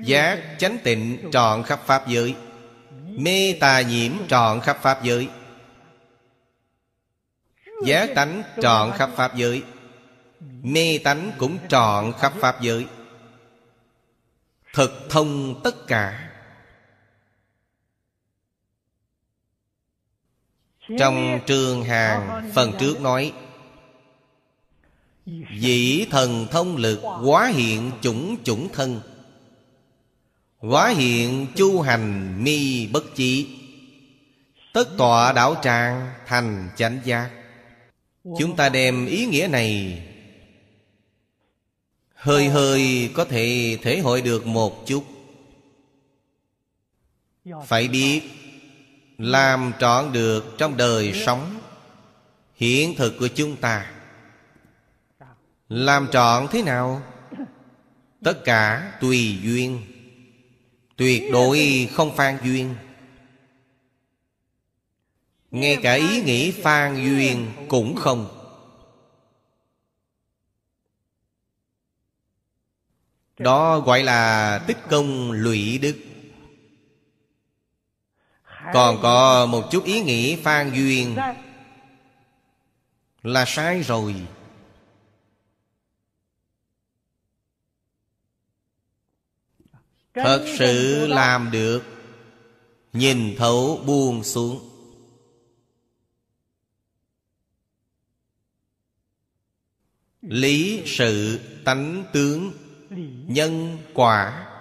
[0.00, 2.34] Giác chánh tịnh trọn khắp Pháp giới.
[3.06, 5.28] Mê tà nhiễm trọn khắp Pháp giới.
[7.84, 9.62] Giác tánh trọn khắp Pháp giới.
[10.62, 12.86] Mê tánh cũng trọn khắp Pháp giới.
[14.74, 16.31] Thực thông tất cả.
[20.98, 23.32] Trong trường hàng, phần trước nói,
[25.60, 29.00] Dĩ thần thông lực quá hiện chủng chủng thân
[30.60, 33.46] quá hiện chu hành mi bất chí
[34.72, 37.30] Tất tọa đảo tràng thành chánh giác.
[38.38, 40.02] Chúng ta đem ý nghĩa này,
[42.14, 45.04] Hơi hơi có thể thể hội được một chút.
[47.66, 48.22] Phải biết
[49.22, 51.60] làm trọn được trong đời sống.
[52.54, 53.92] Hiện thực của chúng ta.
[55.68, 57.02] Làm trọn thế nào?
[58.24, 59.82] Tất cả tùy duyên.
[60.96, 62.74] Tuyệt đối không phan duyên.
[65.50, 68.48] Ngay cả ý nghĩ phan duyên cũng không.
[73.38, 75.96] Đó gọi là tích công lụy đức.
[78.72, 81.16] Còn có một chút ý nghĩ phan duyên.
[83.22, 84.14] Là sai rồi.
[90.14, 91.82] Thật sự làm được.
[92.92, 94.68] Nhìn thấu buông xuống.
[100.22, 102.52] Lý sự tánh tướng.
[103.26, 104.51] Nhân quả.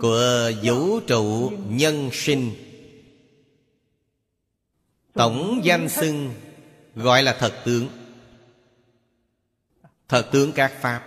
[0.00, 2.54] Của vũ trụ nhân sinh.
[5.14, 6.34] Tổng danh xưng
[6.94, 7.88] Gọi là thật tướng.
[10.08, 11.02] Thật tướng các Pháp.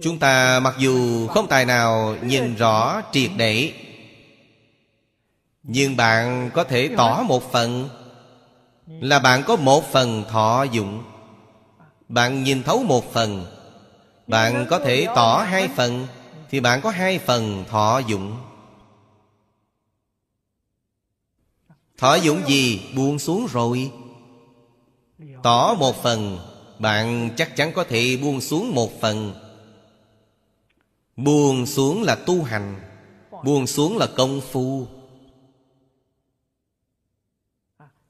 [0.00, 3.72] Chúng ta mặc dù không tài nào nhìn rõ triệt để,
[5.62, 7.88] Nhưng bạn có thể tỏ một phần
[8.86, 11.04] là bạn có một phần thọ dụng.
[12.08, 13.46] Bạn nhìn thấu một phần
[14.32, 16.06] bạn có thể tỏ hai phần,
[16.50, 18.36] thì bạn có hai phần thọ dụng.
[21.98, 22.80] Thọ dụng gì?
[22.96, 23.90] Buông xuống rồi.
[25.42, 26.38] Tỏ một phần,
[26.78, 29.34] bạn chắc chắn có thể buông xuống một phần.
[31.16, 32.80] Buông xuống là tu hành,
[33.44, 34.86] buông xuống là công phu.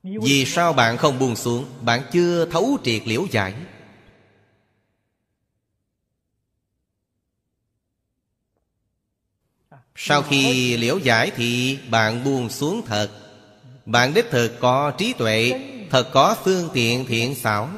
[0.02, 1.64] Vì sao bạn không buông xuống?
[1.80, 3.54] Bạn chưa thấu triệt liễu giải.
[10.04, 13.10] Sau khi liễu giải thì bạn buông xuống thật.
[13.86, 17.70] Bạn đích thực có trí tuệ, Thật có phương tiện thiện xảo.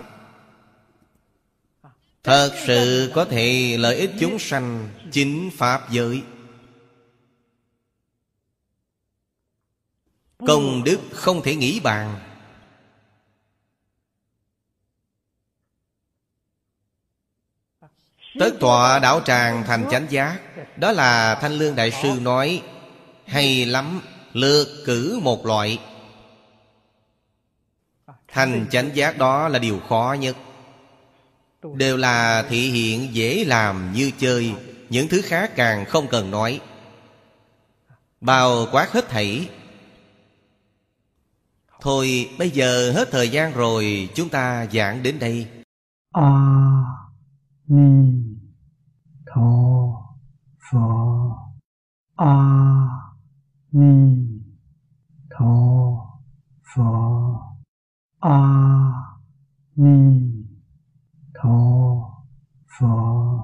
[2.22, 6.22] Thật sự có thể lợi ích chúng sanh, Chính Pháp giới.
[10.46, 12.20] Công đức không thể nghĩ bàn.
[18.38, 20.40] Tất tọa đảo tràng thành chánh giác.
[20.77, 22.62] Đó là Thanh Lương Đại Sư nói,
[23.27, 24.01] Hay lắm
[24.32, 25.78] Lược cử một loại.
[28.28, 30.36] Thành chánh giác đó là điều khó nhất.
[31.74, 34.53] Đều là thị hiện dễ làm như chơi,
[34.89, 36.61] Những thứ khác càng không cần nói.
[38.20, 39.49] Bao quát hết thảy.
[41.81, 45.47] Thôi, bây giờ hết thời gian rồi, Chúng ta giảng đến đây.
[46.12, 46.23] A
[47.69, 48.24] Ni
[50.65, 51.53] 佛
[52.15, 53.15] 阿
[53.69, 54.43] 弥
[55.28, 56.23] 陀
[56.62, 57.59] 佛。
[58.20, 59.20] 阿
[59.74, 60.49] 弥
[61.35, 62.24] 陀
[62.66, 63.35] 佛。